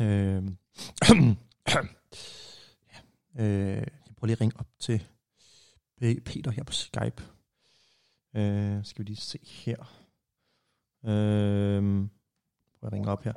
Øh, 0.00 0.06
ja, 1.68 1.80
øh, 3.38 3.76
jeg 3.76 4.14
prøver 4.16 4.26
lige 4.26 4.32
at 4.32 4.40
ringe 4.40 4.56
op 4.58 4.66
til 4.80 5.06
Peter 6.24 6.50
her 6.50 6.64
på 6.64 6.72
Skype. 6.72 7.22
Øh, 8.36 8.84
skal 8.84 8.98
vi 8.98 9.04
lige 9.04 9.16
se 9.16 9.38
her. 9.42 9.76
Øh, 11.04 11.82
prøv 12.80 12.86
at 12.86 12.92
ringe 12.92 13.10
op 13.10 13.22
her. 13.24 13.32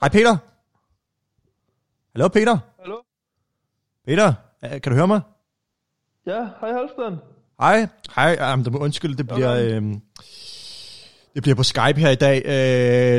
Hej 0.00 0.08
Peter. 0.08 0.36
Hallo 2.12 2.28
Peter. 2.28 2.58
Hallo? 2.80 2.96
Peter, 4.04 4.34
øh, 4.64 4.70
kan 4.70 4.92
du 4.92 4.94
høre 4.94 5.06
mig? 5.06 5.20
Ja, 6.26 6.48
hej 6.60 6.72
Halvstand. 6.72 7.18
Hej. 7.60 7.88
Hej, 8.16 8.52
um, 8.54 8.64
det 8.64 8.72
må 8.72 8.78
undskylde, 8.78 9.16
det 9.16 9.26
bliver, 9.26 9.50
Okay. 9.52 9.74
øhm, 9.76 10.02
det 11.34 11.42
bliver 11.42 11.54
på 11.56 11.62
Skype 11.62 12.00
her 12.00 12.10
i 12.10 12.14
dag, 12.14 12.42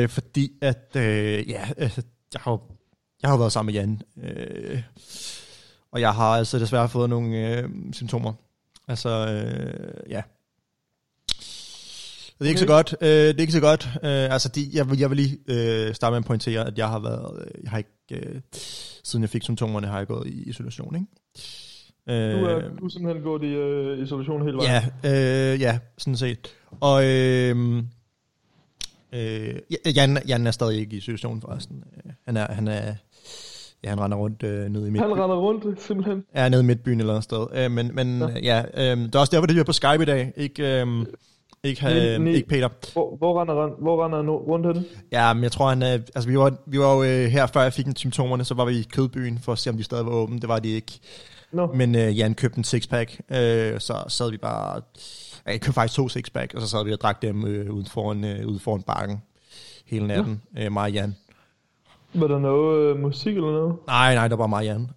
øh, 0.02 0.08
fordi 0.08 0.52
at, 0.62 0.88
øh, 0.96 1.02
ja, 1.50 1.64
øh, 1.78 1.90
jeg 2.34 2.40
har, 2.40 2.50
jo- 2.52 2.60
jeg 3.22 3.30
har 3.30 3.36
været 3.36 3.52
sammen 3.52 3.74
med 3.74 3.80
Jan, 3.80 4.00
øh, 4.22 4.82
og 5.92 6.00
jeg 6.00 6.12
har 6.14 6.24
altså 6.36 6.58
desværre 6.58 6.88
fået 6.88 7.10
nogle 7.10 7.58
øh, 7.58 7.68
symptomer. 7.92 8.32
Altså, 8.88 9.08
øh, 9.08 10.10
ja. 10.10 10.22
Det 12.38 12.46
er 12.46 12.48
ikke 12.48 12.60
så 12.60 12.66
godt. 12.66 12.94
Øh, 13.00 13.08
det 13.08 13.36
er 13.36 13.40
ikke 13.40 13.52
så 13.52 13.60
godt. 13.60 13.88
Øh, 13.94 14.32
altså, 14.32 14.48
de, 14.48 14.70
jeg, 14.72 14.90
vil- 14.90 14.98
jeg 14.98 15.10
vil 15.10 15.16
lige 15.16 15.38
øh, 15.48 15.94
starte 15.94 16.10
med 16.12 16.18
at 16.18 16.24
pointere, 16.24 16.66
at 16.66 16.78
jeg 16.78 16.88
har 16.88 16.98
været, 16.98 17.44
øh, 17.46 17.62
jeg 17.62 17.70
har 17.70 17.78
ikke, 17.78 17.90
øh, 18.12 18.40
siden 19.04 19.22
jeg 19.22 19.30
fik 19.30 19.42
symptomerne, 19.42 19.86
har 19.86 19.98
jeg 19.98 20.06
gået 20.06 20.26
i 20.26 20.42
isolation, 20.50 20.94
ikke? 20.94 21.06
Øh, 22.08 22.40
Du 22.40 22.44
er, 22.46 22.60
du 22.80 22.84
er 22.84 22.88
simpelthen 22.88 23.22
gået 23.22 23.42
i 23.42 23.46
øh, 23.54 24.02
isolation 24.02 24.42
hele 24.44 24.56
vejen. 24.56 24.82
Ja, 25.04 25.52
øh, 25.52 25.60
ja, 25.60 25.78
sådan 25.98 26.16
set. 26.16 26.54
Og 26.80 27.04
øh, 27.06 27.82
øh, 29.12 29.54
ja, 29.86 29.90
Jan, 29.90 30.18
Jan 30.28 30.46
er 30.46 30.50
stadig 30.50 30.78
ikke 30.80 30.96
i 30.96 31.00
situationen 31.00 31.40
forresten. 31.40 31.84
Øh, 32.06 32.12
Han 32.26 32.36
er, 32.36 32.52
han 32.52 32.68
er, 32.68 32.94
ja, 33.84 33.88
han 33.88 34.00
render 34.00 34.16
rundt 34.18 34.42
øh, 34.42 34.68
nede 34.68 34.86
i 34.86 34.90
midt, 34.90 35.02
Han 35.04 35.12
render 35.12 35.36
rundt, 35.36 35.82
simpelthen. 35.82 36.24
ja, 36.34 36.48
nede 36.48 36.62
i 36.62 36.64
midtbyen 36.66 37.00
eller 37.00 37.12
noget 37.12 37.24
sted. 37.24 37.46
Øh, 37.54 37.70
men 37.70 37.94
men 37.94 38.20
Ja. 38.42 38.62
ja, 38.74 38.90
øh, 38.92 38.96
det 38.98 39.14
er 39.14 39.18
også 39.18 39.30
derfor, 39.30 39.46
det 39.46 39.58
er 39.58 39.64
på 39.64 39.72
Skype 39.72 40.02
i 40.02 40.06
dag. 40.06 40.32
Ikke, 40.36 40.80
øh, 40.82 40.86
ikke, 41.64 41.86
øh, 42.14 42.18
nej. 42.20 42.32
ikke 42.32 42.48
Peter. 42.48 42.68
Hvor, 42.92 43.16
hvor 43.16 43.40
render 43.40 43.82
hvor 43.82 44.04
render 44.04 44.16
han 44.18 44.24
nu 44.26 44.36
rundt 44.36 44.66
henne? 44.66 44.84
Ja, 45.12 45.32
men 45.32 45.42
jeg 45.42 45.52
tror, 45.52 45.68
han 45.68 45.82
er, 45.82 45.92
altså 45.92 46.28
vi 46.28 46.38
var, 46.38 46.54
vi 46.66 46.78
var 46.78 46.94
jo 46.94 47.02
øh, 47.02 47.24
her, 47.30 47.46
før 47.46 47.62
jeg 47.62 47.72
fik 47.72 47.86
symptomerne, 47.96 48.44
så 48.44 48.54
var 48.54 48.64
vi 48.64 48.72
i 48.78 48.86
kødbyen 48.92 49.38
for 49.38 49.52
at 49.52 49.58
se, 49.58 49.70
om 49.70 49.76
de 49.76 49.84
stadig 49.84 50.06
var 50.06 50.12
åbne. 50.12 50.40
Det 50.40 50.48
var 50.48 50.58
de 50.58 50.68
ikke. 50.68 50.92
Nå, 51.52 51.66
Men 51.74 51.94
øh, 51.94 52.18
Jan 52.18 52.34
købte 52.34 52.58
en 52.58 52.64
sixpack, 52.64 53.20
øh, 53.30 53.80
så 53.80 54.04
sad 54.08 54.30
vi 54.30 54.36
bare... 54.36 54.80
Jeg 55.46 55.60
købte 55.60 55.72
faktisk 55.72 55.96
to 55.96 56.08
sixpack, 56.08 56.54
og 56.54 56.60
så 56.60 56.68
sad 56.68 56.84
vi 56.84 56.92
og 56.92 57.00
drak 57.00 57.22
dem 57.22 57.46
øh, 57.46 57.70
uden 57.74 57.86
foran, 57.86 58.24
øh, 58.24 58.46
ude 58.46 58.58
foran 58.58 58.82
bakken 58.82 59.22
hele 59.86 60.06
natten. 60.06 60.42
Ja. 60.56 60.64
Øh, 60.66 60.72
mig 60.72 60.82
og 60.82 60.92
Jan. 60.92 61.16
var 62.14 62.26
der 62.26 62.38
noget 62.38 62.78
øh, 62.90 63.00
musik 63.00 63.36
eller 63.36 63.52
noget? 63.52 63.74
Nej, 63.86 64.14
nej, 64.14 64.28
det 64.28 64.38
var 64.38 64.46
bare 64.48 64.48
mig 64.48 64.64
Jan. 64.64 64.88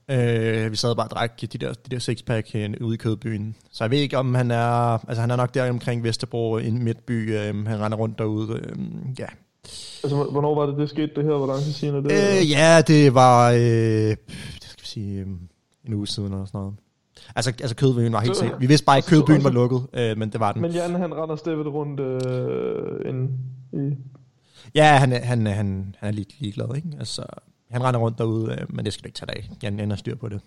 Øh, 0.65 0.71
vi 0.71 0.75
sad 0.75 0.95
bare 0.95 1.05
og 1.05 1.09
drak 1.09 1.41
de 1.41 1.47
der, 1.47 1.73
de 1.73 1.89
der 1.91 1.99
sixpack 1.99 2.51
øh, 2.55 2.73
ude 2.81 2.93
i 2.93 2.97
kødbyen. 2.97 3.55
Så 3.71 3.83
jeg 3.83 3.91
ved 3.91 3.97
ikke, 3.97 4.17
om 4.17 4.35
han 4.35 4.51
er... 4.51 5.07
Altså, 5.07 5.21
han 5.21 5.31
er 5.31 5.35
nok 5.35 5.53
der 5.53 5.69
omkring 5.69 6.03
Vesterbro, 6.03 6.57
i 6.57 6.71
midtby. 6.71 7.31
Øh, 7.37 7.65
han 7.67 7.79
render 7.79 7.97
rundt 7.97 8.17
derude. 8.19 8.53
Øh, 8.59 8.75
ja. 9.19 9.25
Altså, 10.03 10.15
hvor- 10.15 10.31
hvornår 10.31 10.55
var 10.55 10.65
det, 10.65 10.77
det 10.77 10.89
skete, 10.89 11.11
det 11.15 11.23
her? 11.23 11.31
Hvor 11.37 11.47
lang 11.47 11.59
tid 11.63 11.71
siden 11.73 11.95
er 11.95 12.01
det? 12.01 12.11
Øh, 12.11 12.51
ja, 12.51 12.81
det 12.81 13.13
var... 13.13 13.51
Øh, 13.51 13.59
det 13.59 14.17
skal 14.67 14.81
vi 14.83 14.87
sige... 14.87 15.19
Øh, 15.19 15.27
en 15.87 15.93
uge 15.93 16.07
siden 16.07 16.33
eller 16.33 16.45
sådan 16.45 16.59
noget. 16.59 16.73
Altså, 17.35 17.53
altså 17.61 17.75
kødbyen 17.75 18.13
var 18.13 18.19
helt 18.19 18.37
sikkert. 18.37 18.61
Vi 18.61 18.67
vidste 18.67 18.85
bare 18.85 18.97
ikke, 18.97 19.05
at 19.07 19.09
kødbyen 19.09 19.43
var 19.43 19.49
lukket, 19.49 19.81
øh, 19.93 20.17
men 20.17 20.29
det 20.29 20.39
var 20.39 20.51
den. 20.51 20.61
Men 20.61 20.71
Jan, 20.71 20.95
han 20.95 21.15
render 21.15 21.35
stadigvæk 21.35 21.65
rundt 21.65 21.99
øh, 21.99 23.09
ind 23.09 23.29
i... 23.73 23.95
Ja, 24.75 24.97
han 24.97 25.13
er, 25.13 25.19
han, 25.19 25.45
han, 25.45 25.95
han 25.99 26.09
er 26.09 26.11
lidt 26.11 26.41
ligeglad, 26.41 26.75
ikke? 26.75 26.87
Altså, 26.99 27.25
han 27.71 27.83
render 27.83 27.99
rundt 27.99 28.17
derude, 28.17 28.51
øh, 28.51 28.75
men 28.75 28.85
det 28.85 28.93
skal 28.93 29.03
du 29.03 29.07
ikke 29.07 29.17
tage 29.17 29.27
dig 29.27 29.35
af. 29.35 29.79
Jan, 29.79 29.89
har 29.89 29.97
styr 29.97 30.15
på 30.15 30.29
det. 30.29 30.41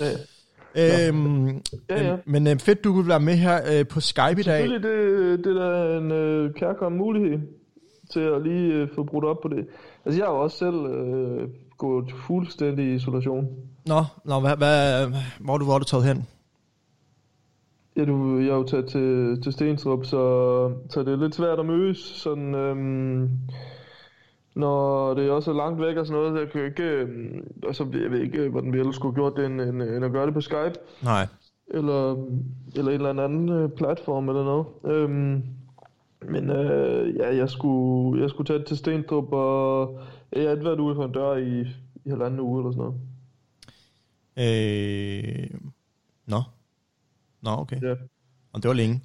Ja, 0.00 0.06
ja. 0.10 1.08
Øhm, 1.08 1.62
Ja, 1.90 2.08
ja. 2.08 2.16
Men 2.26 2.46
øh, 2.46 2.58
fedt, 2.58 2.84
du 2.84 2.92
vil 2.92 3.08
være 3.08 3.20
med 3.20 3.34
her 3.34 3.60
øh, 3.72 3.86
på 3.86 4.00
Skype 4.00 4.40
i 4.40 4.42
dag. 4.42 4.44
Selvfølgelig, 4.44 4.82
det, 4.82 5.44
det 5.44 5.62
er 5.62 5.98
en 5.98 6.12
øh, 6.12 6.54
kærkommen 6.54 6.98
mulighed 6.98 7.38
til 8.12 8.20
at 8.20 8.42
lige 8.42 8.72
øh, 8.72 8.88
få 8.94 9.02
brudt 9.02 9.24
op 9.24 9.36
på 9.42 9.48
det. 9.48 9.66
Altså, 10.04 10.20
jeg 10.20 10.26
har 10.26 10.34
jo 10.34 10.42
også 10.42 10.58
selv 10.58 10.74
øh, 10.86 11.48
gået 11.78 12.12
fuldstændig 12.26 12.84
i 12.84 12.94
isolation. 12.94 13.46
Nå, 13.86 14.04
nå 14.24 14.40
hvad, 14.40 14.56
hvad, 14.56 15.06
hvor 15.40 15.54
er 15.54 15.58
du, 15.58 15.64
hvor 15.64 15.74
er 15.74 15.78
du 15.78 15.84
taget 15.84 16.04
hen? 16.04 16.26
Ja, 17.96 18.04
du, 18.04 18.38
jeg 18.38 18.48
er 18.48 18.54
jo 18.54 18.64
taget 18.64 18.86
til, 18.86 19.38
til 19.42 19.52
Stenstrup, 19.52 20.04
så, 20.04 20.72
så 20.90 21.00
det 21.00 21.12
er 21.12 21.16
lidt 21.16 21.34
svært 21.34 21.58
at 21.58 21.66
mødes, 21.66 21.98
sådan, 21.98 22.54
øhm, 22.54 23.30
når 24.54 25.14
det 25.14 25.30
også 25.30 25.50
er 25.50 25.54
langt 25.54 25.80
væk 25.80 25.96
og 25.96 26.06
sådan 26.06 26.20
noget, 26.20 26.34
så 26.34 26.40
jeg 26.40 26.50
kan 26.50 26.64
ikke, 26.64 27.08
altså, 27.66 27.86
jeg 28.02 28.10
ved 28.10 28.20
ikke, 28.20 28.48
hvordan 28.48 28.72
vi 28.72 28.78
ellers 28.78 28.94
skulle 28.94 29.14
have 29.14 29.22
gjort 29.22 29.36
det, 29.36 29.46
end, 29.46 29.60
end, 29.60 29.82
end 29.82 30.04
at 30.04 30.12
gøre 30.12 30.26
det 30.26 30.34
på 30.34 30.40
Skype, 30.40 30.74
Nej. 31.02 31.26
eller, 31.68 32.12
eller 32.76 32.92
en 32.92 33.06
eller 33.06 33.24
anden 33.24 33.48
øh, 33.48 33.68
platform 33.68 34.28
eller 34.28 34.44
noget. 34.44 34.66
Øhm, 34.84 35.42
men 36.28 36.50
øh, 36.50 37.16
ja, 37.16 37.36
jeg 37.36 37.50
skulle, 37.50 38.22
jeg 38.22 38.30
skulle 38.30 38.46
tage 38.46 38.64
til 38.64 38.76
Stenstrup, 38.76 39.32
og 39.32 39.98
jeg 40.32 40.48
har 40.48 40.56
været 40.56 40.80
ude 40.80 40.94
for 40.94 41.04
en 41.04 41.12
dør 41.12 41.34
i, 41.34 41.60
i 42.04 42.10
halvanden 42.10 42.40
uge 42.40 42.60
eller 42.60 42.72
sådan 42.72 42.84
noget. 42.84 43.00
Øh, 44.36 45.50
nå. 46.26 46.42
Nå, 47.42 47.50
okay. 47.50 47.82
Ja. 47.82 47.94
Og 48.52 48.62
det 48.62 48.68
var 48.68 48.74
længe. 48.74 49.02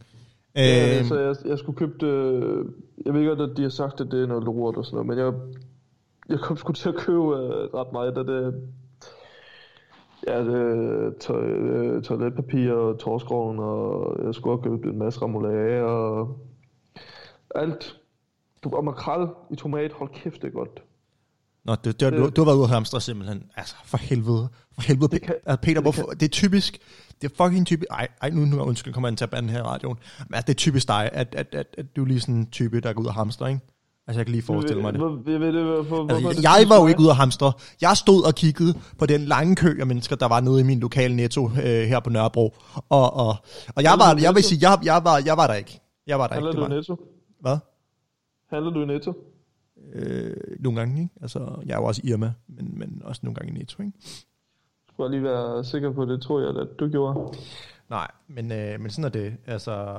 Ja, 0.55 0.99
Øh, 0.99 1.05
så 1.05 1.19
jeg, 1.19 1.35
jeg 1.45 1.59
skulle 1.59 1.77
købe 1.77 1.93
det, 1.99 2.73
jeg 3.05 3.13
ved 3.13 3.27
godt, 3.27 3.51
at 3.51 3.57
de 3.57 3.61
har 3.61 3.69
sagt, 3.69 4.01
at 4.01 4.07
det 4.11 4.23
er 4.23 4.27
noget 4.27 4.43
lort 4.43 4.77
og 4.77 4.85
sådan 4.85 4.95
noget, 4.95 5.07
men 5.07 5.17
jeg, 5.17 5.33
jeg 6.29 6.39
kom 6.39 6.57
sgu 6.57 6.73
til 6.73 6.89
at 6.89 6.95
købe 6.95 7.19
uh, 7.19 7.33
ret 7.73 7.91
meget 7.91 8.17
af 8.17 8.25
det. 8.25 8.69
Ja, 10.27 10.43
det 10.43 11.17
to, 11.17 11.33
uh, 11.33 12.01
toiletpapir 12.01 12.73
og 12.73 12.99
torskroven, 12.99 13.59
og 13.59 14.17
jeg 14.25 14.35
skulle 14.35 14.53
også 14.53 14.69
købe 14.69 14.89
en 14.89 14.99
masse 14.99 15.21
remoulade 15.21 15.83
og 15.83 16.39
alt. 17.55 17.99
Du 18.63 18.69
og 18.69 18.85
makrel 18.85 19.27
i 19.51 19.55
tomat, 19.55 19.93
hold 19.93 20.09
kæft, 20.09 20.41
det 20.41 20.47
er 20.47 20.51
godt. 20.51 20.83
Nå, 21.65 21.75
det, 21.75 21.99
det, 21.99 22.13
du, 22.13 22.29
du 22.29 22.41
har 22.41 22.45
været 22.45 22.55
ude 22.57 22.63
af 22.63 22.69
hamstre 22.69 23.01
simpelthen. 23.01 23.43
Altså, 23.57 23.75
for 23.85 23.97
helvede. 23.97 24.47
For 24.73 24.81
helvede. 24.81 25.11
Det 25.11 25.21
kan- 25.21 25.35
altså, 25.45 25.61
Peter, 25.61 25.73
det 25.73 25.83
hvorfor? 25.83 26.03
Det 26.11 26.23
er 26.23 26.27
typisk. 26.29 26.77
Det 27.21 27.31
er 27.31 27.35
fucking 27.43 27.65
typisk. 27.67 27.87
Ej, 27.91 28.07
ej 28.21 28.29
nu, 28.29 28.45
nu 28.45 28.61
undskyld, 28.61 28.93
kommer 28.93 29.09
jeg 29.09 29.17
til 29.17 29.25
at 29.25 29.29
bande 29.29 29.49
her 29.49 29.59
i 29.59 29.61
radioen. 29.61 29.97
Men 30.27 30.35
altså, 30.35 30.45
det 30.47 30.53
er 30.53 30.57
typisk 30.57 30.87
dig, 30.87 31.09
at, 31.13 31.35
at, 31.35 31.47
at, 31.55 31.67
at 31.77 31.95
du 31.95 32.01
er 32.03 32.07
lige 32.07 32.19
sådan 32.19 32.35
en 32.35 32.49
type, 32.51 32.79
der 32.81 32.93
går 32.93 33.01
ud 33.01 33.07
af 33.07 33.13
hamstre, 33.13 33.49
ikke? 33.49 33.61
Altså, 34.07 34.19
jeg 34.19 34.25
kan 34.25 34.31
lige 34.31 34.41
forestille 34.41 34.81
mig 34.81 34.93
det. 34.93 34.99
Jeg 34.99 35.39
ved 35.39 35.53
det, 35.53 36.11
Altså, 36.15 36.39
jeg 36.41 36.65
var 36.69 36.79
jo 36.81 36.87
ikke 36.87 36.99
ude 36.99 37.09
af 37.09 37.15
hamstre. 37.15 37.51
Jeg 37.81 37.97
stod 37.97 38.23
og 38.23 38.35
kiggede 38.35 38.73
på 38.99 39.05
den 39.05 39.21
lange 39.25 39.55
kø 39.55 39.77
af 39.79 39.87
mennesker, 39.87 40.15
der 40.15 40.25
var 40.27 40.39
nede 40.39 40.59
i 40.59 40.63
min 40.63 40.79
lokale 40.79 41.15
netto 41.15 41.45
øh, 41.49 41.63
her 41.63 41.99
på 41.99 42.09
Nørrebro. 42.09 42.55
Og, 42.89 43.13
og, 43.13 43.35
og 43.75 43.83
jeg, 43.83 43.95
var, 43.99 44.13
du 44.13 44.21
jeg 44.21 44.35
vil 44.35 44.43
sige, 44.43 44.69
jeg, 44.69 44.79
jeg, 44.85 45.01
var, 45.03 45.21
jeg 45.25 45.37
var 45.37 45.47
der 45.47 45.53
ikke. 45.53 45.79
Jeg 46.07 46.19
var 46.19 46.27
der 46.27 46.33
Handler 46.33 46.51
ikke. 46.51 46.57
du 46.61 46.63
Det 46.63 46.69
i 46.69 46.71
var, 46.71 46.75
Netto? 46.77 46.97
hvad? 47.41 47.57
Handler 48.49 48.71
du 48.71 48.81
i 48.81 48.85
Netto? 48.85 49.13
Øh, 49.93 50.35
nogle 50.59 50.79
gange, 50.79 51.01
ikke? 51.01 51.13
Altså, 51.21 51.61
jeg 51.65 51.73
er 51.73 51.77
jo 51.77 51.85
også 51.85 52.01
Irma, 52.03 52.33
men, 52.47 52.79
men 52.79 53.01
også 53.05 53.21
nogle 53.23 53.35
gange 53.35 53.53
i 53.53 53.57
Netto, 53.57 53.83
ikke? 53.83 53.97
Skulle 54.87 55.05
jeg 55.05 55.11
lige 55.11 55.23
være 55.23 55.63
sikker 55.63 55.91
på 55.91 56.05
det, 56.05 56.21
tror 56.21 56.39
jeg, 56.39 56.61
at 56.61 56.79
du 56.79 56.87
gjorde. 56.87 57.37
Nej, 57.89 58.07
men, 58.27 58.51
øh, 58.51 58.79
men 58.79 58.89
sådan 58.89 59.05
er 59.05 59.09
det. 59.09 59.37
Altså, 59.45 59.95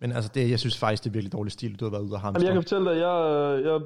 men 0.00 0.12
altså, 0.12 0.30
det, 0.34 0.50
jeg 0.50 0.58
synes 0.58 0.78
faktisk, 0.78 1.04
det 1.04 1.10
er 1.10 1.12
virkelig 1.12 1.32
dårlig 1.32 1.52
stil, 1.52 1.80
du 1.80 1.84
har 1.84 1.90
været 1.90 2.02
ude 2.02 2.14
af 2.14 2.20
hamstre. 2.20 2.40
Jamen, 2.40 2.46
jeg 2.46 2.54
kan 2.54 2.62
fortælle 2.62 2.90
dig, 2.90 2.96
jeg, 3.00 3.62
jeg 3.64 3.80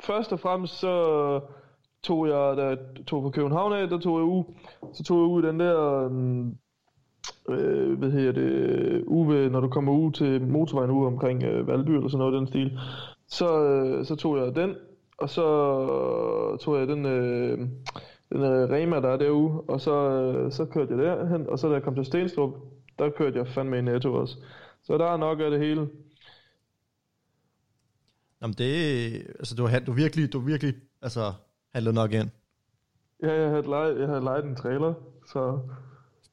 først 0.00 0.32
og 0.32 0.40
fremmest 0.40 0.78
så 0.78 1.40
tog 2.02 2.28
jeg, 2.28 2.56
da 2.56 2.66
jeg 2.66 2.78
tog 3.06 3.22
fra 3.22 3.30
København 3.30 3.72
af, 3.72 3.88
der 3.88 3.98
tog 3.98 4.18
jeg 4.18 4.24
uge, 4.24 4.44
så 4.94 5.04
tog 5.04 5.18
jeg 5.18 5.44
i 5.44 5.48
den 5.48 5.60
der, 5.60 6.04
øh, 7.48 7.98
hvad 7.98 8.10
hedder 8.10 8.32
det, 8.32 9.04
uge, 9.06 9.48
når 9.50 9.60
du 9.60 9.68
kommer 9.68 9.92
ud 9.92 10.12
til 10.12 10.42
motorvejen 10.42 10.90
ude 10.90 11.06
omkring 11.06 11.42
øh, 11.42 11.66
Valby 11.66 11.90
eller 11.90 12.08
sådan 12.08 12.18
noget 12.18 12.40
den 12.40 12.46
stil, 12.46 12.78
så, 13.28 13.64
øh, 13.64 14.06
så 14.06 14.16
tog 14.16 14.38
jeg 14.38 14.54
den, 14.54 14.74
og 15.18 15.30
så 15.30 15.42
tog 16.60 16.78
jeg 16.78 16.88
den, 16.88 17.06
øh, 17.06 17.58
den 18.32 18.42
øh, 18.42 18.70
Rema, 18.70 19.00
der 19.00 19.08
er 19.08 19.16
derude, 19.16 19.60
og 19.60 19.80
så, 19.80 20.10
øh, 20.10 20.52
så 20.52 20.64
kørte 20.64 20.94
jeg 20.94 21.04
derhen, 21.04 21.46
og 21.48 21.58
så 21.58 21.68
da 21.68 21.74
jeg 21.74 21.82
kom 21.82 21.94
til 21.94 22.04
Stenstrup, 22.04 22.54
der 22.98 23.10
kørte 23.10 23.38
jeg 23.38 23.48
fandme 23.48 23.78
i 23.78 23.82
Netto 23.82 24.14
også. 24.14 24.36
Så 24.82 24.98
der 24.98 25.04
er 25.06 25.16
nok 25.16 25.40
af 25.40 25.50
det 25.50 25.60
hele. 25.60 25.88
Jamen, 28.42 28.54
det, 28.58 29.12
altså, 29.38 29.54
du 29.54 29.66
har, 29.66 29.78
du 29.78 29.92
virkelig, 29.92 30.32
du 30.32 30.38
virkelig, 30.38 30.74
altså, 31.02 31.32
handlet 31.74 31.94
nok 31.94 32.12
ind. 32.12 32.30
Ja, 33.22 33.32
jeg 33.32 33.50
havde 33.50 33.62
lejet, 33.62 34.00
jeg 34.00 34.08
havde 34.08 34.24
lejet 34.24 34.44
en 34.44 34.56
trailer, 34.56 34.94
så 35.32 35.58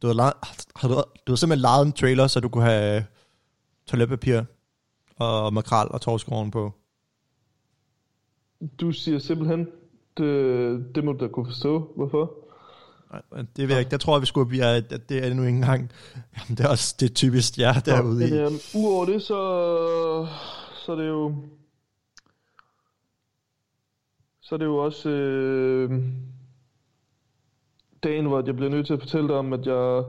Du 0.01 0.07
har, 0.07 0.13
lejet, 0.13 0.33
har 0.75 0.87
du, 0.87 0.93
du 1.27 1.31
har 1.31 1.35
simpelthen 1.35 1.61
lejet 1.61 1.85
en 1.85 1.91
trailer, 1.91 2.27
så 2.27 2.39
du 2.39 2.49
kunne 2.49 2.63
have 2.63 3.05
toiletpapir 3.85 4.41
og 5.19 5.53
makrel 5.53 5.87
og 5.91 6.01
torskroven 6.01 6.51
på. 6.51 6.71
Du 8.81 8.91
siger 8.91 9.19
simpelthen, 9.19 9.67
det, 10.17 10.95
det 10.95 11.03
må 11.03 11.13
du 11.13 11.25
da 11.25 11.27
kunne 11.27 11.45
forstå, 11.45 11.93
hvorfor. 11.95 12.31
Nej, 13.11 13.21
det 13.57 13.67
ved 13.67 13.75
jeg 13.75 13.79
ikke. 13.79 13.91
Der 13.91 13.97
tror 13.97 14.15
jeg, 14.15 14.21
vi 14.21 14.25
skulle 14.25 14.49
blive, 14.49 14.65
at 14.65 15.09
det 15.09 15.25
er 15.25 15.33
nu 15.33 15.41
ikke 15.43 15.55
engang. 15.55 15.91
Jamen, 16.15 16.57
det 16.57 16.59
er 16.59 16.69
også 16.69 16.95
det 16.99 17.09
er 17.09 17.13
typisk 17.13 17.59
jer 17.59 17.73
derude 17.73 18.19
Men 18.19 18.33
i. 18.33 18.37
øhm, 18.37 18.53
udover 18.75 19.05
det, 19.05 19.21
så, 19.21 19.37
så 20.85 20.91
er 20.91 20.95
det 20.95 21.07
jo... 21.07 21.35
Så 24.41 24.55
er 24.55 24.59
det 24.59 24.65
jo 24.65 24.77
også 24.77 25.09
øh, 25.09 25.91
dagen, 28.03 28.25
hvor 28.25 28.43
jeg 28.45 28.55
bliver 28.55 28.69
nødt 28.71 28.85
til 28.85 28.93
at 28.93 28.99
fortælle 28.99 29.27
dig 29.27 29.35
om, 29.35 29.53
at 29.53 29.67
jeg, 29.67 30.03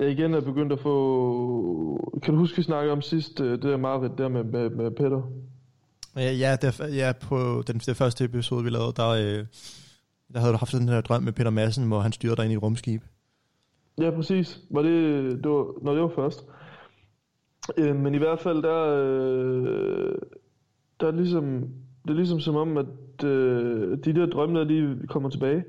jeg 0.00 0.10
igen 0.10 0.34
er 0.34 0.40
begyndt 0.40 0.72
at 0.72 0.80
få... 0.80 2.20
Kan 2.22 2.34
du 2.34 2.40
huske, 2.40 2.56
vi 2.56 2.62
snakkede 2.62 2.92
om 2.92 3.02
sidst, 3.02 3.40
øh, 3.40 3.50
det 3.50 3.62
der 3.62 3.76
mareridt 3.76 4.18
der 4.18 4.28
med, 4.28 4.44
med, 4.44 4.70
med 4.70 4.90
Peter? 4.90 5.22
Ja, 6.18 6.32
ja, 6.32 6.56
det, 6.56 6.80
ja 6.96 7.12
på 7.12 7.62
den, 7.66 7.78
det 7.78 7.96
første 7.96 8.24
episode, 8.24 8.64
vi 8.64 8.70
lavede, 8.70 8.92
der, 8.96 9.08
øh, 9.08 9.46
der 10.32 10.40
havde 10.40 10.52
du 10.52 10.58
haft 10.58 10.72
den 10.72 10.88
her 10.88 11.00
drøm 11.00 11.22
med 11.22 11.32
Peter 11.32 11.50
Madsen, 11.50 11.88
hvor 11.88 12.00
han 12.00 12.12
styrede 12.12 12.36
dig 12.36 12.44
ind 12.44 12.52
i 12.52 12.56
et 12.56 12.62
rumskib. 12.62 13.02
Ja, 13.98 14.10
præcis. 14.10 14.60
Var 14.70 14.82
det, 14.82 15.24
det 15.44 15.50
var, 15.50 15.84
når 15.84 15.92
det 15.92 16.02
var 16.02 16.12
først. 16.16 16.44
Øh, 17.76 17.96
men 17.96 18.14
i 18.14 18.18
hvert 18.18 18.40
fald, 18.40 18.62
der, 18.62 18.84
øh, 18.84 20.14
der 21.00 21.06
er 21.06 21.10
ligesom, 21.10 21.68
det 22.02 22.10
er 22.10 22.14
ligesom 22.14 22.40
som 22.40 22.56
om, 22.56 22.76
at 22.76 23.24
øh, 23.24 23.98
de 24.04 24.14
der 24.14 24.26
drømme 24.26 24.58
der, 24.58 24.64
de 24.64 25.06
kommer 25.08 25.30
tilbage. 25.30 25.64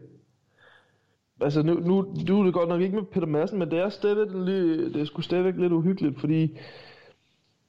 Altså 1.41 1.61
nu, 1.61 1.73
nu, 1.73 2.15
nu 2.27 2.39
er 2.39 2.43
det 2.43 2.53
godt 2.53 2.69
nok 2.69 2.81
ikke 2.81 2.95
med 2.95 3.03
Peter 3.03 3.27
Madsen, 3.27 3.59
men 3.59 3.71
det 3.71 3.79
er 3.79 3.89
stadigvæk 3.89 4.27
lidt, 4.33 4.93
det 4.93 5.01
er 5.01 5.05
sgu 5.05 5.21
stadigvæk 5.21 5.55
lidt 5.57 5.73
uhyggeligt, 5.73 6.19
fordi 6.19 6.57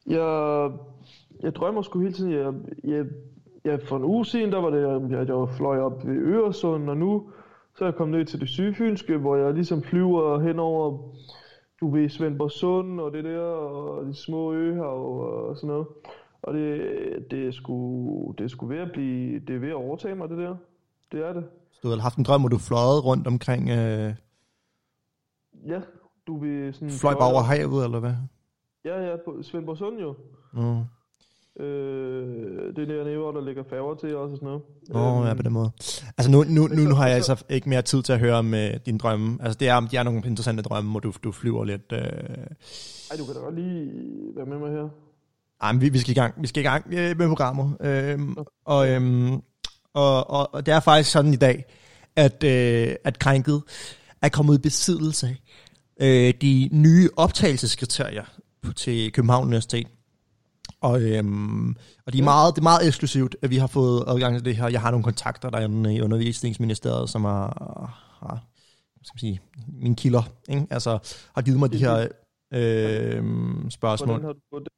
jeg, 0.07 0.71
jeg 1.43 1.55
drømmer 1.55 1.83
sgu 1.83 2.01
hele 2.01 2.13
tiden. 2.13 2.33
Jeg, 2.33 2.55
jeg, 2.85 3.07
jeg, 3.65 3.81
for 3.83 3.97
en 3.97 4.05
uge 4.05 4.27
siden, 4.27 4.53
der 4.53 4.59
var 4.59 4.71
det, 4.71 5.15
at 5.17 5.29
jeg 5.29 5.49
fløj 5.57 5.79
op 5.79 6.07
ved 6.07 6.15
Øresund, 6.17 6.91
og 6.91 6.97
nu 6.97 7.31
så 7.77 7.85
er 7.85 7.89
jeg 7.89 7.95
kommet 7.95 8.19
ned 8.19 8.27
til 8.27 8.41
det 8.41 8.49
sygefynske, 8.49 9.17
hvor 9.17 9.37
jeg 9.37 9.55
ligesom 9.55 9.83
flyver 9.83 10.39
hen 10.39 10.59
over, 10.59 10.99
du 11.81 11.91
ved, 11.91 12.09
Svendborg 12.09 12.51
Sund 12.51 13.01
og 13.01 13.13
det 13.13 13.25
der, 13.25 13.41
og 13.41 14.07
de 14.07 14.15
små 14.15 14.53
øhav 14.53 15.21
og 15.21 15.57
sådan 15.57 15.69
noget. 15.69 15.87
Og 16.43 16.55
det, 16.55 16.81
det, 17.31 17.47
er 17.47 17.51
sgu, 17.51 18.35
det 18.39 18.45
er 18.45 18.49
sgu 18.49 18.67
ved 18.67 18.79
at 18.79 18.93
blive, 18.93 19.39
det 19.39 19.57
er 19.57 19.61
ved 19.61 19.69
at 19.69 19.75
overtage 19.75 20.15
mig, 20.15 20.29
det 20.29 20.39
der. 20.39 20.57
Det 21.13 21.27
er 21.27 21.33
det. 21.33 21.45
Så 21.73 21.81
du 21.83 21.89
har 21.89 21.97
haft 22.01 22.19
en 22.19 22.25
drøm, 22.25 22.41
hvor 22.41 22.49
du 22.49 22.59
fløjede 22.59 23.01
rundt 23.01 23.27
omkring... 23.27 23.71
Øh, 23.71 24.15
Ja, 25.67 25.81
du 26.27 26.39
vil 26.39 26.75
sådan... 26.75 26.91
fløj 26.91 27.15
bare 27.15 27.33
over 27.33 27.43
havet, 27.43 27.85
eller 27.85 28.01
hvad? 28.01 28.15
Ja, 28.85 29.11
ja, 29.11 29.17
på 29.25 29.43
Svendborg 29.43 29.77
Sund 29.77 29.99
jo. 29.99 30.15
Nå, 30.53 30.77
Øh, 31.61 32.77
det 32.77 32.83
er 32.83 32.87
dernede, 32.87 33.17
hvor 33.17 33.33
der 33.33 33.45
ligger 33.45 33.63
færger 33.71 33.95
til 33.95 34.17
også 34.17 34.33
og 34.33 34.39
sådan 34.39 34.47
noget. 34.47 34.63
Nå 34.89 35.27
ja, 35.27 35.35
på 35.35 35.43
den 35.43 35.53
måde. 35.53 35.71
Altså 36.19 36.31
nu, 36.31 36.45
nu, 36.45 36.67
nu, 36.67 36.83
nu 36.83 36.95
har 36.95 37.07
jeg 37.07 37.17
altså 37.17 37.45
ikke 37.49 37.69
mere 37.69 37.83
tid 37.83 38.03
til 38.03 38.13
at 38.13 38.19
høre 38.19 38.35
om 38.35 38.55
øh, 38.55 38.71
dine 38.87 38.99
drømme. 38.99 39.39
Altså 39.43 39.59
det 39.59 39.69
er, 39.69 39.81
de 39.81 39.97
er 39.97 40.03
nogle 40.03 40.23
interessante 40.27 40.63
drømme, 40.63 40.91
hvor 40.91 41.01
du, 41.01 41.13
du 41.25 41.33
flyver 41.33 41.65
lidt... 41.65 41.93
Øh... 41.93 42.01
Ej, 43.11 43.17
du 43.19 43.25
kan 43.25 43.35
da 43.35 43.41
godt 43.41 43.55
lige 43.55 43.91
være 44.37 44.47
med 44.47 44.59
mig 44.59 44.71
her. 44.71 44.89
Ej, 45.63 45.73
men 45.73 45.81
vi, 45.81 45.89
vi 45.89 45.99
skal 45.99 46.11
i 46.11 46.15
gang, 46.15 46.35
vi 46.43 46.47
skal 46.47 46.61
i 46.61 46.67
gang 46.67 46.85
øh, 46.93 47.19
med 47.19 47.29
programmet. 47.29 47.77
Øhm, 47.81 48.37
og, 48.65 48.91
øhm, 48.91 49.35
og, 49.95 50.31
og, 50.31 50.55
og 50.55 50.67
det 50.67 50.75
er 50.75 50.81
faktisk 50.81 51.11
sådan 51.11 51.33
i 51.33 51.37
dag, 51.37 51.65
at, 52.17 52.45
øh, 52.45 52.95
at 53.05 53.19
Krænket 53.19 53.63
er 54.23 54.29
kommet 54.29 54.59
i 54.59 54.61
besiddelse 54.61 55.37
af 55.97 56.29
øh, 56.29 56.35
de 56.41 56.69
nye 56.73 57.09
optagelseskriterier 57.17 58.25
til 58.77 59.13
København 59.13 59.47
Universitet. 59.47 59.87
Og, 60.81 61.03
øhm, 61.03 61.77
og 62.07 62.13
de 62.13 62.19
er 62.19 62.23
meget, 62.23 62.55
det 62.55 62.61
er 62.61 62.63
meget 62.63 62.87
eksklusivt, 62.87 63.37
at 63.43 63.51
vi 63.51 63.57
har 63.57 63.67
fået 63.67 64.05
adgang 64.07 64.37
til 64.37 64.45
det 64.45 64.57
her. 64.57 64.69
Jeg 64.69 64.81
har 64.81 64.91
nogle 64.91 65.05
kontakter 65.05 65.51
derinde 65.51 65.95
i 65.97 66.01
undervisningsministeriet, 66.01 67.11
som 67.11 67.25
har, 67.25 67.47
har 68.21 68.45
skal 69.03 69.15
man 69.15 69.19
sige, 69.21 69.41
mine 69.83 69.97
kilder, 69.97 70.23
ikke? 70.49 70.67
Altså, 70.71 70.99
har 71.35 71.43
givet 71.43 71.59
mig 71.59 71.73
de 71.73 71.79
her 71.79 72.09
øh, 72.55 73.25
spørgsmål. 73.71 74.09
Hvordan 74.09 74.25
har 74.27 74.33
du 74.33 74.41
fået 74.51 74.63
det? 74.65 74.73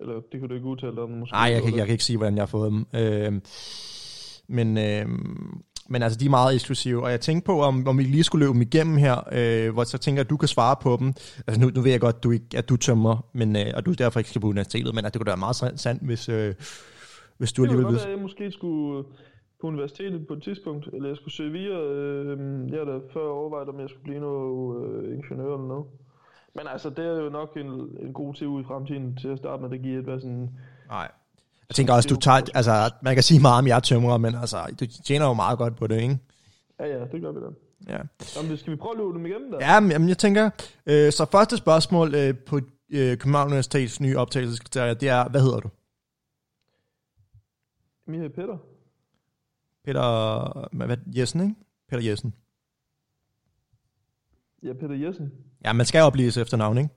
Eller 0.00 0.14
det 0.32 0.40
kan 0.40 0.48
du 0.48 0.54
ikke 0.54 0.66
udtale 0.66 0.92
dig 0.92 1.02
om. 1.02 1.10
Nej, 1.10 1.24
jeg 1.40 1.60
kan, 1.60 1.66
ikke- 1.66 1.78
jeg 1.78 1.86
kan 1.86 1.92
ikke 1.92 2.04
sige, 2.04 2.16
hvordan 2.16 2.34
jeg 2.34 2.42
har 2.42 2.46
fået 2.46 2.72
dem. 2.72 2.86
Øh, 2.94 3.40
men, 4.48 4.78
øh, 4.78 5.06
men 5.88 6.02
altså, 6.02 6.18
de 6.18 6.26
er 6.26 6.30
meget 6.30 6.54
eksklusive, 6.54 7.02
og 7.02 7.10
jeg 7.10 7.20
tænkte 7.20 7.46
på, 7.46 7.60
om, 7.62 7.88
om 7.88 7.98
vi 7.98 8.02
lige 8.02 8.24
skulle 8.24 8.44
løbe 8.46 8.52
dem 8.54 8.62
igennem 8.62 8.96
her, 8.96 9.16
øh, 9.32 9.72
hvor 9.72 9.84
så 9.84 9.98
tænker 9.98 10.22
at 10.22 10.30
du 10.30 10.36
kan 10.36 10.48
svare 10.48 10.76
på 10.82 10.96
dem. 11.00 11.08
Altså, 11.46 11.60
nu, 11.60 11.70
nu 11.74 11.80
ved 11.80 11.90
jeg 11.90 12.00
godt, 12.00 12.22
du 12.22 12.30
ikke, 12.30 12.46
at 12.56 12.68
du 12.68 12.76
tømmer, 12.76 13.26
men, 13.32 13.56
øh, 13.56 13.66
og 13.76 13.86
du 13.86 13.92
derfor 13.92 14.20
ikke 14.20 14.30
skal 14.30 14.40
på 14.40 14.46
universitetet, 14.48 14.94
men 14.94 15.04
at 15.04 15.12
det 15.14 15.20
kunne 15.20 15.26
da 15.26 15.30
være 15.30 15.36
meget 15.36 15.56
sandt- 15.80 16.06
hvis, 16.06 16.28
øh, 16.28 16.54
hvis 17.38 17.52
du 17.52 17.62
Det 17.62 17.68
alligevel 17.68 17.92
ved. 17.92 18.00
være, 18.00 18.10
jeg 18.10 18.22
måske 18.22 18.52
skulle 18.52 19.04
på 19.60 19.66
universitetet 19.66 20.26
på 20.28 20.34
et 20.34 20.42
tidspunkt, 20.42 20.88
eller 20.92 21.08
jeg 21.08 21.16
skulle 21.16 21.34
søge 21.34 21.52
videre. 21.52 21.82
Øh, 21.94 22.70
jeg 22.70 22.78
har 22.78 22.84
da 22.84 22.98
før 23.12 23.28
overvejet, 23.28 23.68
om 23.68 23.80
jeg 23.80 23.88
skulle 23.88 24.02
blive 24.04 24.20
noget 24.20 25.04
øh, 25.04 25.16
ingeniør 25.16 25.54
eller 25.54 25.68
noget. 25.68 25.86
Men 26.54 26.64
altså, 26.72 26.90
det 26.90 27.04
er 27.04 27.22
jo 27.24 27.28
nok 27.30 27.56
en, 27.56 27.66
en 28.06 28.12
god 28.12 28.34
tid 28.34 28.46
ud 28.46 28.60
i 28.60 28.64
fremtiden 28.64 29.16
til 29.16 29.28
at 29.28 29.38
starte 29.38 29.62
med, 29.62 29.70
det 29.70 29.82
giver 29.82 29.98
et 29.98 30.04
hvad 30.04 30.20
sådan... 30.20 30.50
Nej. 30.88 31.08
Jeg 31.68 31.74
tænker 31.74 31.94
også, 31.94 32.08
du 32.08 32.16
tager, 32.16 32.42
altså, 32.54 32.90
man 33.02 33.14
kan 33.14 33.22
sige 33.22 33.40
meget 33.40 33.58
om 33.58 33.66
jeg 33.66 33.82
tømrer, 33.82 34.18
men 34.18 34.34
altså, 34.34 34.74
du 34.80 34.86
tjener 34.86 35.26
jo 35.26 35.32
meget 35.32 35.58
godt 35.58 35.76
på 35.76 35.86
det, 35.86 36.00
ikke? 36.00 36.18
Ja, 36.80 36.86
ja, 36.86 37.04
det 37.12 37.20
gør 37.20 37.32
vi 37.32 37.40
da. 37.40 37.46
Ja. 37.92 37.98
Jamen, 38.36 38.56
skal 38.56 38.72
vi 38.72 38.76
prøve 38.76 38.92
at 38.92 38.98
løbe 38.98 39.12
dem 39.12 39.26
igennem 39.26 39.50
der? 39.50 39.58
Ja, 39.60 39.80
men 39.80 39.90
jamen, 39.90 40.08
jeg 40.08 40.18
tænker, 40.18 40.50
øh, 40.86 41.12
så 41.12 41.26
første 41.32 41.56
spørgsmål 41.56 42.14
øh, 42.14 42.38
på 42.46 42.56
øh, 42.90 43.18
København 43.18 43.46
Universitets 43.46 44.00
nye 44.00 44.18
optagelseskriterier, 44.18 44.94
det 44.94 45.08
er, 45.08 45.28
hvad 45.28 45.40
hedder 45.40 45.60
du? 45.60 45.68
Jeg 48.06 48.14
hedder 48.14 48.28
Peter. 48.28 48.58
Peter, 49.84 50.86
hvad, 50.86 50.96
Jessen, 51.06 51.40
ikke? 51.40 51.54
Peter 51.88 52.02
Jessen. 52.02 52.34
Ja, 54.62 54.72
Peter 54.72 54.94
Jessen. 54.94 55.32
Ja, 55.64 55.72
man 55.72 55.86
skal 55.86 56.02
opleves 56.02 56.36
efternavn, 56.36 56.78
ikke? 56.78 56.90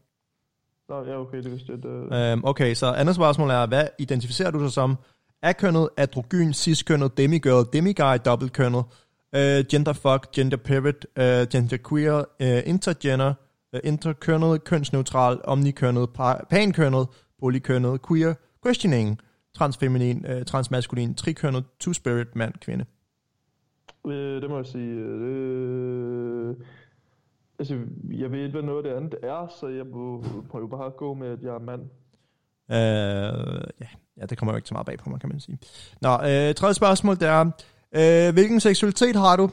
Nå, 0.91 1.03
ja, 1.05 1.19
okay, 1.19 1.37
det 1.43 1.51
vidste 1.51 1.71
jeg. 1.71 1.83
Det, 1.83 2.31
Øhm, 2.31 2.41
okay, 2.45 2.73
så 2.73 2.85
andet 2.93 3.15
spørgsmål 3.15 3.49
er, 3.49 3.65
hvad 3.65 3.87
identificerer 3.99 4.51
du 4.51 4.63
dig 4.63 4.71
som? 4.71 4.97
Akønnet, 5.41 5.89
androgyn, 5.97 6.53
ciskønnet, 6.53 7.17
demigirl, 7.17 7.65
demiguy, 7.73 8.17
dobbeltkønnet, 8.25 8.83
øh, 9.35 9.65
genderfuck, 9.71 10.31
genderpivot, 10.35 11.05
øh, 11.17 11.47
genderqueer, 11.51 12.23
øh, 12.41 12.61
intergender, 12.65 13.33
øh, 13.75 13.81
interkønnet, 13.83 14.63
kønsneutral, 14.63 15.39
omnikønnet, 15.43 16.09
pa- 16.19 16.45
pankønnet, 16.49 17.07
polykønnet, 17.39 17.99
queer, 18.07 18.33
questioning, 18.65 19.19
transfeminin, 19.57 20.25
øh, 20.27 20.45
transmaskulin, 20.45 21.15
trikønnet, 21.15 21.63
two-spirit, 21.79 22.35
mand, 22.35 22.53
kvinde. 22.61 22.85
øh, 24.07 24.41
det 24.41 24.49
må 24.49 24.57
jeg 24.57 24.65
sige. 24.65 24.93
øh, 24.95 26.55
altså, 27.61 27.79
jeg 28.11 28.31
ved 28.31 28.39
ikke, 28.39 28.51
hvad 28.51 28.61
noget 28.61 28.85
af 28.85 28.91
det 28.91 28.97
andet 28.97 29.15
er, 29.23 29.47
så 29.59 29.67
jeg 29.67 29.85
må, 29.85 30.23
prøve 30.49 30.69
bare 30.69 30.85
at 30.85 30.97
gå 30.97 31.13
med, 31.13 31.27
at 31.27 31.43
jeg 31.43 31.55
er 31.55 31.59
mand. 31.59 31.81
Øh, 32.71 32.77
ja, 33.81 33.87
ja, 34.17 34.25
det 34.25 34.37
kommer 34.37 34.53
jo 34.53 34.55
ikke 34.55 34.67
så 34.67 34.73
meget 34.73 34.85
bag 34.85 34.97
på 34.97 35.09
mig, 35.09 35.19
kan 35.19 35.29
man 35.29 35.39
sige. 35.39 35.59
Nå, 36.01 36.13
øh, 36.13 36.55
tredje 36.55 36.73
spørgsmål, 36.73 37.15
det 37.15 37.27
er, 37.27 37.51
øh, 37.95 38.33
hvilken 38.33 38.59
seksualitet 38.59 39.15
har 39.15 39.35
du? 39.35 39.49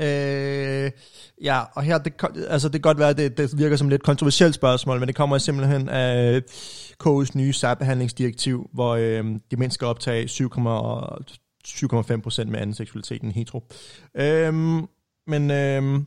Øh, 0.00 0.90
ja, 1.42 1.60
og 1.74 1.82
her, 1.82 1.98
det, 1.98 2.14
altså 2.48 2.68
det 2.68 2.72
kan 2.72 2.88
godt 2.88 2.98
være, 2.98 3.10
at 3.10 3.16
det, 3.16 3.38
det 3.38 3.58
virker 3.58 3.76
som 3.76 3.86
et 3.86 3.90
lidt 3.90 4.02
kontroversielt 4.02 4.54
spørgsmål, 4.54 4.98
men 4.98 5.08
det 5.08 5.16
kommer 5.16 5.38
simpelthen 5.38 5.88
af 5.88 6.42
KU's 7.04 7.30
nye 7.34 7.52
særbehandlingsdirektiv, 7.52 8.70
hvor 8.72 8.94
øh, 8.94 9.24
de 9.50 9.56
mindst 9.56 9.74
skal 9.74 9.86
optage 9.86 10.26
7,5% 10.26 12.44
med 12.44 12.60
anden 12.60 12.74
seksualitet 12.74 13.22
end 13.22 13.32
hetero. 13.32 13.64
Øh, 14.14 14.54
men 15.26 15.50
øh, 15.50 16.02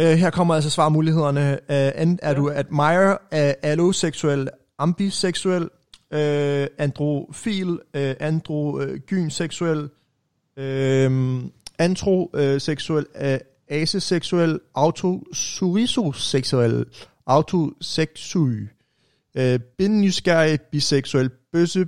øh, 0.00 0.18
her 0.18 0.30
kommer 0.30 0.54
altså 0.54 0.70
svarmulighederne. 0.70 1.58
Øh, 1.70 2.02
enten 2.02 2.18
er 2.22 2.34
du 2.34 2.50
admire, 2.50 3.12
øh, 3.12 3.54
alloseksuel, 3.62 4.48
ambiseksuel, 4.78 5.68
øh, 6.10 6.66
androfil, 6.78 7.78
øh, 7.94 8.14
androgynseksuel, 8.20 9.88
øh, 10.56 11.42
antroseksuel, 11.78 13.06
øh, 13.20 13.38
aseseksuel, 13.68 14.60
autosurisoseksuel, 14.74 16.84
autoseksuel, 17.26 18.68
øh, 19.34 19.60
bindnysgerrig, 19.78 20.60
biseksuel, 20.60 21.30
bøsse, 21.52 21.86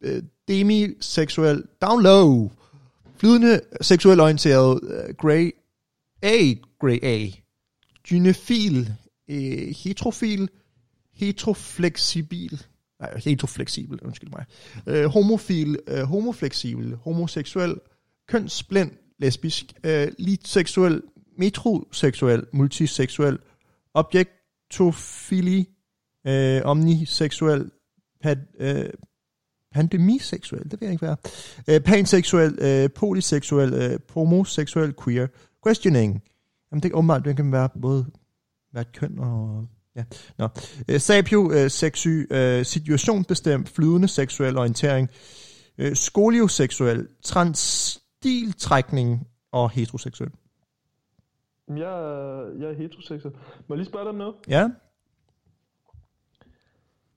øh, 0.00 0.22
demiseksuel, 0.48 1.62
down 1.82 2.02
low, 2.02 2.50
flydende, 3.16 3.60
seksuel 3.80 4.20
orienteret, 4.20 4.80
øh, 4.82 5.14
grey 5.14 5.50
A, 6.22 6.54
grey 6.80 6.98
A, 7.02 7.30
gynefil, 8.08 8.92
øh, 9.28 9.74
heterofil, 9.76 10.48
heterofleksibil, 11.14 12.62
nej, 13.00 13.18
heterofleksibel, 13.24 13.98
undskyld 14.02 14.30
mig, 14.30 14.44
øh, 14.86 15.04
homofil, 15.04 15.78
øh, 15.88 16.02
homofleksibel, 16.02 16.96
homoseksuel, 16.96 17.76
kønsblind, 18.28 18.90
lesbisk, 19.18 19.72
øh, 19.84 20.08
litseksuel, 20.18 21.02
metroseksuel, 21.38 22.46
multiseksuel, 22.52 23.38
objektofili, 23.94 25.68
øh, 26.26 26.62
omniseksuel, 26.64 27.70
pad, 28.22 28.36
øh, 28.58 28.90
pandemiseksuel, 29.74 30.62
det 30.62 30.80
ved 30.80 30.88
jeg 30.88 30.92
ikke 30.92 31.06
hvad 31.06 31.16
er. 31.68 31.74
Øh, 31.74 31.80
panseksuel, 31.80 32.58
øh, 32.58 32.90
polyseksuel, 32.90 33.74
øh, 33.74 33.98
homoseksuel, 34.10 34.94
queer, 35.04 35.26
questioning. 35.66 36.22
Jamen 36.76 36.82
det 36.82 36.92
er 36.92 36.96
åbenbart, 36.96 37.24
det 37.24 37.36
kan 37.36 37.52
være 37.52 37.68
både 37.82 38.06
være 38.72 38.80
et 38.80 38.92
køn 38.92 39.18
og 39.18 39.66
Ja, 39.96 40.04
nå. 40.38 40.48
Øh, 40.90 41.00
sapio, 41.00 41.52
øh, 41.52 41.70
sexy, 41.70 42.08
øh, 42.30 42.64
situationsbestemt, 42.64 43.68
flydende 43.68 44.08
seksuel 44.08 44.58
orientering, 44.58 45.08
øh, 45.78 45.96
skolioseksuel, 45.96 47.08
transstiltrækning 47.22 49.28
og 49.52 49.70
heteroseksuel. 49.70 50.30
Jeg, 51.68 51.76
er- 51.78 52.52
jeg 52.58 52.70
er 52.70 52.74
heteroseksuel. 52.74 53.34
Må 53.34 53.74
jeg 53.74 53.76
lige 53.76 53.86
spørge 53.86 54.04
dig 54.04 54.10
om 54.10 54.16
noget? 54.16 54.34
Ja, 54.48 54.68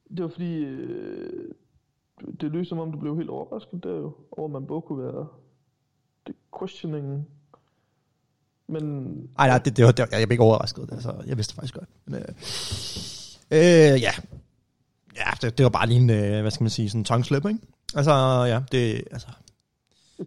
Det 0.09 0.23
var 0.23 0.29
fordi, 0.29 0.55
øh, 0.63 1.51
det 2.41 2.51
lød 2.51 2.65
som 2.65 2.79
om, 2.79 2.91
du 2.91 2.99
blev 2.99 3.17
helt 3.17 3.29
overrasket 3.29 3.83
der 3.83 3.89
jo, 3.91 4.15
over 4.31 4.47
man 4.47 4.67
både 4.67 4.81
kunne 4.81 5.03
være 5.03 5.27
det 6.27 6.35
questioning. 6.59 7.27
Men 8.69 9.13
Ej, 9.39 9.47
nej, 9.47 9.57
det, 9.57 9.77
det 9.77 9.85
var, 9.85 9.91
det 9.91 10.07
var, 10.11 10.17
jeg 10.17 10.27
blev 10.27 10.33
ikke 10.33 10.43
overrasket. 10.43 10.89
Altså, 10.91 11.13
jeg 11.27 11.37
vidste 11.37 11.51
det 11.51 11.55
faktisk 11.55 11.73
godt. 11.73 11.89
Men, 12.05 12.15
øh, 12.15 12.27
øh, 13.51 14.01
ja, 14.01 14.11
ja 15.15 15.31
det, 15.41 15.57
det, 15.57 15.63
var 15.63 15.69
bare 15.69 15.87
lige 15.87 15.99
en, 15.99 16.09
øh, 16.09 16.41
hvad 16.41 16.51
skal 16.51 16.63
man 16.63 16.69
sige, 16.69 16.89
sådan 16.89 17.01
en 17.01 17.05
tongue 17.05 17.25
slip, 17.25 17.45
ikke? 17.45 17.59
Altså, 17.95 18.11
ja, 18.47 18.59
det, 18.71 19.03
altså, 19.11 19.27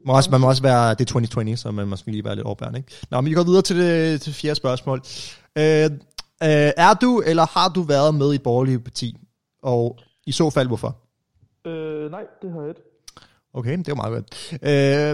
må 0.05 0.17
også, 0.17 0.31
man 0.31 0.41
må 0.41 0.49
også 0.49 0.63
være, 0.63 0.91
det 0.91 1.01
er 1.01 1.05
2020, 1.05 1.57
så 1.57 1.71
man 1.71 1.89
må 1.89 1.97
lige 2.07 2.25
være 2.25 2.35
lidt 2.35 2.47
overbærende, 2.47 2.79
ikke? 2.79 2.93
Nå, 3.11 3.21
men 3.21 3.31
vi 3.31 3.35
går 3.35 3.45
videre 3.45 3.63
til 3.63 3.77
det 3.77 4.21
til 4.21 4.35
fjerde 4.35 4.55
spørgsmål. 4.55 5.03
Øh, 5.59 5.85
øh, 5.85 5.91
er 6.77 6.95
du, 6.95 7.23
eller 7.27 7.47
har 7.47 7.69
du 7.69 7.83
været 7.83 8.15
med 8.15 8.33
i 8.33 8.35
et 8.35 8.43
borgerligt 8.43 8.85
parti? 8.85 9.17
Og 9.63 9.99
i 10.27 10.33
så 10.33 10.51
fald, 10.51 10.69
hvorfor? 10.69 10.97
øh, 11.67 12.11
nej, 12.11 12.25
det 12.43 12.53
har 12.53 12.61
jeg 12.61 12.69
ikke. 12.69 12.92
Okay, 13.55 13.79
det 13.79 13.89
er 13.89 13.95
meget 13.95 14.13
godt. 14.13 14.53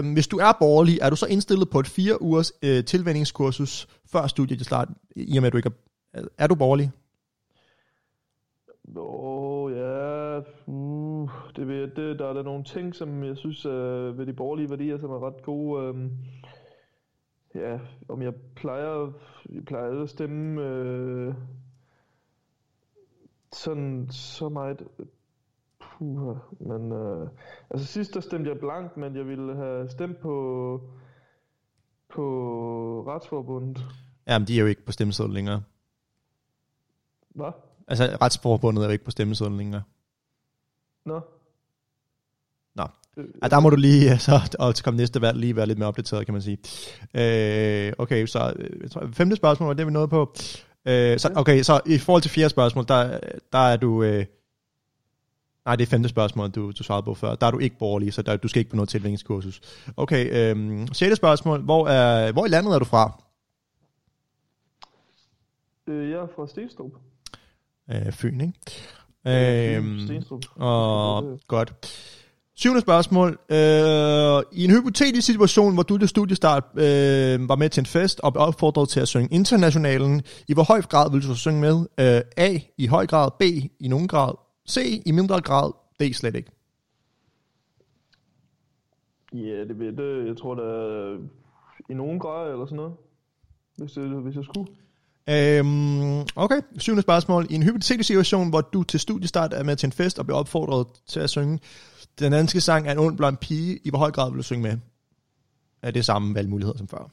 Øh, 0.05 0.13
hvis 0.13 0.27
du 0.27 0.37
er 0.37 0.51
borgerlig, 0.59 0.99
er 1.01 1.09
du 1.09 1.15
så 1.15 1.25
indstillet 1.25 1.69
på 1.69 1.79
et 1.79 1.87
fire 1.87 2.21
ugers 2.21 2.51
øh, 2.63 2.85
tilvændingskursus 2.85 3.87
før 4.11 4.27
studiet 4.27 4.65
start, 4.65 4.87
i 5.15 5.37
og 5.37 5.41
med 5.41 5.47
at 5.47 5.53
du 5.53 5.57
ikke 5.57 5.71
er, 6.13 6.23
er 6.37 6.47
du 6.47 6.55
borgerlig? 6.55 6.91
Oh, 8.95 9.71
ja, 9.71 10.37
uh, 10.65 11.29
det 11.55 11.67
ved 11.67 11.87
det, 11.87 12.19
der 12.19 12.29
er 12.29 12.33
der 12.33 12.43
nogle 12.43 12.63
ting, 12.63 12.95
som 12.95 13.23
jeg 13.23 13.37
synes 13.37 13.65
øh, 13.65 14.17
ved 14.17 14.25
de 14.25 14.33
borgerlige 14.33 14.69
værdier, 14.69 14.97
som 14.97 15.11
er 15.11 15.27
ret 15.27 15.41
gode. 15.43 15.83
Øh, 15.83 15.95
ja, 17.55 17.79
om 18.07 18.21
jeg 18.21 18.33
plejer, 18.55 19.11
jeg 19.49 19.65
plejer 19.65 20.03
at 20.03 20.09
stemme 20.09 20.61
øh, 20.61 21.33
sådan 23.53 24.07
så 24.11 24.49
meget, 24.49 24.83
puha, 25.99 26.33
men 26.59 26.91
uh, 26.91 27.27
altså 27.69 27.87
sidst 27.87 28.13
der 28.13 28.19
stemte 28.19 28.49
jeg 28.49 28.59
blankt, 28.59 28.97
men 28.97 29.15
jeg 29.15 29.27
ville 29.27 29.55
have 29.55 29.89
stemt 29.89 30.19
på, 30.19 30.81
på 32.13 32.23
Retsforbundet. 33.07 33.85
Jamen, 34.27 34.47
de 34.47 34.55
er 34.55 34.59
jo 34.59 34.65
ikke 34.65 34.85
på 34.85 34.91
stemmesedlen 34.91 35.33
længere. 35.33 35.61
Hvad? 37.35 37.51
Altså, 37.87 38.17
retsforbundet 38.21 38.81
er 38.81 38.85
jo 38.85 38.91
ikke 38.91 39.05
på 39.05 39.11
stemmesedlen 39.11 39.57
længere. 39.57 39.83
Nå? 41.05 41.21
Nå. 42.75 42.83
Øh, 43.17 43.25
Ja, 43.43 43.47
der 43.47 43.59
må 43.59 43.69
du 43.69 43.75
lige, 43.75 44.17
så, 44.17 44.55
og 44.59 44.75
til 44.75 44.85
komme 44.85 44.97
næste 44.97 45.21
valg, 45.21 45.37
lige 45.37 45.55
være 45.55 45.65
lidt 45.65 45.79
mere 45.79 45.87
opdateret, 45.87 46.25
kan 46.25 46.33
man 46.33 46.41
sige. 46.41 46.57
Øh, 47.13 47.93
okay, 47.97 48.25
så 48.25 48.53
øh, 48.55 48.81
jeg 48.81 48.91
tror, 48.91 49.07
femte 49.13 49.35
spørgsmål 49.35 49.77
det, 49.77 49.85
vi 49.85 49.91
nåede 49.91 50.07
på. 50.07 50.33
Øh, 50.85 51.19
så, 51.19 51.33
okay, 51.35 51.61
så 51.61 51.81
i 51.85 51.97
forhold 51.97 52.21
til 52.21 52.31
fjerde 52.31 52.49
spørgsmål, 52.49 52.85
der, 52.87 53.19
der 53.51 53.59
er 53.59 53.77
du... 53.77 54.03
Øh, 54.03 54.25
nej, 55.65 55.75
det 55.75 55.85
er 55.85 55.89
femte 55.89 56.09
spørgsmål, 56.09 56.49
du, 56.49 56.71
du 56.71 56.83
svarede 56.83 57.03
på 57.03 57.13
før. 57.13 57.35
Der 57.35 57.47
er 57.47 57.51
du 57.51 57.59
ikke 57.59 57.77
borgerlig, 57.77 58.13
så 58.13 58.21
der, 58.21 58.37
du 58.37 58.47
skal 58.47 58.59
ikke 58.59 58.69
på 58.69 58.75
noget 58.75 58.89
tilvændingskursus. 58.89 59.61
Okay, 59.97 60.53
øh, 60.55 60.87
sjette 60.93 61.15
spørgsmål. 61.15 61.61
Hvor, 61.61 61.87
er, 61.87 62.31
hvor 62.31 62.45
i 62.45 62.49
landet 62.49 62.73
er 62.73 62.79
du 62.79 62.85
fra? 62.85 63.23
øh, 65.89 66.09
jeg 66.09 66.19
er 66.19 66.27
fra 66.35 66.47
Stenstrup. 66.47 66.91
Øh, 67.91 68.11
Fyn, 68.11 68.41
ikke? 68.41 68.53
Øh, 69.77 70.05
Stenstrup. 70.05 70.41
Og 70.55 71.39
godt. 71.47 71.73
Syvende 72.55 72.81
spørgsmål. 72.81 73.39
Øh, 73.49 74.43
I 74.51 74.65
en 74.65 74.71
hypotetisk 74.71 75.25
situation, 75.25 75.73
hvor 75.73 75.83
du 75.83 75.97
til 75.97 76.07
studiestart 76.07 76.63
øh, 76.75 77.49
var 77.49 77.55
med 77.55 77.69
til 77.69 77.81
en 77.81 77.85
fest 77.85 78.19
og 78.19 78.33
blev 78.33 78.43
opfordret 78.43 78.89
til 78.89 78.99
at 78.99 79.07
synge 79.07 79.27
internationalen, 79.31 80.21
i 80.47 80.53
hvor 80.53 80.63
høj 80.63 80.81
grad 80.81 81.11
vil 81.11 81.21
du 81.21 81.27
så 81.27 81.35
synge 81.35 81.61
med? 81.61 81.85
Øh, 81.99 82.21
A. 82.37 82.57
I 82.77 82.87
høj 82.87 83.07
grad. 83.07 83.31
B. 83.39 83.41
I 83.79 83.87
nogen 83.87 84.07
grad. 84.07 84.33
C. 84.69 85.01
I 85.05 85.11
mindre 85.11 85.41
grad. 85.41 85.71
D. 85.99 86.13
Slet 86.13 86.35
ikke. 86.35 86.51
Ja, 89.33 89.63
det 89.65 89.79
ved 89.79 89.93
det. 89.93 90.27
Jeg 90.27 90.37
tror, 90.37 90.55
er 90.55 91.17
i 91.89 91.93
nogen 91.93 92.19
grad 92.19 92.51
eller 92.51 92.65
sådan 92.65 92.75
noget. 92.75 92.93
Hvis, 93.77 93.91
det, 93.91 94.09
hvis 94.09 94.35
jeg 94.35 94.43
skulle. 94.43 94.71
Øhm, 95.29 96.19
okay, 96.35 96.61
syvende 96.77 97.01
spørgsmål. 97.01 97.47
I 97.49 97.55
en 97.55 97.63
hypotetisk 97.63 98.07
situation, 98.07 98.49
hvor 98.49 98.61
du 98.61 98.83
til 98.83 98.99
studiestart 98.99 99.53
er 99.53 99.63
med 99.63 99.75
til 99.75 99.87
en 99.87 99.91
fest 99.91 100.19
og 100.19 100.25
bliver 100.25 100.37
opfordret 100.37 100.87
til 101.07 101.19
at 101.19 101.29
synge 101.29 101.59
den 102.19 102.31
danske 102.31 102.61
sang 102.61 102.87
er 102.87 102.91
en 102.91 102.97
ond 102.97 103.17
blond 103.17 103.37
pige, 103.37 103.79
i 103.83 103.89
hvor 103.89 103.99
høj 103.99 104.11
grad 104.11 104.31
vil 104.31 104.37
du 104.37 104.43
synge 104.43 104.63
med? 104.63 104.77
Er 105.81 105.91
det 105.91 106.05
samme 106.05 106.35
valgmuligheder 106.35 106.77
som 106.77 106.87
før? 106.87 107.09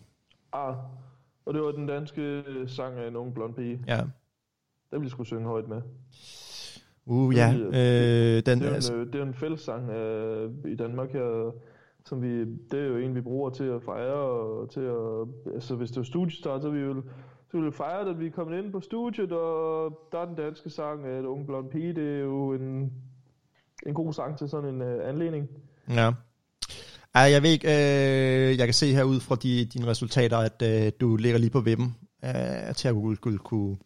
Ah, 0.52 0.76
og 1.46 1.54
det 1.54 1.62
var 1.62 1.70
den 1.70 1.86
danske 1.86 2.42
sang 2.66 2.98
af 2.98 3.08
en 3.08 3.16
ung 3.16 3.34
blond 3.34 3.54
pige. 3.54 3.84
Ja. 3.86 3.96
Den 3.96 4.06
ville 4.90 5.04
jeg 5.04 5.10
skulle 5.10 5.26
synge 5.26 5.44
højt 5.44 5.68
med. 5.68 5.82
Uh, 7.06 7.34
ja. 7.34 7.54
Øh, 7.54 8.42
den, 8.46 8.60
Det 8.60 8.68
er, 8.68 8.74
altså, 8.74 8.94
en, 8.94 9.00
øh, 9.00 9.06
det 9.12 9.20
er 9.20 9.24
en 9.24 9.34
fællessang 9.34 9.90
øh, 9.90 10.50
i 10.64 10.76
Danmark 10.76 11.12
her, 11.12 11.52
som 12.04 12.22
vi, 12.22 12.40
det 12.40 12.80
er 12.80 12.86
jo 12.86 12.96
en, 12.96 13.14
vi 13.14 13.20
bruger 13.20 13.50
til 13.50 13.64
at 13.64 13.82
fejre, 13.82 14.14
og 14.14 14.70
til 14.70 14.80
at, 14.80 15.54
altså 15.54 15.74
hvis 15.74 15.90
det 15.90 15.96
var 15.96 16.04
studiestart, 16.04 16.62
så 16.62 16.70
vi 16.70 16.80
jo 16.80 17.02
så 17.50 17.56
ville 17.56 17.70
vi 17.70 17.76
fejre, 17.76 18.10
at 18.10 18.20
vi 18.20 18.26
er 18.26 18.30
kommet 18.30 18.58
ind 18.58 18.72
på 18.72 18.80
studiet, 18.80 19.32
og 19.32 19.98
der 20.12 20.18
er 20.18 20.24
den 20.24 20.34
danske 20.34 20.70
sang 20.70 21.06
af 21.06 21.18
et 21.18 21.24
ung 21.24 21.46
blond 21.46 21.70
pige, 21.70 21.94
det 21.94 22.16
er 22.16 22.20
jo 22.20 22.52
en, 22.52 22.92
en 23.86 23.94
god 23.94 24.12
sang 24.12 24.38
til 24.38 24.48
sådan 24.48 24.74
en 24.74 24.82
uh, 24.82 25.08
anledning. 25.08 25.48
ja. 25.88 26.12
Ej, 27.14 27.22
jeg 27.22 27.42
ved 27.42 27.50
ikke, 27.50 27.68
øh, 27.68 28.58
jeg 28.58 28.66
kan 28.66 28.74
se 28.74 28.92
herud 28.92 29.20
fra 29.20 29.34
de, 29.34 29.64
dine 29.64 29.86
resultater, 29.86 30.36
at 30.36 30.62
øh, 30.62 30.92
du 31.00 31.16
ligger 31.16 31.38
lige 31.38 31.50
på 31.50 31.60
vippen 31.60 31.96
øh, 32.24 32.74
til 32.74 32.88
at 32.88 32.94
kunne, 32.94 33.16
kunne, 33.16 33.38
kunne 33.38 33.76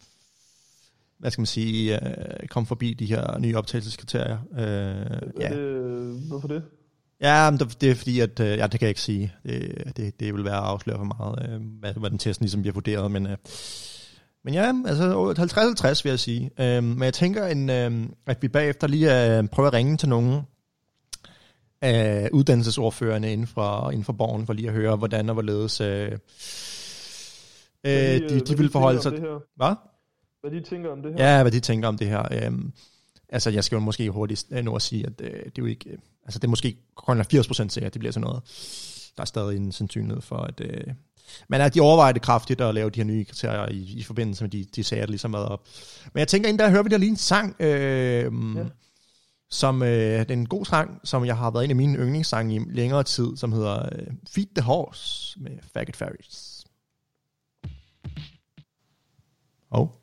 hvad 1.21 1.31
skal 1.31 1.41
man 1.41 1.47
sige, 1.47 2.05
øh, 2.07 2.49
komme 2.49 2.67
forbi 2.67 2.95
de 2.95 3.07
her 3.07 3.39
nye 3.39 3.57
optagelseskriterier. 3.57 4.39
Øh, 4.53 5.21
Ja. 5.41 5.49
Det, 5.49 6.21
hvorfor 6.29 6.49
det? 6.49 6.63
Ja, 7.21 7.51
men 7.51 7.61
det 7.61 7.81
det 7.81 7.91
er 7.91 7.95
fordi, 7.95 8.21
at, 8.21 8.41
øh, 8.41 8.47
ja, 8.59 8.63
det 8.63 8.71
kan 8.71 8.81
jeg 8.81 8.89
ikke 8.89 9.01
sige. 9.01 9.33
Det, 9.47 9.93
det, 9.97 10.21
det 10.21 10.35
vil 10.35 10.45
være 10.45 10.57
at 10.57 10.65
afsløre 10.65 10.97
for 10.99 11.05
meget, 11.05 11.49
øh, 11.49 11.61
hvad, 11.81 11.93
hvad 11.95 12.11
den 12.11 12.19
testen 12.19 12.45
ligesom 12.45 12.61
bliver 12.63 12.75
vurderet, 12.75 13.11
men, 13.11 13.27
øh, 13.27 13.37
men 14.45 14.55
ja, 14.55 14.73
altså 14.87 15.35
50-50 15.39 16.03
vil 16.05 16.11
jeg 16.11 16.19
sige. 16.19 16.51
Øh, 16.61 16.85
men 16.85 17.03
jeg 17.03 17.15
tænker, 17.15 17.47
en, 17.47 17.71
øh, 17.71 18.07
at 18.27 18.43
vi 18.43 18.49
bagefter 18.49 18.87
lige 18.87 19.39
øh, 19.39 19.49
prøver 19.49 19.67
at 19.67 19.73
ringe 19.75 19.97
til 19.97 20.09
nogen 20.09 20.41
af 21.83 22.29
uddannelsesordførerne 22.33 23.33
inden 23.33 23.47
for, 23.47 23.91
inden 23.91 24.05
for 24.05 24.13
borgen, 24.13 24.47
for 24.47 24.53
lige 24.53 24.69
at 24.69 24.75
høre, 24.75 24.97
hvordan 24.97 25.29
og 25.29 25.33
hvorledes 25.33 25.81
øh, 25.81 26.13
øh, 26.13 26.19
Hvad 27.83 28.21
de, 28.21 28.29
hvad 28.29 28.41
de 28.41 28.59
vil 28.59 28.71
forholde 28.71 29.03
sig. 29.03 29.13
Hvad? 29.57 29.75
Hvad 30.41 30.51
de 30.51 30.61
tænker 30.61 30.91
om 30.91 31.03
det 31.03 31.13
her? 31.13 31.25
Ja, 31.25 31.43
hvad 31.43 31.53
de 31.53 31.61
tænker 31.61 31.89
om 31.89 31.99
det 31.99 32.07
her. 32.07 32.23
Øhm, 32.33 32.73
altså, 33.29 33.51
jeg 33.51 33.65
skal 33.65 33.77
jo 33.77 33.81
måske 33.81 34.11
hurtigt 34.11 34.47
øh, 34.51 34.65
nå 34.65 34.75
at 34.75 34.83
sige, 34.83 35.07
at 35.07 35.21
øh, 35.21 35.31
det 35.31 35.47
er 35.47 35.51
jo 35.59 35.67
ikke... 35.67 35.91
Øh, 35.91 35.99
altså, 36.25 36.39
det 36.39 36.45
er 36.45 36.49
måske 36.49 36.77
kun 36.95 37.21
80% 37.21 37.25
sikkert, 37.25 37.83
at 37.83 37.95
det 37.95 38.01
bliver 38.01 38.13
sådan 38.13 38.25
noget. 38.25 38.43
Der 39.17 39.23
er 39.23 39.27
stadig 39.27 39.57
en 39.57 39.73
sandsynlighed 39.73 40.23
for, 40.23 40.37
at... 40.37 40.61
Øh, 40.61 40.95
men 41.49 41.61
at 41.61 41.75
de 41.75 41.81
overvejer 41.81 42.13
det 42.13 42.23
kraftigt 42.23 42.61
at 42.61 42.75
lave 42.75 42.91
de 42.91 43.01
her 43.01 43.05
nye 43.05 43.25
kriterier 43.25 43.69
i, 43.69 43.95
i 43.97 44.03
forbindelse 44.03 44.45
med 44.45 44.51
de, 44.51 44.65
de 44.65 44.85
sager, 44.85 45.03
der 45.03 45.11
ligesom 45.11 45.33
været 45.33 45.49
op. 45.49 45.67
Men 46.13 46.19
jeg 46.19 46.29
tænker, 46.29 46.49
inden 46.49 46.59
der 46.59 46.71
hører 46.71 46.83
vi 46.83 46.89
der 46.89 46.99
lige 46.99 47.11
en 47.11 47.17
sang, 47.17 47.57
øh, 47.61 48.33
ja. 48.57 48.65
som 49.51 49.83
øh, 49.83 50.19
det 50.19 50.31
er 50.31 50.35
en 50.35 50.49
god 50.49 50.65
sang, 50.65 51.01
som 51.05 51.25
jeg 51.25 51.37
har 51.37 51.51
været 51.51 51.65
en 51.65 51.71
af 51.71 51.77
mine 51.77 51.99
yndlingssange 51.99 52.55
i 52.57 52.61
længere 52.69 53.03
tid, 53.03 53.37
som 53.37 53.53
hedder 53.53 53.89
øh, 53.93 54.07
Feed 54.29 54.47
the 54.57 54.65
Horse 54.65 55.41
med 55.41 55.59
Faggot 55.73 55.97
Fairies. 55.97 56.65
Og... 59.71 59.81
Oh. 59.81 60.00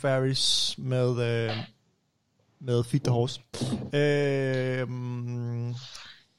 Ferris 0.00 0.74
med, 0.78 1.10
øh, 1.10 1.56
med 2.60 2.84
Feed 2.84 3.00
the 3.00 3.12
Horse. 3.12 3.40
Øh, 3.92 4.88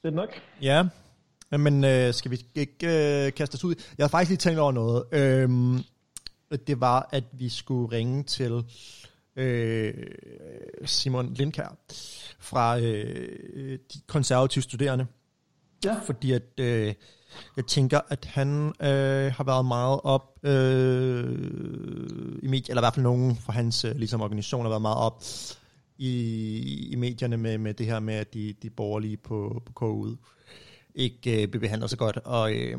Det 0.02 0.08
er 0.08 0.10
nok. 0.10 0.28
ja, 0.62 0.82
men 1.58 1.84
øh, 1.84 2.14
skal 2.14 2.30
vi 2.30 2.44
ikke 2.54 3.26
øh, 3.26 3.32
kaste 3.32 3.54
os 3.54 3.64
ud? 3.64 3.74
Jeg 3.98 4.04
har 4.04 4.08
faktisk 4.08 4.28
lige 4.28 4.38
tænkt 4.38 4.58
over 4.60 4.72
noget. 4.72 5.04
Øh, 5.12 5.48
det 6.66 6.80
var, 6.80 7.08
at 7.12 7.24
vi 7.32 7.48
skulle 7.48 7.96
ringe 7.96 8.22
til 8.24 8.64
øh, 9.36 9.94
Simon 10.84 11.34
Lindkær 11.34 11.76
fra 12.38 12.78
øh, 12.80 13.78
de 13.94 14.00
konservative 14.06 14.62
studerende 14.62 15.06
Ja. 15.84 15.96
fordi 16.06 16.32
at 16.32 16.60
øh, 16.60 16.94
jeg 17.56 17.66
tænker, 17.66 18.00
at 18.08 18.24
han 18.24 18.66
øh, 18.80 19.32
har 19.32 19.44
været 19.44 19.64
meget 19.64 20.00
op 20.04 20.38
øh, 20.42 21.40
i 22.42 22.46
medier, 22.46 22.66
eller 22.68 22.82
i 22.82 22.84
hvert 22.84 22.94
fald 22.94 23.04
nogen 23.04 23.36
fra 23.36 23.52
hans 23.52 23.84
øh, 23.84 23.96
ligesom 23.96 24.20
organisation 24.20 24.62
har 24.62 24.68
været 24.68 24.82
meget 24.82 24.98
op 24.98 25.22
i, 25.98 26.88
i 26.92 26.96
medierne 26.96 27.36
med, 27.36 27.58
med 27.58 27.74
det 27.74 27.86
her 27.86 28.00
med, 28.00 28.14
at 28.14 28.34
de, 28.34 28.54
de 28.62 28.70
borgerlige 28.70 29.16
på, 29.16 29.62
på 29.66 29.72
KU 29.72 30.14
ikke 30.94 31.42
øh, 31.42 31.48
bliver 31.48 31.60
behandlet 31.60 31.90
så 31.90 31.96
godt. 31.96 32.16
Og, 32.16 32.54
øh, 32.54 32.78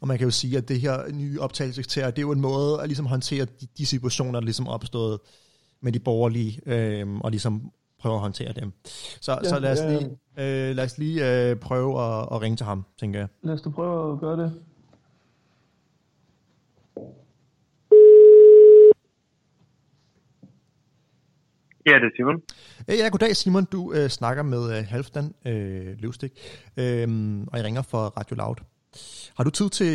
og 0.00 0.08
man 0.08 0.18
kan 0.18 0.24
jo 0.24 0.30
sige, 0.30 0.58
at 0.58 0.68
det 0.68 0.80
her 0.80 1.12
nye 1.12 1.40
optagelseskriterier, 1.40 2.10
det 2.10 2.18
er 2.18 2.22
jo 2.22 2.32
en 2.32 2.40
måde 2.40 2.80
at 2.80 2.88
ligesom 2.88 3.06
håndtere 3.06 3.44
de, 3.44 3.66
de 3.78 3.86
situationer, 3.86 4.32
der 4.32 4.40
ligesom 4.40 4.66
er 4.66 4.70
opstået 4.70 5.18
med 5.80 5.92
de 5.92 6.00
borgerlige, 6.00 6.60
øh, 6.66 7.16
og 7.20 7.30
ligesom 7.30 7.72
prøve 8.06 8.14
at 8.14 8.20
håndtere 8.20 8.52
dem. 8.52 8.72
Så, 9.20 9.32
ja, 9.32 9.38
Ja, 9.42 9.48
så 9.48 9.58
lad 9.58 9.72
os 9.72 9.78
ja. 9.78 9.90
lige, 9.90 10.04
øh, 10.70 10.76
lad 10.76 10.84
os 10.84 10.98
lige 10.98 11.50
øh, 11.50 11.56
prøve 11.56 11.90
at, 12.06 12.28
at 12.32 12.42
ringe 12.42 12.56
til 12.56 12.66
ham, 12.66 12.84
tænker 13.00 13.18
jeg. 13.18 13.28
Lad 13.42 13.54
os 13.54 13.62
da 13.62 13.70
prøve 13.70 14.12
at 14.12 14.20
gøre 14.20 14.36
det. 14.42 14.50
Ja, 21.86 21.94
det 21.94 22.06
er 22.06 22.14
Simon. 22.16 22.42
Øh, 22.90 22.96
Ja, 22.98 23.08
goddag 23.08 23.36
Simon. 23.36 23.64
Du 23.64 23.92
øh, 23.92 24.08
snakker 24.08 24.42
med 24.42 24.78
øh, 24.78 24.84
Halvdan 24.88 25.34
øh, 25.46 25.98
Løvstik, 25.98 26.32
øh, 26.76 27.06
og 27.50 27.56
jeg 27.58 27.64
ringer 27.64 27.82
for 27.82 27.98
Radio 28.18 28.36
Loud. 28.36 28.56
Har 29.36 29.44
du 29.44 29.50
tid 29.50 29.68
til 29.70 29.92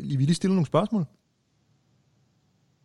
lige 0.00 0.18
vil 0.18 0.26
lige 0.26 0.34
stille 0.34 0.54
nogle 0.54 0.66
spørgsmål? 0.66 1.04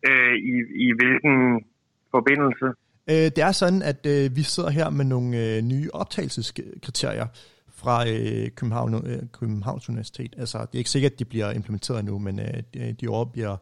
Øh, 0.08 0.36
i, 0.52 0.54
I 0.86 0.88
hvilken 1.00 1.66
forbindelse? 2.12 2.83
Øh, 3.10 3.16
det 3.16 3.38
er 3.38 3.52
sådan, 3.52 3.82
at 3.82 4.06
øh, 4.06 4.36
vi 4.36 4.44
sidder 4.44 4.70
her 4.70 4.90
med 4.90 5.06
nogle 5.06 5.38
øh, 5.38 5.62
nye 5.62 5.90
optagelseskriterier 5.94 7.28
fra 7.76 8.10
øh, 8.10 8.50
København, 8.58 8.94
øh, 8.94 9.20
Københavns 9.40 9.90
Universitet. 9.90 10.34
Altså, 10.38 10.58
det 10.58 10.74
er 10.74 10.78
ikke 10.78 10.90
sikkert, 10.90 11.12
at 11.12 11.20
de 11.20 11.26
bliver 11.26 11.52
implementeret 11.52 12.00
endnu, 12.00 12.20
men 12.20 12.40
øh, 12.40 12.94
de, 13.02 13.08
over, 13.08 13.26
bliver, 13.26 13.56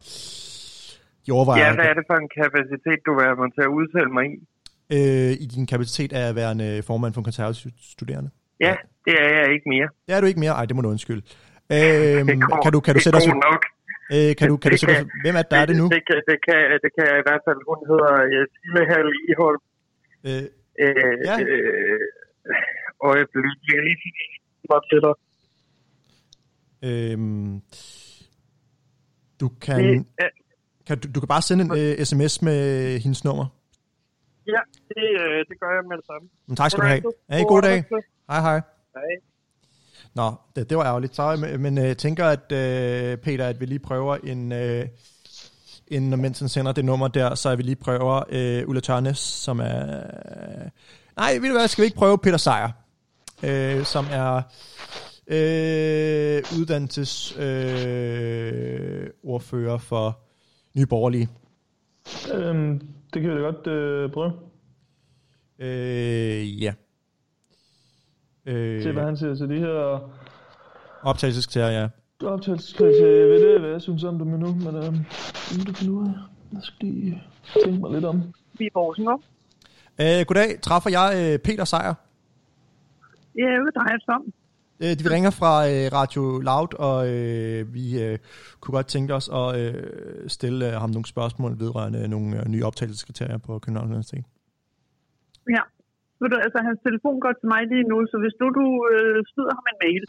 de 1.26 1.32
overvejer... 1.32 1.66
Ja, 1.66 1.74
hvad 1.74 1.84
er 1.84 1.94
det 1.94 2.04
for 2.10 2.16
en 2.24 2.28
kapacitet, 2.40 2.98
du 3.06 3.14
vil 3.14 3.24
have 3.24 3.36
mig 3.36 3.54
til 3.54 3.62
at 3.68 3.72
udtale 3.78 4.10
mig 4.16 4.24
i? 4.32 4.34
øh, 4.92 5.32
i 5.40 5.46
din 5.54 5.66
kapacitet 5.66 6.12
af 6.12 6.28
at 6.28 6.34
være 6.34 6.52
en 6.52 6.60
øh, 6.60 6.82
formand 6.82 7.14
for 7.14 7.22
konservativ 7.22 7.70
studerende. 7.82 8.30
Ja, 8.60 8.74
det 9.04 9.14
er 9.20 9.28
jeg 9.38 9.52
ikke 9.52 9.68
mere. 9.68 9.88
Det 10.06 10.16
er 10.16 10.20
du 10.20 10.26
ikke 10.26 10.40
mere? 10.40 10.52
Ej, 10.52 10.64
det 10.64 10.76
må 10.76 10.82
du 10.82 10.88
undskylde. 10.88 11.22
Øh, 11.72 12.26
kan 12.62 12.72
du, 12.72 12.80
kan 12.80 12.94
du 12.94 13.00
sætte 13.00 13.16
os... 13.16 13.26
nok. 13.26 13.66
Øh, 14.14 14.30
kan 14.38 14.44
du, 14.50 14.54
kan 14.62 14.68
du 14.70 14.74
Det 14.74 14.80
sætte 14.80 14.94
kan-. 14.94 15.10
Hvem 15.24 15.34
er 15.38 15.42
det, 15.42 15.50
der 15.52 15.58
er 15.62 15.66
det 15.70 15.76
nu? 15.82 15.86
Det, 15.96 16.02
kan, 16.08 16.16
det, 16.30 16.38
kan, 16.46 16.58
det 16.84 16.90
kan 16.96 17.04
jeg 17.10 17.16
i 17.22 17.24
hvert 17.28 17.42
fald. 17.46 17.58
Hun 17.70 17.78
hedder 17.90 18.12
uh, 18.26 18.44
Sille 18.56 18.82
Hall 18.90 19.08
Ihold. 19.32 19.58
Øh, 20.28 20.44
Øh, 20.84 21.14
Ja. 21.28 21.34
øh, 21.42 22.00
og 23.04 23.10
jeg 23.18 23.26
bliver 23.32 23.82
lige 23.88 24.12
mig 24.70 24.80
til 24.90 25.00
dig. 25.06 25.14
øhm, 26.88 27.60
du 29.40 29.48
kan... 29.48 29.78
Det, 29.84 30.06
kan 30.86 30.98
du, 30.98 31.08
du 31.14 31.20
kan 31.20 31.28
bare 31.28 31.42
sende 31.42 31.62
en 31.64 31.70
øh, 31.80 32.04
sms 32.04 32.42
med 32.42 32.58
hendes 33.04 33.24
nummer. 33.24 33.46
ja, 34.46 34.60
det, 34.88 35.06
øh, 35.22 35.38
det 35.48 35.56
gør 35.60 35.70
jeg 35.76 35.84
med 35.90 35.96
det 35.96 36.06
samme. 36.06 36.28
Men 36.46 36.56
tak 36.56 36.70
skal 36.70 36.82
du 36.82 36.88
have. 36.88 37.02
Ja, 37.30 37.38
en 37.38 37.46
god 37.46 37.62
dag. 37.62 37.78
Hej, 38.30 38.40
hej. 38.48 38.60
Hej. 38.96 39.12
Nå, 40.14 40.32
det, 40.56 40.70
det 40.70 40.78
var 40.78 40.84
ærgerligt. 40.84 41.16
Så, 41.16 41.36
men- 41.58 41.78
jeg 41.78 41.90
øh, 41.90 41.96
tænker, 41.96 42.26
at 42.26 42.52
øh, 42.52 43.16
Peter, 43.16 43.46
at 43.46 43.60
vi 43.60 43.66
lige 43.66 43.78
prøver 43.78 44.16
en... 44.24 44.52
Øh, 44.52 44.86
en, 45.88 46.20
mens 46.20 46.38
han 46.38 46.48
sender 46.48 46.72
det 46.72 46.84
nummer 46.84 47.08
der, 47.08 47.34
så 47.34 47.56
vi 47.56 47.62
lige 47.62 47.76
prøver 47.76 48.22
øh, 48.28 48.68
Ulla 48.68 48.80
Tørnes, 48.80 49.18
som 49.18 49.60
er... 49.60 50.02
nej, 51.16 51.38
ved 51.38 51.48
du 51.48 51.54
hvad, 51.54 51.68
skal 51.68 51.82
vi 51.82 51.86
ikke 51.86 51.96
prøve 51.96 52.18
Peter 52.18 52.36
Sejer, 52.36 52.70
øh, 53.42 53.84
som 53.84 54.06
er 54.10 54.42
øh, 55.26 56.42
uddannelses 56.60 57.36
øh, 57.38 59.06
ordfører 59.22 59.78
for 59.78 60.18
Nye 60.76 60.86
Borgerlige. 60.86 61.28
Øhm, 62.34 62.80
det 63.14 63.22
kan 63.22 63.30
vi 63.30 63.36
da 63.36 63.40
godt 63.40 63.66
øh, 63.66 64.10
prøve. 64.12 64.32
Øh, 65.58 66.62
ja. 66.62 66.72
Øh, 68.46 68.82
til, 68.82 68.92
hvad 68.92 69.04
han 69.04 69.16
siger 69.16 69.34
til 69.34 69.48
de 69.48 69.58
her 69.58 70.10
optagelseskriterier, 71.02 71.80
ja. 72.22 72.26
optagelseskriterier. 72.26 73.20
Jeg 73.20 73.28
ved 73.28 73.52
det, 73.52 73.60
hvad 73.60 73.70
jeg 73.70 73.82
synes 73.82 74.04
om 74.04 74.18
det 74.18 74.26
med 74.26 74.38
nu, 74.38 74.54
men 74.54 74.76
øh, 74.76 74.82
det 74.82 75.58
må 75.58 75.64
du 75.64 75.72
finde 75.74 75.92
ud 75.92 76.06
af. 76.06 76.12
Jeg 76.52 76.60
skal 76.62 76.88
lige 76.88 77.22
tænke 77.64 77.80
mig 77.80 77.90
lidt 77.90 78.04
om. 78.04 78.22
Vi 78.58 78.66
er 78.66 78.70
Borsen, 78.74 79.02
ikke? 79.98 80.20
Øh, 80.20 80.26
goddag, 80.26 80.60
træffer 80.62 80.90
jeg 80.90 81.32
øh, 81.32 81.38
Peter 81.38 81.64
Sejer. 81.64 81.94
Ja, 83.38 83.50
det 83.66 83.74
drejer 83.76 83.98
sig 84.04 84.14
om. 84.14 84.32
Øh, 84.80 85.04
vi 85.04 85.08
ringer 85.14 85.30
fra 85.30 85.68
øh, 85.68 85.92
Radio 85.92 86.38
Loud, 86.38 86.74
og 86.78 87.08
øh, 87.08 87.74
vi 87.74 88.02
øh, 88.02 88.18
kunne 88.60 88.72
godt 88.72 88.86
tænke 88.86 89.14
os 89.14 89.28
at 89.28 89.56
øh, 89.60 89.74
stille 90.28 90.66
øh, 90.66 90.80
ham 90.80 90.90
nogle 90.90 91.06
spørgsmål 91.06 91.58
vedrørende 91.58 92.08
nogle 92.08 92.40
øh, 92.40 92.48
nye 92.48 92.64
optagelseskriterier 92.64 93.38
på 93.38 93.58
Københavns 93.58 93.88
Universitet. 93.88 94.24
Ja. 95.50 95.60
Ved 96.22 96.28
du, 96.32 96.36
altså, 96.46 96.58
hans 96.68 96.80
telefon 96.86 97.16
går 97.24 97.32
til 97.40 97.48
mig 97.54 97.62
lige 97.72 97.86
nu, 97.92 97.96
så 98.10 98.16
hvis 98.22 98.36
nu 98.40 98.46
du 98.60 98.66
øh, 98.92 99.18
smider 99.30 99.54
ham 99.58 99.66
en 99.72 99.78
mail, 99.84 100.04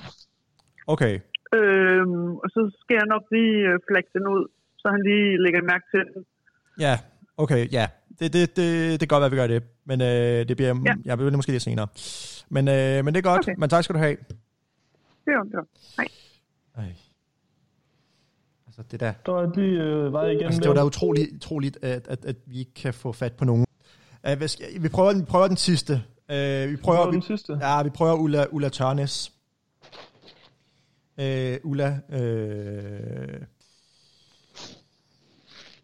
Okay, 0.94 1.16
øh, 1.58 2.06
og 2.44 2.48
så 2.56 2.62
skal 2.82 2.96
jeg 3.02 3.08
nok 3.14 3.24
lige 3.36 3.56
øh, 3.70 3.80
flække 3.88 4.10
den 4.16 4.26
ud, 4.36 4.44
så 4.82 4.86
han 4.94 5.02
lige 5.10 5.28
lægger 5.44 5.62
mærke 5.72 5.86
til 5.92 6.02
den. 6.10 6.26
ja, 6.86 6.96
okay, 7.44 7.64
ja. 7.78 7.86
Det, 8.20 8.34
det, 8.36 8.44
det, 8.58 8.70
det 9.00 9.10
kan 9.10 9.14
godt 9.14 9.22
være, 9.22 9.32
at 9.32 9.36
vi 9.36 9.42
gør 9.42 9.48
det, 9.54 9.64
men 9.90 9.98
øh, 10.02 10.40
det 10.48 10.56
bliver, 10.58 10.74
ja. 10.86 10.94
Jeg 11.06 11.18
vil 11.18 11.26
det 11.26 11.40
måske 11.42 11.52
lidt 11.52 11.68
senere. 11.70 11.88
Men, 12.56 12.64
øh, 12.76 12.98
men 13.04 13.10
det 13.14 13.18
er 13.18 13.28
godt, 13.32 13.40
okay. 13.40 13.56
Men 13.58 13.70
tak 13.70 13.84
skal 13.84 13.94
du 13.96 14.00
have. 14.00 14.18
Det 15.26 15.32
var 15.38 15.44
det. 15.44 15.54
var. 15.54 15.68
Hej. 15.98 16.08
Ej. 16.78 16.92
Altså 18.68 18.84
det 18.92 19.00
der, 19.00 19.14
Der 19.26 19.32
var 19.32 19.52
lige 19.56 19.82
øh, 19.82 20.14
vej 20.14 20.26
igennem 20.26 20.46
altså, 20.46 20.62
det 20.62 20.70
var 20.70 20.76
da 20.76 20.84
utroligt, 20.84 21.28
utroligt 21.36 21.78
at, 21.82 22.08
at, 22.08 22.26
at 22.26 22.36
vi 22.46 22.60
ikke 22.60 22.74
kan 22.74 22.94
få 22.94 23.12
fat 23.12 23.34
på 23.34 23.46
nogen. 23.46 23.66
Uh, 24.28 24.48
skal, 24.48 24.84
vi, 24.84 24.90
prøver, 24.90 25.10
den- 25.12 25.22
vi 25.22 25.26
prøver 25.26 25.48
den 25.48 25.58
sidste. 25.58 25.94
Uh, 25.94 26.70
vi 26.72 26.78
prøver, 26.78 27.02
Prøv 27.04 27.12
vi, 27.12 27.16
den 27.16 27.22
sidste. 27.22 27.58
Ja, 27.62 27.84
vi 27.84 27.90
prøver 27.90 28.14
Ulla, 28.16 28.46
Ulla 28.52 28.70
Tørnes. 28.70 29.34
Øh, 31.18 31.60
Ulla. 31.64 32.00
Øh, 32.10 33.42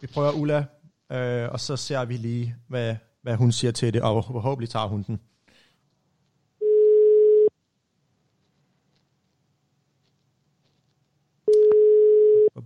vi 0.02 0.08
prøver 0.08 0.32
Ulla, 0.32 0.65
øh, 1.12 1.49
og 1.52 1.60
så 1.60 1.75
ser 1.78 2.06
vi 2.06 2.17
lige, 2.17 2.56
hvad, 2.67 2.95
hvad 3.21 3.36
hun 3.36 3.52
siger 3.52 3.71
til 3.71 3.93
det, 3.93 4.02
og 4.02 4.25
forhåbentlig 4.25 4.69
tager 4.69 4.88
hun 4.88 5.04
den. 5.04 5.19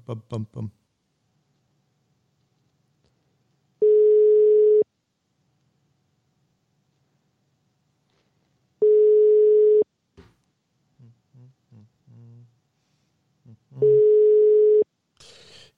Bum, 0.05 0.21
bum, 0.29 0.45
bum, 0.45 0.71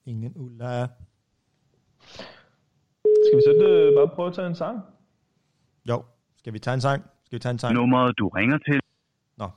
Ingen 0.06 0.32
Ulla. 0.36 0.86
Skal 3.26 3.36
vi 3.36 3.42
så 3.46 3.64
øh, 3.68 3.94
bare 3.96 4.08
prøve 4.14 4.28
at 4.28 4.34
tage 4.34 4.46
en 4.46 4.54
sang? 4.54 4.80
Jo, 5.88 6.04
skal 6.36 6.52
vi 6.52 6.58
tage 6.58 6.74
en 6.74 6.80
sang? 6.80 7.04
Skal 7.24 7.36
vi 7.36 7.40
tage 7.40 7.50
en 7.50 7.58
sang? 7.58 7.74
Nummeret, 7.74 8.18
du 8.18 8.28
ringer 8.28 8.58
til, 8.58 8.80
Nå, 9.36 9.50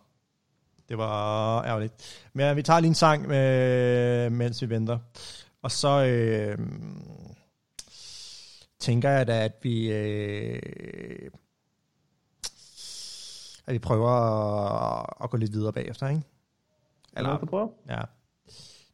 det 0.90 0.98
var 0.98 1.64
ærgerligt. 1.64 2.30
Men 2.34 2.56
vi 2.56 2.62
tager 2.62 2.80
lige 2.80 2.88
en 2.88 2.96
sang, 2.96 3.32
øh, 3.32 4.32
mens 4.32 4.62
vi 4.62 4.70
venter. 4.70 5.00
Og 5.62 5.72
så 5.72 6.06
øh, 6.06 6.58
tænker 8.80 9.10
jeg 9.10 9.28
da, 9.28 9.44
at 9.44 9.54
vi, 9.62 9.92
øh, 9.92 11.32
at 13.68 13.74
vi 13.74 13.80
prøver 13.80 14.10
at, 14.10 15.06
at 15.24 15.30
gå 15.30 15.38
lidt 15.38 15.54
videre 15.54 15.74
bagefter, 15.74 16.08
ikke? 16.08 16.22
Eller? 17.18 17.38
Os 17.38 17.50
prøve. 17.50 17.72
Ja. 17.90 18.02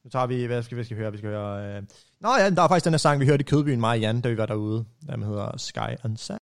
Nu 0.05 0.09
tager 0.09 0.25
vi, 0.25 0.45
hvad 0.45 0.63
skal 0.63 0.77
vi 0.77 0.83
skal 0.83 0.97
høre? 0.97 1.11
Vi 1.11 1.17
skal 1.17 1.29
høre... 1.29 1.75
Øh... 1.75 1.83
Nå 2.21 2.29
ja, 2.29 2.49
der 2.49 2.61
er 2.61 2.67
faktisk 2.67 2.85
den 2.85 2.93
her 2.93 2.97
sang, 2.97 3.19
vi 3.19 3.25
hørte 3.25 3.41
i 3.41 3.43
Kødbyen, 3.43 3.79
mig 3.79 3.89
og 3.89 3.99
Jan, 3.99 4.21
da 4.21 4.29
vi 4.29 4.37
var 4.37 4.45
derude. 4.45 4.85
Den 5.09 5.23
hedder 5.23 5.57
Sky 5.57 5.95
and 6.03 6.17
Sand. 6.17 6.44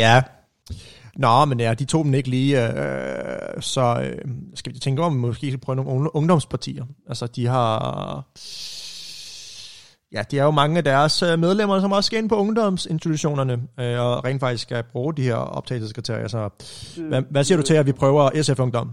Ja. 0.00 0.22
Nå, 1.16 1.44
men 1.44 1.60
ja, 1.60 1.74
de 1.74 1.84
tog 1.84 2.04
dem 2.04 2.14
ikke 2.14 2.30
lige, 2.30 2.66
øh, 2.68 3.62
så 3.62 4.00
øh, 4.02 4.30
skal 4.54 4.74
vi 4.74 4.78
tænke 4.78 5.02
om, 5.02 5.12
måske 5.12 5.46
skal 5.50 5.60
prøve 5.60 5.76
nogle 5.76 5.90
ung- 5.90 6.10
ungdomspartier. 6.14 6.84
Altså, 7.06 7.26
de 7.26 7.46
har... 7.46 8.30
Ja, 10.12 10.22
de 10.30 10.38
er 10.38 10.44
jo 10.44 10.50
mange 10.50 10.78
af 10.78 10.84
deres 10.84 11.22
øh, 11.22 11.38
medlemmer, 11.38 11.80
som 11.80 11.92
også 11.92 12.06
skal 12.06 12.18
ind 12.18 12.28
på 12.28 12.36
ungdomsinstitutionerne, 12.36 13.52
øh, 13.52 14.00
og 14.00 14.24
rent 14.24 14.40
faktisk 14.40 14.62
skal 14.62 14.82
bruge 14.82 15.14
de 15.14 15.22
her 15.22 15.34
optagelseskriterier. 15.34 16.28
Så 16.28 16.48
hvad, 17.08 17.22
hvad 17.30 17.44
siger 17.44 17.56
du 17.56 17.62
til, 17.62 17.74
at 17.74 17.86
vi 17.86 17.92
prøver 17.92 18.42
SF 18.42 18.60
Ungdom? 18.60 18.90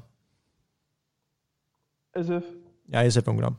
SF. 2.22 2.43
Ja, 2.93 3.10
SF 3.10 3.28
Ungdom. 3.28 3.56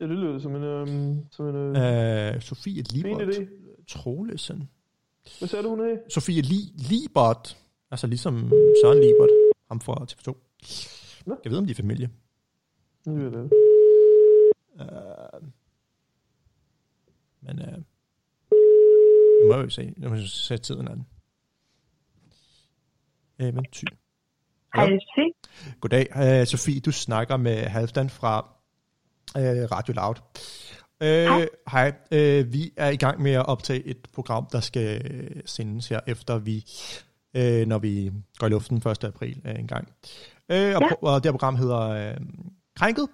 Ja, 0.00 0.04
det 0.04 0.16
lyder 0.16 0.38
som 0.38 0.56
en, 0.56 0.62
øhm, 0.62 1.18
som 1.30 1.48
en 1.48 1.76
øh, 1.76 2.34
Øh, 2.34 2.40
Sofie 2.40 2.82
Libert 2.82 3.28
idé. 3.28 3.46
Troelsen. 3.88 4.68
Hvad 5.38 5.48
sagde 5.48 5.62
du, 5.62 5.68
hun 5.68 5.80
er? 5.80 5.96
Sofie 6.08 6.42
Li- 6.42 6.88
Libert. 6.88 7.56
Altså 7.90 8.06
ligesom 8.06 8.48
Søren 8.84 9.00
Libert. 9.00 9.28
Ham 9.68 9.80
fra 9.80 10.06
TV2. 10.10 10.34
Nå. 11.26 11.36
Jeg 11.44 11.52
ved, 11.52 11.58
om 11.58 11.64
de 11.66 11.70
er 11.70 11.74
familie. 11.74 12.10
Nu 13.06 13.26
er 13.26 13.30
det. 13.30 13.50
Øh, 14.80 15.42
men 17.42 17.58
øh, 17.58 17.78
nu 19.42 19.48
må 19.48 19.56
vi 19.56 19.62
jo 19.62 19.70
se. 19.70 19.94
Nu 19.96 20.08
må 20.08 20.14
vi 20.14 20.26
sætte 20.26 20.64
tiden 20.64 20.88
an. 20.88 21.06
Eventyr. 23.38 23.86
Hej? 24.74 24.86
Sofie. 24.86 25.32
Goddag. 25.80 26.06
Øh, 26.40 26.46
Sofie, 26.46 26.80
du 26.80 26.92
snakker 26.92 27.36
med 27.36 27.56
Halvdan 27.56 28.10
fra 28.10 28.48
øh, 29.36 29.42
Radio 29.72 29.94
Loud. 29.94 30.14
Øh, 31.02 31.24
Hej. 31.24 31.48
hej. 31.70 31.92
Øh, 32.10 32.52
vi 32.52 32.72
er 32.76 32.88
i 32.88 32.96
gang 32.96 33.22
med 33.22 33.32
at 33.32 33.46
optage 33.46 33.86
et 33.86 34.08
program, 34.12 34.46
der 34.52 34.60
skal 34.60 35.02
sendes 35.46 35.88
her 35.88 36.00
efter 36.06 36.38
vi, 36.38 36.64
øh, 37.34 37.66
når 37.66 37.78
vi 37.78 38.12
går 38.38 38.46
i 38.46 38.50
luften 38.50 38.76
1. 38.76 39.04
april 39.04 39.40
øh, 39.44 39.54
en 39.58 39.66
gang. 39.66 39.88
Øh, 40.48 40.76
og, 40.76 40.82
Ja. 40.82 40.88
og 41.02 41.22
det 41.22 41.28
her 41.28 41.32
program 41.32 41.56
hedder 41.56 41.80
øh, 41.80 42.16
Krænket. 42.76 43.08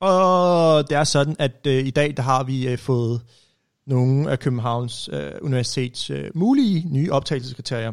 Og 0.00 0.88
det 0.88 0.96
er 0.96 1.04
sådan, 1.04 1.36
at 1.38 1.66
øh, 1.66 1.86
i 1.86 1.90
dag 1.90 2.16
der 2.16 2.22
har 2.22 2.42
vi 2.44 2.68
øh, 2.68 2.78
fået 2.78 3.22
nogle 3.86 4.30
af 4.30 4.38
Københavns 4.38 5.08
øh, 5.12 5.32
Universitets 5.42 6.10
øh, 6.10 6.30
mulige 6.34 6.88
nye 6.88 7.12
optagelseskriterier. 7.12 7.92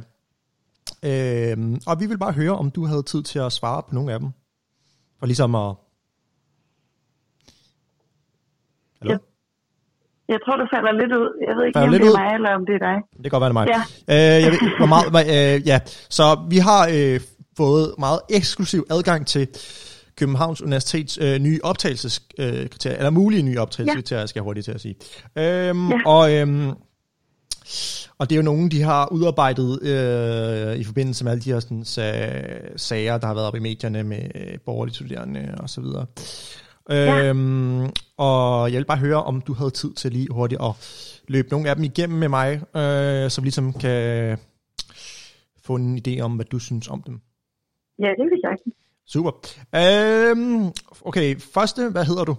Øh, 1.04 1.78
og 1.88 2.00
vi 2.00 2.06
vil 2.06 2.18
bare 2.18 2.32
høre, 2.32 2.58
om 2.58 2.72
du 2.72 2.86
havde 2.86 3.04
tid 3.04 3.24
til 3.24 3.40
at 3.40 3.52
svare 3.52 3.84
på 3.84 3.96
nogle 3.96 4.14
af 4.14 4.20
dem. 4.20 4.30
For 5.20 5.26
ligesom 5.26 5.56
at... 5.56 5.76
Hallo? 9.02 9.12
Ja. 9.14 9.18
Jeg 10.34 10.40
tror, 10.46 10.56
du 10.58 10.66
falder 10.76 10.92
lidt 11.02 11.14
ud. 11.22 11.30
Jeg 11.48 11.56
ved 11.58 11.66
ikke, 11.66 11.80
Falder 11.80 11.88
om 11.88 11.94
det 11.94 12.08
er 12.08 12.12
ud? 12.12 12.18
mig, 12.18 12.34
eller 12.36 12.50
om 12.60 12.66
det 12.66 12.76
er 12.80 12.84
dig. 12.90 12.98
Det 13.14 13.24
kan 13.24 13.32
godt 13.32 13.42
være, 13.42 13.50
det 13.50 13.58
er 13.58 13.78
mig. 13.78 13.86
Ja. 14.10 14.38
Øh, 14.38 14.42
jeg 14.44 14.52
ved, 14.52 14.78
hvor 14.80 14.86
meget, 14.86 15.56
øh, 15.56 15.68
ja. 15.68 15.80
Så 16.10 16.26
vi 16.50 16.58
har 16.58 16.90
øh, 16.94 17.20
fået 17.58 17.96
meget 18.00 18.20
eksklusiv 18.30 18.86
adgang 18.92 19.28
til 19.28 19.48
Københavns 20.18 20.62
Universitets 20.62 21.18
øh, 21.22 21.40
nye 21.40 21.60
optagelseskriterier, 21.64 22.98
eller 22.98 23.10
mulige 23.10 23.44
nye 23.44 23.60
optagelseskriterier, 23.60 24.26
skal 24.26 24.40
jeg 24.40 24.44
hurtigt 24.44 24.66
til 24.66 24.72
at 24.72 24.82
sige. 24.82 24.96
Øhm, 25.38 25.90
Ja. 25.92 25.98
Og, 26.06 26.34
øhm, 26.36 26.70
og 28.18 28.30
det 28.30 28.32
er 28.32 28.38
jo 28.38 28.42
nogen, 28.44 28.72
de 28.72 28.82
har 28.82 29.08
udarbejdet 29.12 29.80
øh, 29.84 30.76
i 30.76 30.84
forbindelse 30.84 31.24
med 31.24 31.32
alle 31.32 31.44
de 31.44 31.52
her 31.54 31.60
sådan, 31.60 31.82
sa- 31.82 32.78
sager, 32.78 33.18
der 33.18 33.28
har 33.28 33.34
været 33.34 33.48
op 33.48 33.56
i 33.56 33.60
medierne 33.60 34.04
med 34.04 34.22
øh, 34.36 34.58
borgerlige 34.66 34.96
studerende 34.96 35.56
og 35.58 35.70
så 35.70 35.82
videre. 35.82 36.06
Ja. 36.92 37.30
Øhm, 37.30 37.90
og 38.18 38.72
jeg 38.72 38.78
vil 38.78 38.86
bare 38.86 38.98
høre, 38.98 39.24
om 39.24 39.42
du 39.42 39.54
havde 39.54 39.72
tid 39.72 39.94
til 39.94 40.12
lige 40.12 40.28
hurtigt 40.32 40.62
at 40.62 40.72
løbe 41.28 41.50
nogle 41.50 41.70
af 41.70 41.76
dem 41.76 41.84
igennem 41.84 42.20
med 42.20 42.30
mig, 42.30 42.54
øh, 42.54 43.30
så 43.30 43.42
vi 43.42 43.46
ligesom 43.46 43.74
kan 43.74 44.38
få 45.66 45.76
en 45.76 46.02
idé 46.08 46.20
om, 46.20 46.36
hvad 46.36 46.46
du 46.46 46.60
synes 46.60 46.88
om 46.88 47.04
dem. 47.04 47.20
Ja, 48.00 48.10
det 48.10 48.20
vil 48.20 48.40
jeg 48.44 48.50
sagtens. 48.50 48.76
Super. 49.08 49.32
Øhm, 49.76 50.72
okay, 51.02 51.36
første, 51.54 51.90
hvad 51.92 52.06
hedder 52.06 52.24
du? 52.24 52.36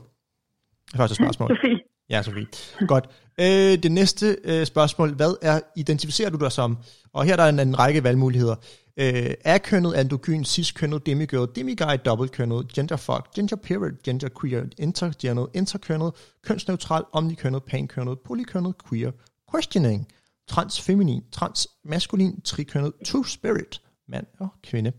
Første 0.97 1.15
spørgsmål. 1.23 1.49
Sofie. 1.49 1.79
Ja, 2.11 2.23
Sofie. 2.23 2.47
Godt. 2.89 3.09
Øh, 3.41 3.83
det 3.83 3.93
næste 3.93 4.37
øh, 4.45 4.67
spørgsmål, 4.67 5.15
hvad 5.15 5.35
er, 5.43 5.61
identificerer 5.77 6.31
du 6.31 6.39
dig 6.39 6.53
som? 6.53 6.79
Og 7.13 7.25
her 7.25 7.33
er 7.33 7.37
der 7.37 7.47
en, 7.47 7.61
en 7.69 7.79
række 7.79 8.05
valgmuligheder. 8.05 8.57
Øh, 8.97 9.35
A-kønnet, 9.45 9.95
androgyn, 9.95 10.45
cis-kønnet, 10.45 11.07
demigirl, 11.07 11.49
demiguy, 11.57 11.97
dobbeltkønnet, 12.05 12.69
genderfuck, 12.69 13.35
genderperiod, 13.35 14.03
genderqueer, 14.05 14.65
intergennet, 14.79 15.47
interkønnet, 15.55 16.11
kønsneutral, 16.47 17.05
omnikønnet, 17.13 17.63
pankønnet, 17.65 18.21
polykønnet, 18.21 18.75
queer, 18.89 19.11
questioning, 19.53 20.09
transfeminin, 20.47 21.23
transmaskulin, 21.33 22.41
trikønnet, 22.41 22.93
two-spirit, 23.05 23.81
mand 24.09 24.27
og 24.39 24.49
kvinde. 24.63 24.93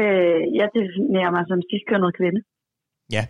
Øh, 0.00 0.42
jeg 0.58 0.68
definerer 0.78 1.30
mig 1.30 1.44
som 1.48 1.60
cis-kønnet 1.70 2.14
kvinde. 2.18 2.40
Ja. 3.16 3.24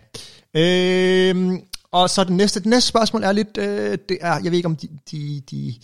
Øhm, 0.61 1.55
og 1.93 2.09
så 2.09 2.23
det 2.23 2.33
næste, 2.33 2.59
det 2.59 2.67
næste 2.67 2.87
spørgsmål 2.87 3.23
er 3.23 3.31
lidt, 3.31 3.57
øh, 3.57 3.97
det 4.09 4.17
er, 4.21 4.39
jeg 4.43 4.51
ved 4.51 4.57
ikke 4.57 4.65
om 4.65 4.75
de, 4.75 4.87
de, 5.11 5.41
de 5.51 5.75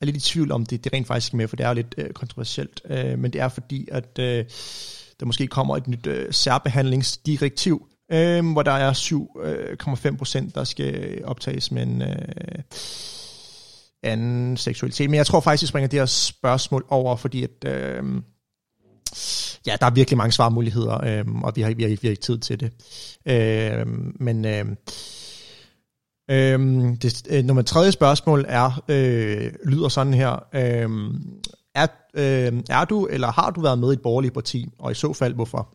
er 0.00 0.06
lidt 0.06 0.16
i 0.16 0.20
tvivl 0.20 0.52
om 0.52 0.66
det, 0.66 0.84
det 0.84 0.92
rent 0.92 1.06
faktisk 1.06 1.32
er 1.32 1.36
med, 1.36 1.48
for 1.48 1.56
det 1.56 1.64
er 1.64 1.68
jo 1.68 1.74
lidt 1.74 1.94
øh, 1.98 2.10
kontroversielt, 2.10 2.80
øh, 2.90 3.18
men 3.18 3.32
det 3.32 3.40
er 3.40 3.48
fordi, 3.48 3.88
at 3.92 4.18
øh, 4.18 4.44
der 5.20 5.26
måske 5.26 5.46
kommer 5.46 5.76
et 5.76 5.88
nyt 5.88 6.06
øh, 6.06 6.32
særbehandlingsdirektiv, 6.32 7.86
øh, 8.12 8.52
hvor 8.52 8.62
der 8.62 8.72
er 8.72 8.92
7,5 8.92 10.08
øh, 10.08 10.18
procent, 10.18 10.54
der 10.54 10.64
skal 10.64 11.24
optages 11.24 11.70
med 11.70 11.82
en 11.82 12.02
øh, 12.02 12.18
anden 14.02 14.56
seksualitet. 14.56 15.10
Men 15.10 15.16
jeg 15.16 15.26
tror 15.26 15.40
faktisk, 15.40 15.62
vi 15.62 15.66
springer 15.66 15.88
det 15.88 15.98
her 15.98 16.06
spørgsmål 16.06 16.86
over, 16.88 17.16
fordi 17.16 17.42
at... 17.44 17.64
Øh, 17.66 18.04
Ja, 19.66 19.76
der 19.80 19.86
er 19.86 19.90
virkelig 19.90 20.16
mange 20.16 20.32
svarmuligheder, 20.32 21.04
øh, 21.04 21.24
og 21.42 21.52
vi 21.56 21.62
har, 21.62 21.74
vi, 21.74 21.82
har, 21.82 21.88
vi 21.88 21.98
har 22.02 22.10
ikke 22.10 22.22
tid 22.22 22.38
til 22.38 22.60
det. 22.60 22.70
Øh, 23.26 23.86
men 24.20 24.44
øh, 24.44 24.64
øh, 26.30 26.58
det, 27.02 27.26
øh, 27.30 27.44
nummer 27.44 27.62
tredje 27.62 27.92
spørgsmål 27.92 28.44
er, 28.48 28.82
øh, 28.88 29.52
lyder 29.64 29.88
sådan 29.88 30.14
her. 30.14 30.32
Øh, 30.32 30.88
er, 31.74 31.86
øh, 32.14 32.52
er 32.70 32.84
du 32.84 33.06
eller 33.06 33.28
har 33.28 33.50
du 33.50 33.60
været 33.60 33.78
med 33.78 33.90
i 33.90 33.92
et 33.92 34.02
borgerligt 34.02 34.34
parti, 34.34 34.68
og 34.78 34.90
i 34.90 34.94
så 34.94 35.12
fald 35.12 35.34
hvorfor? 35.34 35.68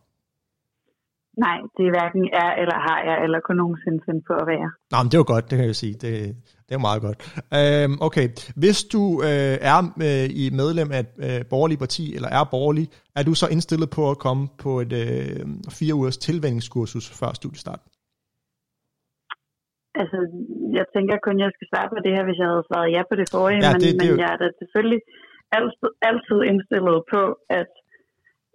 Nej, 1.46 1.58
det 1.78 1.84
er 1.88 1.94
hverken 1.98 2.24
er 2.44 2.52
eller 2.62 2.78
har 2.88 3.00
jeg, 3.10 3.24
eller 3.24 3.40
kunne 3.40 3.58
nogensinde 3.58 4.00
finde 4.06 4.22
på 4.28 4.34
at 4.34 4.48
være. 4.48 4.70
Nå, 4.92 4.98
men 4.98 5.06
det 5.10 5.14
er 5.14 5.24
jo 5.24 5.34
godt, 5.34 5.50
det 5.50 5.58
kan 5.58 5.68
jeg 5.68 5.76
sige. 5.76 5.94
Det, 5.94 6.36
det 6.68 6.76
er 6.76 6.78
meget 6.78 7.02
godt. 7.02 7.18
Øhm, 7.60 7.98
okay, 8.02 8.30
hvis 8.56 8.84
du 8.84 9.22
øh, 9.22 9.58
er 9.72 9.80
øh, 10.08 10.30
i 10.44 10.50
medlem 10.50 10.92
af 10.92 11.00
et 11.00 11.12
øh, 11.18 11.46
borgerligt 11.50 11.80
parti, 11.80 12.16
eller 12.16 12.30
er 12.30 12.44
borgerlig, 12.44 12.88
er 13.16 13.24
du 13.24 13.34
så 13.34 13.48
indstillet 13.48 13.90
på 13.90 14.12
at 14.12 14.18
komme 14.18 14.48
på 14.58 14.80
et 14.80 14.94
øh, 14.94 15.46
fire 15.70 15.94
ugers 15.96 16.18
tilvændingskursus 16.18 17.10
før 17.20 17.34
studiestart? 17.34 17.80
Altså, 20.02 20.18
jeg 20.78 20.86
tænker 20.96 21.16
kun, 21.26 21.36
jeg 21.44 21.52
skal 21.56 21.68
svare 21.72 21.90
på 21.94 21.98
det 22.06 22.12
her, 22.16 22.24
hvis 22.28 22.40
jeg 22.42 22.48
havde 22.52 22.68
svaret 22.70 22.90
ja 22.96 23.02
på 23.10 23.16
det 23.20 23.28
forrige, 23.36 23.60
Ja, 23.66 23.72
men, 23.74 23.82
det- 23.84 23.94
det 23.94 23.98
men 24.02 24.08
jo- 24.12 24.18
jeg 24.24 24.30
er 24.34 24.40
da 24.44 24.48
selvfølgelig 24.62 25.02
altid, 25.58 25.90
altid 26.10 26.38
indstillet 26.52 26.98
på 27.14 27.22
at 27.60 27.72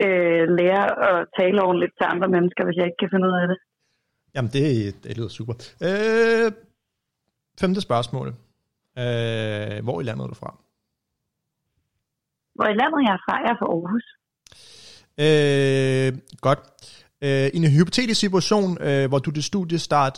øh, 0.07 0.45
lære 0.59 0.87
at 1.11 1.19
tale 1.39 1.59
ordentligt 1.69 1.95
til 1.99 2.07
andre 2.13 2.29
mennesker, 2.37 2.63
hvis 2.65 2.77
jeg 2.79 2.87
ikke 2.89 3.01
kan 3.03 3.13
finde 3.13 3.27
ud 3.31 3.37
af 3.43 3.47
det. 3.53 3.59
Jamen, 4.35 4.51
det, 4.57 4.65
det 5.05 5.11
lyder 5.19 5.33
super. 5.39 5.55
Øh, 5.89 6.49
femte 7.63 7.81
spørgsmål. 7.89 8.29
Øh, 9.03 9.77
hvor 9.87 9.97
i 10.01 10.05
landet 10.09 10.25
er 10.25 10.31
du 10.35 10.39
fra? 10.43 10.51
Hvor 12.57 12.67
i 12.75 12.77
landet 12.81 13.01
jeg 13.07 13.15
er 13.19 13.23
fra, 13.27 13.35
jeg 13.45 13.51
er 13.55 13.59
fra 13.61 13.69
Aarhus. 13.75 14.07
Øh, 15.25 16.11
godt. 16.47 16.61
Øh, 17.27 17.47
I 17.55 17.57
en 17.57 17.71
hypotetisk 17.79 18.21
situation, 18.21 18.71
øh, 18.89 19.09
hvor 19.09 19.19
du 19.19 19.31
til 19.31 19.43
studiestart 19.53 20.17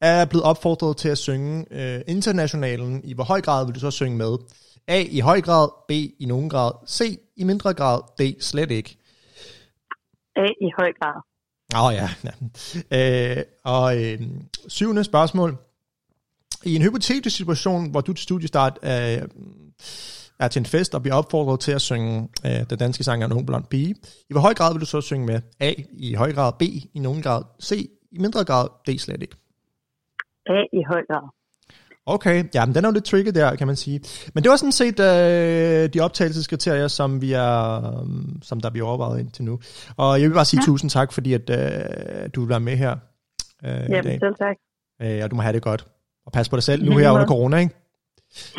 er 0.00 0.24
blevet 0.24 0.44
opfordret 0.44 0.96
til 0.96 1.08
at 1.08 1.18
synge 1.18 1.66
øh, 1.70 2.00
internationalen, 2.06 3.00
i 3.04 3.14
hvor 3.14 3.24
høj 3.24 3.40
grad 3.40 3.66
vil 3.66 3.74
du 3.74 3.80
så 3.80 3.90
synge 3.90 4.16
med? 4.16 4.38
A. 4.88 5.02
I 5.10 5.20
høj 5.20 5.40
grad, 5.40 5.68
B. 5.88 5.90
I 5.90 6.26
nogen 6.26 6.50
grad, 6.50 6.72
C. 6.88 7.20
I 7.36 7.44
mindre 7.44 7.74
grad, 7.74 8.00
D. 8.18 8.42
Slet 8.42 8.70
ikke. 8.70 8.98
A 10.36 10.46
i 10.60 10.70
høj 10.78 10.92
grad. 11.00 11.22
Åh 11.74 11.84
oh, 11.84 11.94
ja. 11.94 12.08
ja. 12.90 13.36
Øh, 13.38 13.44
og 13.64 14.04
øh, 14.04 14.20
syvende 14.68 15.04
spørgsmål. 15.04 15.56
I 16.64 16.76
en 16.76 16.82
hypotetisk 16.82 17.36
situation, 17.36 17.90
hvor 17.90 18.00
du 18.00 18.12
til 18.12 18.22
studiestart 18.22 18.78
øh, 18.82 18.90
er 20.38 20.48
til 20.48 20.60
en 20.60 20.66
fest 20.66 20.94
og 20.94 21.02
bliver 21.02 21.14
opfordret 21.14 21.60
til 21.60 21.72
at 21.72 21.80
synge 21.80 22.28
øh, 22.46 22.70
den 22.70 22.78
danske 22.78 23.04
sang 23.04 23.22
af 23.22 23.28
nogen 23.28 23.46
blond 23.46 23.64
pige, 23.64 23.94
i 24.30 24.32
hvor 24.32 24.40
høj 24.40 24.54
grad 24.54 24.72
vil 24.72 24.80
du 24.80 24.86
så 24.86 25.00
synge 25.00 25.26
med? 25.26 25.40
A. 25.60 25.72
I 25.92 26.14
høj 26.14 26.32
grad, 26.32 26.52
B. 26.58 26.62
I 26.62 26.98
nogen 26.98 27.22
grad, 27.22 27.42
C. 27.62 27.90
I 28.12 28.18
mindre 28.18 28.44
grad, 28.44 28.68
D. 28.88 28.98
Slet 28.98 29.22
ikke. 29.22 29.36
A 30.46 30.58
i 30.72 30.82
høj 30.90 31.02
grad. 31.10 31.28
Okay, 32.08 32.44
ja, 32.54 32.66
men 32.66 32.74
den 32.74 32.84
er 32.84 32.88
jo 32.88 32.92
lidt 32.92 33.04
tricky 33.04 33.30
der, 33.34 33.56
kan 33.56 33.66
man 33.66 33.76
sige. 33.76 34.00
Men 34.34 34.42
det 34.42 34.50
var 34.50 34.56
sådan 34.56 34.72
set 34.72 35.00
øh, 35.00 35.88
de 35.94 36.00
optagelseskriterier, 36.00 36.88
som 36.88 37.22
vi 37.22 37.32
er, 37.32 37.76
øh, 37.76 38.08
som 38.42 38.60
der 38.60 38.70
bliver 38.70 38.86
overvejet 38.88 39.20
indtil 39.20 39.44
nu. 39.44 39.58
Og 39.96 40.20
jeg 40.20 40.28
vil 40.28 40.34
bare 40.34 40.44
sige 40.44 40.60
ja. 40.60 40.64
Tusind 40.66 40.90
tak, 40.90 41.12
fordi 41.12 41.32
at 41.32 41.50
øh, 41.50 42.28
du 42.34 42.40
vil 42.40 42.48
være 42.48 42.60
med 42.60 42.76
her 42.76 42.96
øh, 43.64 43.70
i 43.70 43.74
Jamen, 43.74 44.04
dag. 44.04 44.18
selv 44.20 44.34
tak. 44.34 44.56
Øh, 45.02 45.20
og 45.24 45.30
du 45.30 45.36
må 45.36 45.42
have 45.42 45.52
det 45.52 45.62
godt. 45.62 45.86
Og 46.26 46.32
pas 46.32 46.48
på 46.48 46.56
dig 46.56 46.62
selv 46.62 46.82
I 46.82 46.88
nu 46.88 46.96
her 46.96 47.10
under 47.10 47.26
corona, 47.26 47.56
ikke? 47.56 47.74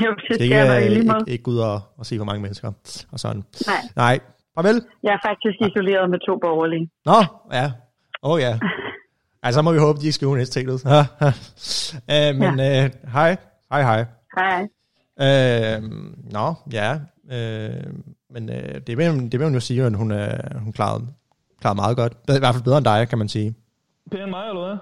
Jo, 0.05 0.09
det 0.29 0.35
skal 0.35 0.51
er 0.51 0.65
jeg 0.73 0.81
i 0.81 0.83
ikke, 0.83 0.93
lige 0.93 1.13
ikke, 1.19 1.31
ikke 1.31 1.47
ud 1.47 1.57
og, 1.57 1.81
og 1.97 2.05
se 2.05 2.17
for 2.17 2.25
mange 2.25 2.41
mennesker 2.41 2.71
og 3.11 3.19
sådan. 3.19 3.43
Nej, 3.67 3.81
Nej, 3.95 4.19
farvel. 4.55 4.81
jeg 5.03 5.13
er 5.13 5.27
faktisk 5.27 5.57
isoleret 5.71 6.09
med 6.09 6.19
to 6.27 6.37
borgerlige. 6.45 6.89
Nå, 7.05 7.19
ja. 7.53 7.65
Åh 8.23 8.31
oh, 8.31 8.39
ja. 8.41 8.59
Altså, 9.47 9.57
så 9.57 9.61
må 9.61 9.71
vi 9.71 9.79
håbe, 9.79 9.99
de 9.99 10.05
ikke 10.05 10.13
skal 10.15 10.27
universitetet. 10.27 10.85
uh, 10.85 12.39
men 12.41 12.59
øh, 12.59 12.89
hej. 13.13 13.37
Hej, 13.71 13.81
hej. 13.81 14.05
Hej. 14.37 14.67
Øh, 15.21 15.83
nå, 16.31 16.53
ja. 16.73 16.99
Øh, 17.31 17.83
men 18.29 18.49
øh, 18.49 18.81
det, 18.87 18.97
vil, 18.97 19.31
det 19.31 19.39
vil 19.39 19.43
hun 19.43 19.53
jo 19.53 19.59
sige, 19.59 19.83
at 19.83 19.93
hun, 19.95 20.11
øh, 20.11 20.29
hun 20.63 20.73
klarede, 20.73 21.07
klarede 21.61 21.75
meget 21.75 21.97
godt. 21.97 22.25
Det 22.25 22.31
er 22.33 22.35
i 22.35 22.39
hvert 22.39 22.55
fald 22.55 22.63
bedre 22.63 22.77
end 22.77 22.85
dig, 22.85 23.07
kan 23.09 23.17
man 23.17 23.29
sige. 23.29 23.55
Pæn 24.11 24.21
end 24.21 24.29
mig, 24.29 24.47
eller 24.49 24.67
hvad? 24.67 24.77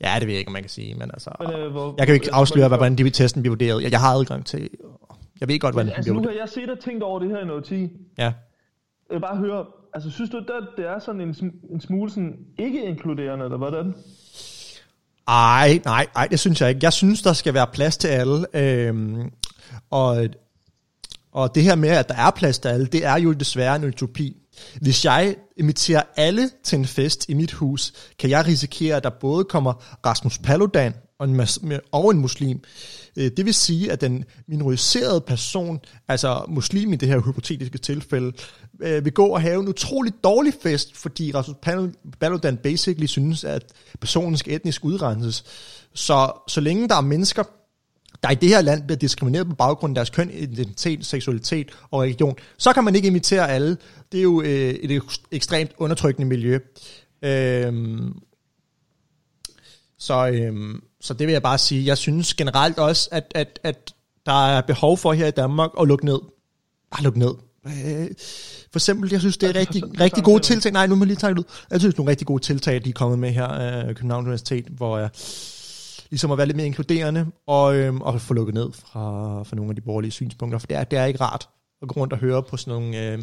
Ja, 0.00 0.14
det 0.18 0.26
ved 0.26 0.32
jeg 0.34 0.38
ikke, 0.38 0.48
om 0.48 0.52
man 0.52 0.62
kan 0.62 0.70
sige, 0.70 0.94
men 0.94 1.10
altså... 1.14 1.30
Men, 1.40 1.50
øh, 1.50 1.70
hvor, 1.70 1.94
Jeg 1.98 2.06
kan 2.06 2.16
jo 2.16 2.22
ikke 2.22 2.34
afsløre, 2.34 2.68
hvor- 2.68 2.76
hvordan 2.76 2.98
de 2.98 3.10
testen 3.10 3.42
bliver 3.42 3.50
vurderet. 3.52 3.82
Jeg, 3.82 3.90
jeg 3.92 4.00
har 4.00 4.14
adgang 4.14 4.46
til... 4.46 4.68
Jeg 5.40 5.48
ved 5.48 5.58
godt, 5.60 5.74
hvordan 5.74 5.86
den 5.86 5.94
Altså, 5.96 6.10
bliver 6.10 6.14
nu 6.14 6.18
vurderet. 6.20 6.36
har 6.36 6.42
jeg 6.42 6.48
set 6.48 6.70
og 6.70 6.78
tænkt 6.80 7.02
over 7.02 7.18
det 7.18 7.28
her 7.28 7.38
i 7.42 7.44
noget 7.44 7.64
tid. 7.64 7.88
Ja. 8.18 8.24
Jeg 8.24 9.14
vil 9.14 9.20
bare 9.20 9.36
høre, 9.36 9.64
altså 9.94 10.10
synes 10.10 10.30
du, 10.30 10.36
at 10.36 10.44
det 10.76 10.86
er 10.86 10.98
sådan 10.98 11.20
en, 11.20 11.36
en 11.70 11.80
smule 11.80 12.10
sådan 12.10 12.36
ikke 12.58 12.84
inkluderende, 12.84 13.44
eller 13.44 13.58
hvordan? 13.58 13.94
Ej, 15.28 15.80
nej, 15.84 16.06
nej, 16.14 16.26
det 16.26 16.40
synes 16.40 16.60
jeg 16.60 16.68
ikke. 16.68 16.80
Jeg 16.82 16.92
synes, 16.92 17.22
der 17.22 17.32
skal 17.32 17.54
være 17.54 17.66
plads 17.72 17.96
til 17.96 18.08
alle. 18.08 18.46
Øhm, 18.54 19.30
og, 19.90 20.28
og 21.32 21.54
det 21.54 21.62
her 21.62 21.74
med, 21.74 21.88
at 21.88 22.08
der 22.08 22.14
er 22.14 22.30
plads 22.30 22.58
til 22.58 22.68
alle, 22.68 22.86
det 22.86 23.06
er 23.06 23.18
jo 23.18 23.32
desværre 23.32 23.76
en 23.76 23.84
utopi. 23.84 24.36
Hvis 24.80 25.04
jeg 25.04 25.36
inviterer 25.56 26.02
alle 26.16 26.50
til 26.64 26.78
en 26.78 26.84
fest 26.84 27.28
i 27.28 27.34
mit 27.34 27.52
hus, 27.52 27.92
kan 28.18 28.30
jeg 28.30 28.46
risikere, 28.46 28.96
at 28.96 29.04
der 29.04 29.10
både 29.10 29.44
kommer 29.44 29.72
Rasmus 30.06 30.38
Paludan 30.38 30.94
og 31.18 31.28
en, 31.28 31.40
mas- 31.40 31.78
og 31.92 32.10
en 32.10 32.18
muslim. 32.18 32.60
Øh, 33.16 33.30
det 33.36 33.46
vil 33.46 33.54
sige, 33.54 33.92
at 33.92 34.00
den 34.00 34.24
minoriserede 34.48 35.20
person, 35.20 35.80
altså 36.08 36.44
muslim 36.48 36.92
i 36.92 36.96
det 36.96 37.08
her 37.08 37.20
hypotetiske 37.20 37.78
tilfælde, 37.78 38.32
øh, 38.82 39.04
vil 39.04 39.12
gå 39.12 39.26
og 39.26 39.40
have 39.40 39.60
en 39.60 39.68
utrolig 39.68 40.12
dårlig 40.24 40.54
fest, 40.62 40.96
fordi 40.96 41.32
Rasmus 41.34 41.56
Paludan 42.20 42.56
basically 42.56 43.06
synes, 43.06 43.44
at 43.44 43.64
personen 44.00 44.36
skal 44.36 44.54
etnisk 44.54 44.84
udrenses. 44.84 45.44
Så 45.94 46.32
så 46.48 46.60
længe 46.60 46.88
der 46.88 46.94
er 46.94 47.00
mennesker, 47.00 47.42
der 48.22 48.30
i 48.30 48.34
det 48.34 48.48
her 48.48 48.60
land 48.60 48.82
bliver 48.82 48.98
diskrimineret 48.98 49.48
på 49.48 49.54
baggrund 49.54 49.90
af 49.90 49.94
deres 49.94 50.10
køn, 50.10 50.30
identitet, 50.30 51.06
seksualitet 51.06 51.70
og 51.90 52.00
religion, 52.00 52.36
så 52.58 52.72
kan 52.72 52.84
man 52.84 52.94
ikke 52.94 53.08
invitere 53.08 53.50
alle. 53.50 53.76
Det 54.12 54.18
er 54.18 54.22
jo 54.22 54.42
øh, 54.42 54.74
et 54.74 55.02
ekstremt 55.32 55.70
undertrykkende 55.78 56.28
miljø. 56.28 56.58
Øhm, 57.22 58.20
så, 59.98 60.28
øhm, 60.28 60.82
så 61.00 61.14
det 61.14 61.26
vil 61.26 61.32
jeg 61.32 61.42
bare 61.42 61.58
sige. 61.58 61.86
Jeg 61.86 61.98
synes 61.98 62.34
generelt 62.34 62.78
også, 62.78 63.08
at, 63.12 63.32
at, 63.34 63.60
at 63.62 63.94
der 64.26 64.46
er 64.46 64.60
behov 64.60 64.98
for 64.98 65.12
her 65.12 65.26
i 65.26 65.30
Danmark 65.30 65.70
at 65.80 65.88
lukke 65.88 66.04
ned. 66.04 66.18
Bare 66.90 67.02
lukke 67.02 67.18
ned. 67.18 67.34
Øh, 67.66 68.10
for 68.72 68.78
eksempel, 68.78 69.10
jeg 69.12 69.20
synes, 69.20 69.36
det 69.36 69.56
er 69.56 69.58
Altså, 69.58 69.74
rigtig, 69.74 70.00
rigtig 70.00 70.24
gode 70.24 70.42
tiltag. 70.42 70.72
Nej, 70.72 70.86
nu 70.86 70.94
må 70.94 71.04
jeg 71.04 71.06
lige 71.06 71.16
tage 71.16 71.32
ud. 71.38 71.44
Jeg 71.70 71.80
synes, 71.80 71.96
nogle 71.96 72.10
rigtig 72.10 72.26
gode 72.26 72.42
tiltag, 72.42 72.84
de 72.84 72.88
er 72.88 72.92
kommet 72.92 73.18
med 73.18 73.30
her 73.30 73.46
af 73.46 73.94
Københavns 73.96 74.24
Universitet, 74.24 74.66
hvor 74.66 74.98
jeg 74.98 75.10
ligesom 76.10 76.30
at 76.30 76.38
være 76.38 76.46
lidt 76.46 76.56
mere 76.56 76.66
inkluderende 76.66 77.26
og, 77.46 77.76
øhm, 77.76 78.00
og 78.00 78.20
få 78.20 78.34
lukket 78.34 78.54
ned 78.54 78.68
fra, 78.72 79.02
fra 79.42 79.56
nogle 79.56 79.70
af 79.70 79.76
de 79.76 79.80
borgerlige 79.80 80.10
synspunkter, 80.10 80.58
for 80.58 80.66
det 80.66 80.76
er, 80.76 80.84
det 80.84 80.98
er 80.98 81.04
ikke 81.04 81.20
rart 81.20 81.48
at 81.82 81.88
gå 81.88 82.00
rundt 82.00 82.12
og 82.12 82.18
høre 82.18 82.42
på 82.42 82.56
sådan 82.56 82.80
nogle 82.80 83.12
øh, 83.12 83.18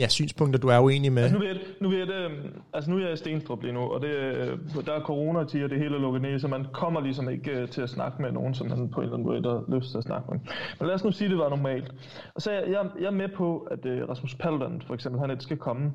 ja, 0.00 0.08
synspunkter, 0.08 0.60
du 0.60 0.68
er 0.68 0.78
uenig 0.78 1.12
med. 1.12 1.22
Altså 1.22 1.38
nu, 1.38 1.44
er 1.44 1.48
jeg, 1.48 1.60
nu, 1.80 1.92
er 1.92 1.98
jeg 1.98 2.06
det, 2.06 2.14
øhm, 2.14 2.62
altså 2.72 2.90
nu 2.90 2.96
er 2.96 3.02
jeg 3.02 3.12
i 3.12 3.16
Stenstrup 3.16 3.62
lige 3.62 3.72
nu, 3.72 3.80
og 3.80 4.02
det, 4.02 4.08
øh, 4.08 4.58
der 4.86 4.92
er 4.92 5.00
corona 5.00 5.38
og 5.38 5.52
det 5.52 5.78
hele 5.78 5.94
er 5.96 6.00
lukket 6.00 6.22
ned, 6.22 6.38
så 6.38 6.48
man 6.48 6.66
kommer 6.72 7.00
ligesom 7.00 7.30
ikke 7.30 7.50
øh, 7.50 7.68
til 7.68 7.82
at 7.82 7.90
snakke 7.90 8.22
med 8.22 8.32
nogen, 8.32 8.54
som 8.54 8.68
man 8.68 8.90
på 8.90 9.00
en 9.00 9.04
eller 9.04 9.16
anden 9.16 9.28
måde 9.28 9.64
har 9.68 9.76
lyst 9.76 9.90
til 9.90 9.98
at 9.98 10.04
snakke 10.04 10.30
med. 10.30 10.40
Men 10.78 10.86
lad 10.86 10.94
os 10.94 11.04
nu 11.04 11.12
sige, 11.12 11.26
at 11.26 11.30
det 11.30 11.38
var 11.38 11.48
normalt. 11.48 11.94
Og 12.34 12.42
så 12.42 12.50
er 12.50 12.54
jeg, 12.54 12.90
jeg, 13.00 13.06
er 13.06 13.10
med 13.10 13.28
på, 13.28 13.68
at 13.70 13.86
øh, 13.86 14.08
Rasmus 14.08 14.34
Paludan 14.34 14.82
for 14.86 14.94
eksempel, 14.94 15.20
han 15.20 15.30
ikke 15.30 15.42
skal 15.42 15.56
komme. 15.56 15.92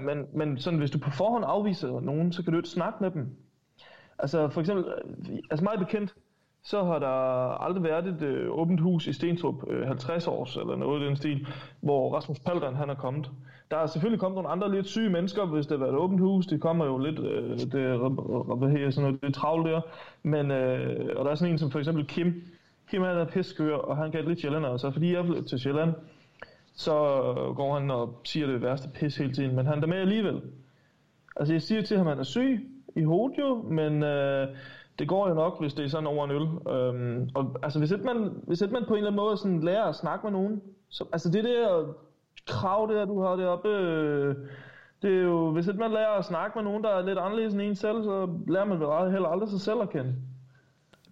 Men, 0.00 0.26
men 0.34 0.58
sådan, 0.58 0.78
hvis 0.78 0.90
du 0.90 0.98
på 0.98 1.10
forhånd 1.10 1.44
afviser 1.46 2.00
nogen, 2.00 2.32
så 2.32 2.42
kan 2.42 2.52
du 2.52 2.58
ikke 2.58 2.68
snakke 2.68 2.98
med 3.00 3.10
dem. 3.10 3.26
Altså 4.18 4.48
for 4.48 4.60
eksempel, 4.60 4.84
altså 5.50 5.64
meget 5.64 5.78
bekendt, 5.78 6.14
så 6.64 6.84
har 6.84 6.98
der 6.98 7.08
aldrig 7.62 7.82
været 7.82 8.06
et 8.06 8.22
øh, 8.22 8.58
åbent 8.58 8.80
hus 8.80 9.06
i 9.06 9.12
Stenstrup, 9.12 9.70
øh, 9.70 9.86
50 9.86 10.26
års 10.26 10.56
eller 10.56 10.76
noget 10.76 11.02
i 11.02 11.06
den 11.06 11.16
stil, 11.16 11.46
hvor 11.80 12.14
Rasmus 12.14 12.38
Paldan 12.38 12.74
han 12.74 12.90
er 12.90 12.94
kommet. 12.94 13.30
Der 13.70 13.76
er 13.76 13.86
selvfølgelig 13.86 14.20
kommet 14.20 14.34
nogle 14.34 14.48
andre 14.48 14.70
lidt 14.74 14.86
syge 14.86 15.10
mennesker, 15.10 15.46
hvis 15.46 15.66
det 15.66 15.78
har 15.78 15.84
været 15.84 15.94
et 15.94 16.00
åbent 16.00 16.20
hus. 16.20 16.46
Det 16.46 16.60
kommer 16.60 16.84
jo 16.84 16.98
lidt, 16.98 17.18
øh, 17.18 17.58
det, 17.58 17.98
hvad 18.58 18.70
hedder 18.70 18.90
sådan 18.90 19.08
noget, 19.08 19.20
det 19.20 19.28
er 19.28 19.32
travlt 19.32 19.66
der. 19.66 19.80
Men, 20.22 20.50
øh, 20.50 21.10
og 21.16 21.24
der 21.24 21.30
er 21.30 21.34
sådan 21.34 21.52
en 21.52 21.58
som 21.58 21.70
for 21.70 21.78
eksempel 21.78 22.06
Kim. 22.06 22.42
Kim 22.90 23.02
han 23.02 23.16
er 23.16 23.24
pisseskør, 23.24 23.76
og 23.76 23.96
han 23.96 24.12
kan 24.12 24.24
lidt 24.24 24.40
sjældent, 24.40 24.80
så 24.80 24.90
fordi 24.90 25.12
jeg 25.12 25.20
er 25.20 25.42
til 25.42 25.60
Sjælland, 25.60 25.94
så 26.74 26.92
går 27.56 27.78
han 27.78 27.90
og 27.90 28.20
siger 28.24 28.46
det 28.46 28.62
værste 28.62 28.88
pis 28.94 29.16
hele 29.16 29.32
tiden, 29.32 29.56
men 29.56 29.66
han 29.66 29.76
er 29.76 29.80
der 29.80 29.86
med 29.86 29.96
alligevel. 29.96 30.40
Altså 31.36 31.54
jeg 31.54 31.62
siger 31.62 31.82
til 31.82 31.96
ham, 31.96 32.06
at 32.06 32.12
han 32.12 32.20
er 32.20 32.24
syg 32.24 32.68
i 32.96 33.02
hovedet 33.02 33.38
jo, 33.38 33.62
men 33.62 34.02
øh, 34.02 34.48
det 34.98 35.08
går 35.08 35.28
jo 35.28 35.34
nok, 35.34 35.60
hvis 35.60 35.74
det 35.74 35.84
er 35.84 35.88
sådan 35.88 36.06
over 36.06 36.24
en 36.24 36.30
øl. 36.30 36.74
Øhm, 36.74 37.30
og 37.34 37.56
altså 37.62 37.78
hvis 37.78 37.90
ikke 37.90 38.04
man, 38.04 38.30
hvis 38.46 38.60
ikke 38.60 38.74
man 38.74 38.84
på 38.88 38.94
en 38.94 38.98
eller 38.98 39.10
anden 39.10 39.22
måde 39.22 39.36
sådan 39.36 39.60
lærer 39.60 39.84
at 39.84 39.96
snakke 39.96 40.26
med 40.26 40.32
nogen, 40.32 40.60
så, 40.88 41.04
altså 41.12 41.30
det 41.30 41.44
der 41.44 41.94
krav 42.46 42.88
der, 42.92 43.04
du 43.04 43.22
har 43.22 43.36
deroppe, 43.36 43.68
øh, 43.68 44.36
det 45.02 45.18
er 45.18 45.22
jo, 45.22 45.50
hvis 45.50 45.66
ikke 45.66 45.80
man 45.80 45.90
lærer 45.90 46.18
at 46.18 46.24
snakke 46.24 46.52
med 46.54 46.64
nogen, 46.64 46.84
der 46.84 46.90
er 46.90 47.06
lidt 47.06 47.18
anderledes 47.18 47.52
end 47.54 47.62
en 47.62 47.76
selv, 47.76 48.04
så 48.04 48.28
lærer 48.48 48.64
man 48.64 48.80
vel 48.80 49.12
heller 49.12 49.28
aldrig 49.28 49.50
sig 49.50 49.60
selv 49.60 49.80
at 49.80 49.90
kende. 49.90 50.14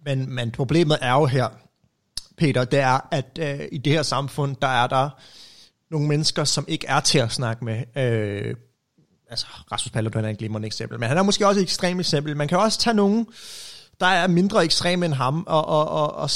Men, 0.05 0.35
men 0.35 0.51
problemet 0.51 0.97
er 1.01 1.13
jo 1.13 1.25
her, 1.25 1.47
Peter, 2.37 2.65
det 2.65 2.79
er, 2.79 3.07
at 3.11 3.39
øh, 3.41 3.67
i 3.71 3.77
det 3.77 3.93
her 3.93 4.01
samfund, 4.01 4.55
der 4.61 4.67
er 4.67 4.87
der 4.87 5.09
nogle 5.91 6.07
mennesker, 6.07 6.43
som 6.43 6.65
ikke 6.67 6.87
er 6.87 6.99
til 6.99 7.19
at 7.19 7.31
snakke 7.31 7.65
med. 7.65 7.77
Øh, 7.95 8.55
altså, 9.29 9.45
Rasmus 9.71 9.91
Paludan 9.91 10.25
er 10.25 10.29
et 10.29 10.37
glimrende 10.37 10.65
eksempel, 10.65 10.99
men 10.99 11.09
han 11.09 11.17
er 11.17 11.23
måske 11.23 11.47
også 11.47 11.59
et 11.59 11.63
ekstremt 11.63 11.99
eksempel. 11.99 12.37
Man 12.37 12.47
kan 12.47 12.57
også 12.57 12.79
tage 12.79 12.93
nogen, 12.93 13.27
der 14.01 14.07
er 14.07 14.27
mindre 14.27 14.63
ekstreme 14.63 15.05
end 15.05 15.13
ham, 15.13 15.43
og, 15.47 15.65
og, 15.67 15.87
og, 15.89 16.15
og, 16.15 16.29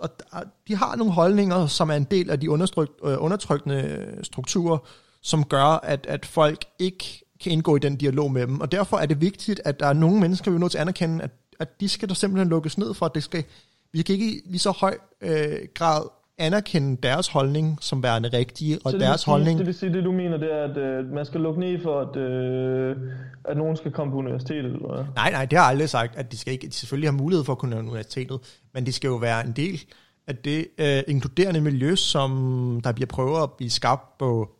og, 0.00 0.10
og 0.30 0.44
de 0.68 0.76
har 0.76 0.96
nogle 0.96 1.12
holdninger, 1.12 1.66
som 1.66 1.90
er 1.90 1.94
en 1.94 2.04
del 2.04 2.30
af 2.30 2.40
de 2.40 2.50
undertryk, 2.50 2.88
øh, 3.04 3.16
undertrykkende 3.18 4.06
strukturer, 4.22 4.78
som 5.22 5.44
gør, 5.44 5.64
at, 5.64 6.06
at 6.08 6.26
folk 6.26 6.64
ikke 6.78 7.24
kan 7.42 7.52
indgå 7.52 7.76
i 7.76 7.78
den 7.78 7.96
dialog 7.96 8.32
med 8.32 8.46
dem. 8.46 8.60
Og 8.60 8.72
derfor 8.72 8.96
er 8.98 9.06
det 9.06 9.20
vigtigt, 9.20 9.60
at 9.64 9.80
der 9.80 9.86
er 9.86 9.92
nogle 9.92 10.20
mennesker, 10.20 10.50
vi 10.50 10.54
er 10.54 10.58
nødt 10.58 10.70
til 10.70 10.78
at 10.78 10.82
anerkende, 10.82 11.24
at, 11.24 11.30
at 11.60 11.80
de 11.80 11.88
skal 11.88 12.08
der 12.08 12.14
simpelthen 12.14 12.48
lukkes 12.48 12.78
ned 12.78 12.94
for, 12.94 13.06
at 13.06 13.14
det 13.14 13.22
skal, 13.22 13.44
vi 13.92 14.02
kan 14.02 14.12
ikke 14.12 14.26
i 14.26 14.40
lige 14.44 14.58
så 14.58 14.70
høj 14.70 14.98
øh, 15.20 15.58
grad 15.74 16.02
anerkende 16.40 16.96
deres 17.02 17.28
holdning 17.28 17.78
som 17.80 18.02
værende 18.02 18.28
rigtige, 18.28 18.78
og 18.84 18.90
Så 18.90 18.96
det 18.96 19.06
deres 19.06 19.20
sige, 19.20 19.30
holdning... 19.30 19.58
Det 19.58 19.66
vil 19.66 19.74
sige, 19.74 19.92
det 19.92 20.04
du 20.04 20.12
mener, 20.12 20.36
det 20.36 20.54
er, 20.54 20.64
at 20.64 20.76
øh, 20.76 21.12
man 21.12 21.24
skal 21.24 21.40
lukke 21.40 21.60
ned 21.60 21.82
for, 21.82 22.00
at, 22.00 22.16
øh, 22.16 22.96
at 23.44 23.56
nogen 23.56 23.76
skal 23.76 23.90
komme 23.90 24.12
på 24.12 24.18
universitetet, 24.18 24.64
eller? 24.64 25.06
Nej, 25.14 25.30
nej, 25.30 25.44
det 25.44 25.58
har 25.58 25.64
jeg 25.64 25.70
aldrig 25.70 25.88
sagt, 25.88 26.16
at 26.16 26.32
de 26.32 26.38
skal 26.38 26.52
ikke, 26.52 26.66
de 26.66 26.72
selvfølgelig 26.72 27.10
har 27.10 27.16
mulighed 27.16 27.44
for 27.44 27.52
at 27.52 27.58
kunne 27.58 27.78
universitetet, 27.78 28.40
men 28.74 28.86
de 28.86 28.92
skal 28.92 29.08
jo 29.08 29.16
være 29.16 29.46
en 29.46 29.52
del 29.52 29.84
af 30.26 30.36
det 30.36 30.66
øh, 30.78 31.02
inkluderende 31.08 31.60
miljø, 31.60 31.94
som 31.94 32.80
der 32.84 32.92
bliver 32.92 33.06
prøvet 33.06 33.42
at 33.42 33.52
blive 33.52 33.70
skabt 33.70 34.18
på, 34.18 34.50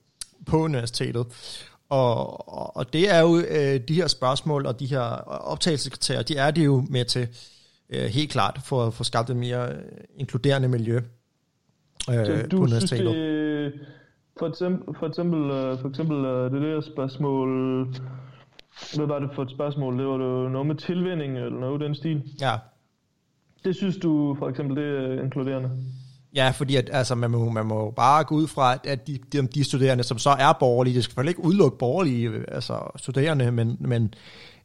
på 0.47 0.59
universitetet. 0.59 1.27
Og, 1.89 2.49
og, 2.49 2.77
og 2.77 2.93
det 2.93 3.15
er 3.15 3.21
jo 3.21 3.39
øh, 3.39 3.81
de 3.89 3.95
her 3.95 4.07
spørgsmål 4.07 4.67
og 4.67 4.81
de 4.81 4.87
her 4.87 5.01
optagelseskriterier, 5.29 6.23
de 6.23 6.37
er 6.37 6.51
det 6.51 6.65
jo 6.65 6.87
med 6.91 7.05
til 7.05 7.29
øh, 7.91 8.05
helt 8.05 8.31
klart 8.31 8.61
for 8.65 8.87
at 8.87 8.95
få 8.95 9.05
skabt 9.05 9.31
et 9.31 9.37
mere 9.37 9.73
øh, 9.73 9.81
inkluderende 10.17 10.69
miljø 10.69 11.01
øh, 12.11 12.27
Så 12.27 12.33
på 12.43 12.49
du 12.49 12.57
synes, 12.67 12.73
universitetet. 12.73 13.15
det, 13.15 13.73
for 14.39 14.47
eksempel, 14.49 14.95
for 14.99 15.07
eksempel, 15.07 15.51
øh, 15.51 15.79
for 15.81 15.89
eksempel 15.89 16.25
øh, 16.25 16.53
det 16.53 16.63
der 16.63 16.81
spørgsmål, 16.81 17.49
hvad 18.97 19.07
var 19.07 19.19
det 19.19 19.31
for 19.35 19.43
et 19.43 19.51
spørgsmål? 19.51 19.99
Det 19.99 20.07
var 20.07 20.13
det 20.19 20.53
noget 20.53 20.67
med 20.67 20.75
tilvænning 20.75 21.37
eller 21.39 21.61
noget 21.61 21.81
den 21.81 21.95
stil. 21.95 22.23
Ja, 22.41 22.53
Det 23.65 23.77
synes 23.77 23.97
du 23.97 24.37
for 24.39 24.49
eksempel, 24.49 24.77
det 24.77 24.85
er 25.19 25.23
inkluderende? 25.23 25.71
Ja, 26.35 26.51
fordi 26.51 26.77
at, 26.77 26.91
altså, 26.93 27.15
man, 27.15 27.31
må, 27.31 27.51
man 27.51 27.67
må 27.67 27.91
bare 27.91 28.25
gå 28.25 28.35
ud 28.35 28.47
fra, 28.47 28.73
at- 28.75 28.87
at 28.87 29.07
de, 29.07 29.19
de, 29.33 29.47
de 29.47 29.65
studerende, 29.65 30.05
som 30.05 30.19
så 30.19 30.31
er 30.31 30.53
borgerlige, 30.61 30.95
det 30.95 31.05
skal 31.05 31.11
selvfølgelig 31.11 31.31
ikke 31.31 31.45
udelukke 31.45 31.79
borgerlige 31.79 32.29
øh, 32.29 32.45
altså, 32.49 32.93
studerende, 32.97 33.51
men, 33.53 33.77
men, 33.81 34.15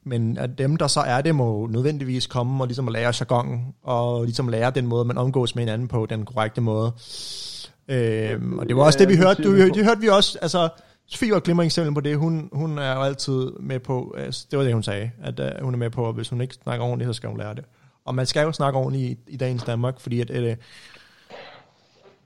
men 0.06 0.38
at 0.38 0.58
dem, 0.58 0.78
der 0.78 0.88
så 0.88 1.00
er 1.00 1.22
det, 1.22 1.36
må 1.36 1.68
nødvendigvis 1.68 2.28
komme 2.28 2.64
og 2.64 2.68
ligesom 2.68 2.88
at 2.88 2.94
lære 2.94 3.14
jargon, 3.20 3.74
og 3.84 4.24
ligesom 4.24 4.48
lære 4.48 4.72
den 4.72 4.88
måde, 4.88 5.06
man 5.06 5.18
omgås 5.18 5.56
med 5.56 5.64
hinanden 5.64 5.88
på, 5.88 6.06
den 6.06 6.26
korrekte 6.26 6.62
måde. 6.62 6.92
Øhm, 7.88 8.60
og 8.60 8.68
det 8.68 8.76
var 8.76 8.84
også 8.84 9.00
Ja, 9.00 9.06
det, 9.06 9.14
vi 9.14 9.18
hørte. 9.18 9.44
Det, 9.44 9.46
du. 9.46 9.78
det 9.78 9.86
hørte 9.86 10.02
vi 10.02 10.08
også, 10.08 10.38
altså, 10.42 10.70
Sofie 11.08 11.32
var 11.32 11.40
glimrende 11.40 11.66
eksempel 11.66 11.94
på 11.94 12.02
det. 12.02 12.18
Hun, 12.18 12.50
hun 12.54 12.78
er 12.78 12.94
jo 12.94 13.02
altid 13.02 13.52
med 13.60 13.80
på, 13.80 14.16
altså, 14.18 14.48
det 14.52 14.60
var 14.60 14.66
det, 14.66 14.74
hun 14.74 14.84
sagde, 14.84 15.12
at 15.24 15.40
uh, 15.40 15.64
hun 15.64 15.74
er 15.74 15.78
med 15.78 15.90
på, 15.90 16.10
at 16.10 16.16
hvis 16.16 16.30
hun 16.30 16.42
ikke 16.42 16.54
snakker 16.64 16.86
ordentligt, 16.86 17.10
så 17.10 17.14
skal 17.14 17.30
hun 17.30 17.38
lære 17.38 17.56
det. 17.56 17.64
Og 18.06 18.16
man 18.16 18.26
skal 18.26 18.44
jo 18.44 18.52
snakke 18.52 18.80
ordentligt 18.80 19.20
i, 19.28 19.34
i 19.34 19.38
dagens 19.38 19.64
Danmark, 19.64 20.00
fordi 20.00 20.22
at, 20.22 20.30
uh, 20.30 20.58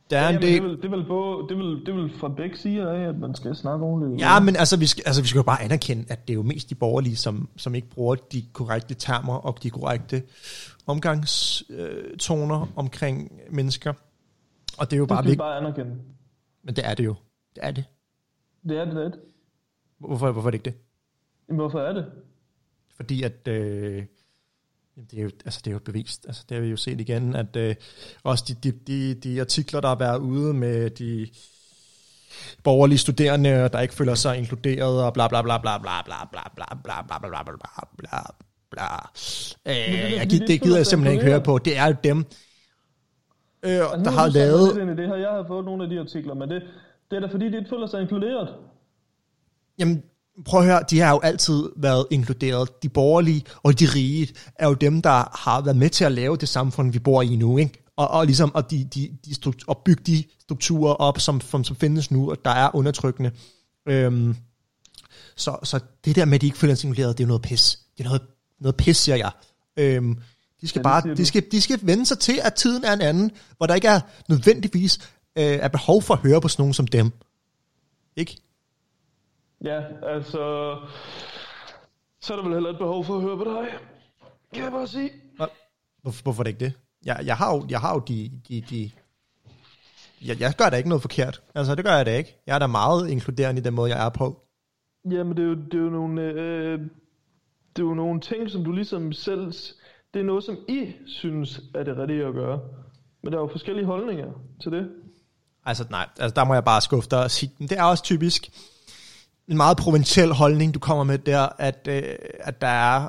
der 0.10 0.20
er 0.20 0.30
Ja, 0.30 0.36
en 0.36 0.42
del... 0.42 0.54
det, 0.54 0.64
vil, 0.64 0.82
det, 0.82 0.92
vil 0.92 1.06
både, 1.08 1.50
det, 1.50 1.58
vil, 1.58 1.86
det 1.86 1.96
vil 1.96 2.14
fra 2.20 2.28
begge 2.28 2.58
sider 2.58 2.92
af, 2.92 3.02
at 3.10 3.20
man 3.20 3.36
skal 3.36 3.56
snakke 3.56 3.86
ordentligt. 3.86 4.22
Ja, 4.22 4.40
men 4.40 4.56
altså 4.56 4.78
vi, 4.78 4.86
skal, 4.86 5.04
altså, 5.06 5.22
vi 5.22 5.28
skal 5.28 5.40
jo 5.40 5.44
bare 5.44 5.62
anerkende, 5.62 6.06
at 6.10 6.28
det 6.28 6.34
er 6.34 6.36
jo 6.36 6.44
mest 6.44 6.70
de 6.70 6.76
borgerlige, 6.76 7.16
som, 7.16 7.50
som 7.58 7.76
ikke 7.76 7.90
bruger 7.90 8.16
de 8.16 8.46
korrekte 8.54 8.94
termer 8.94 9.34
og 9.36 9.64
de 9.64 9.70
korrekte 9.70 10.24
omgangstoner 10.88 12.68
omkring 12.76 13.32
mennesker. 13.50 13.94
Og 14.78 14.92
det 14.92 14.94
er 14.94 14.98
jo 14.98 15.04
Det 15.04 15.10
bare 15.10 15.24
skal 15.24 15.32
vi 15.32 15.38
bare 15.38 15.58
anerkende. 15.58 15.96
Men 16.64 16.76
det 16.76 16.86
er 16.88 16.94
det 16.94 17.06
jo. 17.06 17.16
Det 17.56 17.66
er 17.66 17.72
det. 17.72 17.86
Det 18.70 18.78
er 18.78 18.86
det 18.86 18.94
lidt. 18.94 19.16
Hvorfor, 20.00 20.32
hvorfor 20.32 20.50
er 20.50 20.52
det 20.52 20.58
ikke 20.58 20.66
det? 20.66 20.76
Jamen, 21.48 21.60
hvorfor 21.60 21.80
er 21.80 21.94
det? 21.94 22.06
Fordi 22.96 23.24
at... 23.24 23.48
Øh, 23.48 24.04
jamen, 24.98 25.08
det, 25.12 25.20
er 25.20 25.24
jo, 25.24 25.30
altså, 25.46 25.62
det 25.66 25.72
er 25.72 25.74
jo 25.74 25.80
bevist. 25.80 26.26
Altså, 26.28 26.44
det 26.50 26.56
har 26.56 26.62
vi 26.62 26.70
jo 26.70 26.78
set 26.78 27.02
igen, 27.02 27.36
at 27.36 27.56
øh, 27.56 27.76
også 28.24 28.44
de, 28.48 28.72
de, 28.72 28.80
de, 28.88 29.14
de 29.14 29.42
artikler, 29.42 29.82
der 29.82 29.88
har 29.88 29.96
været 29.96 30.20
ude 30.20 30.54
med 30.54 30.90
de 30.90 31.28
borgerlige 32.64 32.98
studerende, 32.98 33.50
der 33.50 33.80
ikke 33.80 33.94
føler 33.94 34.16
sig 34.16 34.38
inkluderet, 34.38 35.04
og 35.04 35.14
bla 35.14 35.28
bla 35.28 35.42
bla 35.42 35.58
bla 35.58 35.78
bla 35.78 36.04
bla 36.06 36.28
bla 36.32 36.44
bla 36.56 36.66
bla 36.84 37.02
bla 37.02 37.20
bla 37.20 37.44
bla 37.44 37.44
bla 37.44 37.54
bla 37.98 38.22
bla. 38.70 39.10
Øh, 39.66 39.74
er 39.74 40.08
jeg, 40.08 40.30
det 40.32 40.62
gider 40.62 40.78
jeg 40.78 40.86
simpelthen 40.86 41.20
ikke 41.20 41.32
høre 41.32 41.42
på. 41.42 41.58
Det 41.58 41.78
er 41.78 41.88
jo 41.88 41.96
dem, 42.04 42.18
øh, 42.18 42.26
Altså, 43.64 43.98
der 43.98 44.12
er 44.12 44.12
har 44.12 44.28
lavet... 44.28 44.98
Det 44.98 45.08
her, 45.08 45.16
jeg 45.16 45.30
har 45.30 45.46
fået 45.48 45.66
nogle 45.66 45.84
af 45.84 45.90
de 45.90 46.00
artikler, 46.00 46.34
men 46.34 46.50
det, 46.50 46.64
det 47.12 47.16
er 47.18 47.20
da 47.20 47.28
fordi, 47.28 47.50
de 47.50 47.58
ikke 47.58 47.70
føler 47.70 47.88
sig 47.88 48.02
inkluderet. 48.02 48.50
Jamen, 49.80 50.04
prøv 50.46 50.60
at 50.60 50.66
høre, 50.66 50.84
de 50.90 51.00
har 51.00 51.12
jo 51.12 51.20
altid 51.20 51.70
været 51.78 52.06
inkluderet. 52.12 52.84
De 52.84 52.90
borgerlige 52.90 53.44
og 53.64 53.80
de 53.80 53.86
rige 53.86 54.34
er 54.56 54.68
jo 54.68 54.74
dem, 54.74 55.02
der 55.02 55.38
har 55.40 55.62
været 55.62 55.78
med 55.78 55.90
til 55.90 56.06
at 56.06 56.12
lave 56.12 56.38
det 56.38 56.50
samfund, 56.50 56.92
vi 56.92 57.00
bor 57.00 57.22
i 57.22 57.36
nu, 57.36 57.58
ikke? 57.58 57.84
Og, 57.96 58.08
og 58.08 58.26
ligesom 58.26 58.56
og 58.56 58.72
de, 58.72 58.84
de, 58.84 59.10
de 59.26 59.36
struktur, 59.36 59.70
og 59.70 59.82
bygge 59.86 60.04
de 60.06 60.24
strukturer 60.40 60.94
op, 60.94 61.20
som, 61.20 61.42
som, 61.42 61.64
som 61.64 61.76
findes 61.76 62.12
nu, 62.12 62.30
og 62.30 62.38
der 62.46 62.52
er 62.52 62.76
undertrykkende. 62.76 63.32
Øhm, 63.88 64.36
så, 65.36 65.58
så 65.64 65.80
det 66.06 66.16
der 66.16 66.26
med, 66.26 66.36
at 66.36 66.42
de 66.42 66.46
ikke 66.46 66.58
føler 66.58 66.76
sig 66.76 66.88
inkluderet, 66.88 67.18
det 67.18 67.24
er 67.24 67.26
jo 67.26 67.28
noget 67.28 67.42
pis. 67.42 67.80
Det 67.98 68.04
er 68.04 68.08
noget, 68.08 68.22
noget 68.60 68.76
pis, 68.76 68.98
siger 68.98 69.16
jeg. 69.16 69.32
Øhm, 69.78 70.18
de 70.62 70.68
skal 70.68 70.80
Ja, 70.80 70.84
bare, 70.84 71.16
de 71.16 71.26
skal, 71.26 71.44
de 71.52 71.62
skal 71.62 71.80
vende 71.82 72.06
sig 72.06 72.20
til, 72.20 72.40
at 72.44 72.54
tiden 72.54 72.84
er 72.84 72.94
en 72.94 73.02
anden, 73.02 73.32
hvor 73.58 73.66
der 73.66 73.76
ikke 73.76 73.88
er 73.88 74.00
nødvendigvis 74.30 75.00
øh, 75.36 75.44
er 75.44 75.68
behov 75.68 76.02
for 76.02 76.14
at 76.14 76.20
høre 76.20 76.42
på 76.42 76.48
sådan 76.48 76.62
nogen 76.62 76.74
som 76.74 76.88
dem. 76.88 77.12
Ikke? 78.16 78.38
Ja, 79.64 79.84
altså... 80.04 80.76
Så 82.22 82.34
er 82.34 82.38
der 82.38 82.44
vel 82.44 82.54
heller 82.54 82.70
et 82.70 82.78
behov 82.78 83.06
for 83.06 83.16
at 83.16 83.22
høre 83.22 83.38
på 83.38 83.44
dig. 83.44 83.68
Kan 84.54 84.64
jeg 84.64 84.72
bare 84.72 84.88
sige. 84.88 85.12
Hvorfor, 86.02 86.24
hvorfor 86.24 86.42
er 86.42 86.44
det 86.44 86.52
ikke 86.52 86.66
det? 86.66 86.74
Jeg, 87.06 87.22
jeg 87.26 87.38
har 87.38 87.56
jo, 87.56 87.66
jeg 87.70 87.80
har 87.80 87.94
jo 87.94 88.00
de... 88.00 88.42
de, 88.50 88.62
de 88.62 88.92
jeg, 90.26 90.40
jeg 90.40 90.54
gør 90.58 90.70
da 90.70 90.78
ikke 90.78 90.90
noget 90.90 91.02
forkert. 91.02 91.42
Altså, 91.56 91.76
det 91.76 91.86
gør 91.86 91.96
jeg 91.96 92.06
da 92.06 92.18
ikke. 92.18 92.38
Jeg 92.48 92.56
er 92.56 92.60
da 92.60 92.68
meget 92.68 93.10
inkluderende 93.10 93.62
i 93.62 93.64
den 93.64 93.74
måde, 93.74 93.96
jeg 93.96 94.06
er 94.06 94.10
på. 94.10 94.42
Jamen, 95.12 95.38
det 95.38 95.44
er 95.44 95.48
jo, 95.48 95.56
det 95.56 95.74
er 95.74 95.84
jo 95.84 95.90
nogle... 95.90 96.22
Øh, 96.22 96.80
det 97.76 97.84
er 97.84 97.88
jo 97.88 97.94
nogle 97.94 98.22
ting, 98.22 98.50
som 98.50 98.64
du 98.64 98.72
ligesom 98.72 99.14
selv... 99.14 99.54
Det 100.14 100.20
er 100.20 100.24
noget, 100.24 100.44
som 100.44 100.58
I 100.68 100.94
synes 101.08 101.62
er 101.76 101.84
det 101.84 101.98
rigtige 101.98 102.26
at 102.26 102.34
gøre. 102.34 102.60
Men 103.24 103.32
der 103.32 103.38
er 103.38 103.42
jo 103.42 103.48
forskellige 103.48 103.86
holdninger 103.86 104.32
til 104.62 104.72
det. 104.72 104.92
Altså, 105.66 105.86
nej. 105.90 106.10
Altså, 106.20 106.36
der 106.36 106.44
må 106.44 106.54
jeg 106.54 106.64
bare 106.64 106.82
skuffe 106.82 107.10
dig 107.10 107.24
og 107.24 107.32
sige, 107.32 107.52
det 107.60 107.72
er 107.72 107.84
også 107.84 108.04
typisk 108.04 108.50
en 109.50 109.58
meget 109.58 109.78
provinciel 109.78 110.32
holdning, 110.34 110.74
du 110.74 110.80
kommer 110.80 111.04
med 111.04 111.18
der, 111.18 111.50
at, 111.58 111.88
øh, 111.90 112.04
at 112.40 112.62
der 112.62 112.68
er... 112.68 113.08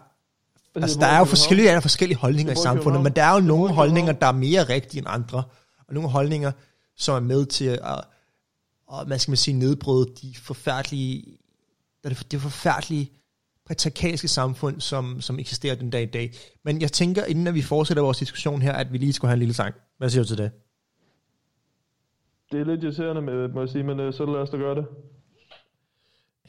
Altså, 0.74 0.99
der 0.99 1.07
er 1.07 1.18
jo 1.18 1.24
forskellige, 1.24 1.68
der 1.68 1.76
er 1.76 1.80
forskellige 1.80 2.18
holdninger 2.18 2.53
i 2.53 2.57
samfundet, 2.57 3.03
men 3.03 3.12
der 3.12 3.22
er 3.22 3.34
jo 3.34 3.41
nogle 3.41 3.74
holdninger, 3.74 4.12
der 4.12 4.26
er 4.26 4.32
mere 4.32 4.62
rigtige 4.62 4.99
end 4.99 5.07
andre, 5.11 5.43
og 5.88 5.95
nogle 5.95 6.09
holdninger, 6.09 6.53
som 6.97 7.14
er 7.14 7.20
med 7.20 7.47
til 7.47 7.64
at, 7.64 8.05
og, 8.86 9.07
hvad 9.07 9.18
skal 9.18 9.30
man 9.30 9.36
sige, 9.36 9.59
nedbryde 9.59 10.07
de 10.22 10.34
forfærdelige, 10.43 11.24
det, 12.05 12.26
det 12.30 12.41
forfærdelige 12.41 13.11
patriarkalske 13.66 14.28
samfund, 14.28 14.80
som, 14.80 15.20
som 15.20 15.38
eksisterer 15.38 15.74
den 15.74 15.91
dag 15.91 16.03
i 16.03 16.07
dag. 16.07 16.32
Men 16.64 16.80
jeg 16.80 16.93
tænker, 16.93 17.24
inden 17.24 17.47
at 17.47 17.55
vi 17.55 17.62
fortsætter 17.62 18.03
vores 18.03 18.18
diskussion 18.18 18.62
her, 18.62 18.72
at 18.72 18.93
vi 18.93 18.99
lige 18.99 19.12
skulle 19.12 19.28
have 19.28 19.34
en 19.34 19.38
lille 19.38 19.55
sang. 19.55 19.74
Hvad 19.99 20.11
siger 20.11 20.22
du 20.22 20.28
til 20.28 20.38
det? 20.38 20.51
Det 22.53 22.61
er 22.61 22.64
lidt 22.64 22.84
irriterende, 22.84 23.22
med, 23.22 23.49
må 23.49 23.61
jeg 23.61 23.68
sige, 23.68 23.84
men 23.84 24.01
øh, 24.01 24.14
så 24.14 24.26
lad 24.26 24.41
os 24.41 24.51
da 24.51 24.57
gøre 24.57 24.74
det. 24.74 24.86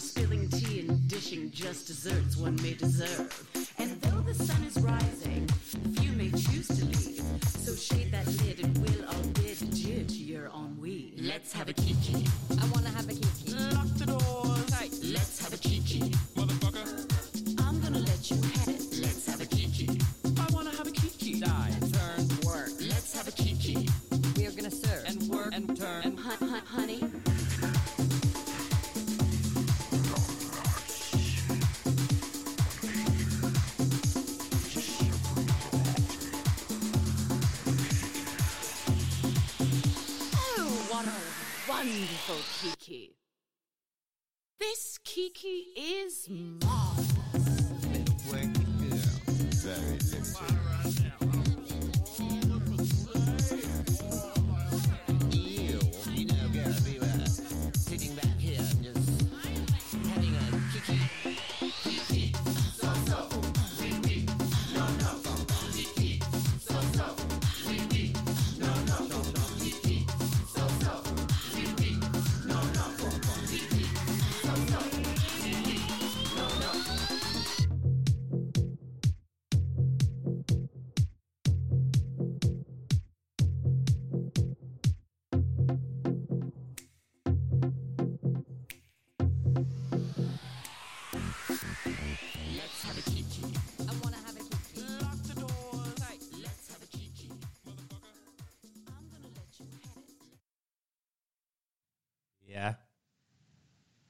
spilling 0.00 0.48
tea 0.48 0.80
and 0.80 1.08
dishing 1.08 1.50
just 1.50 1.86
desserts 1.86 2.36
one 2.36 2.56
may 2.62 2.74
deserve. 2.74 3.59
Wonderful 41.80 42.49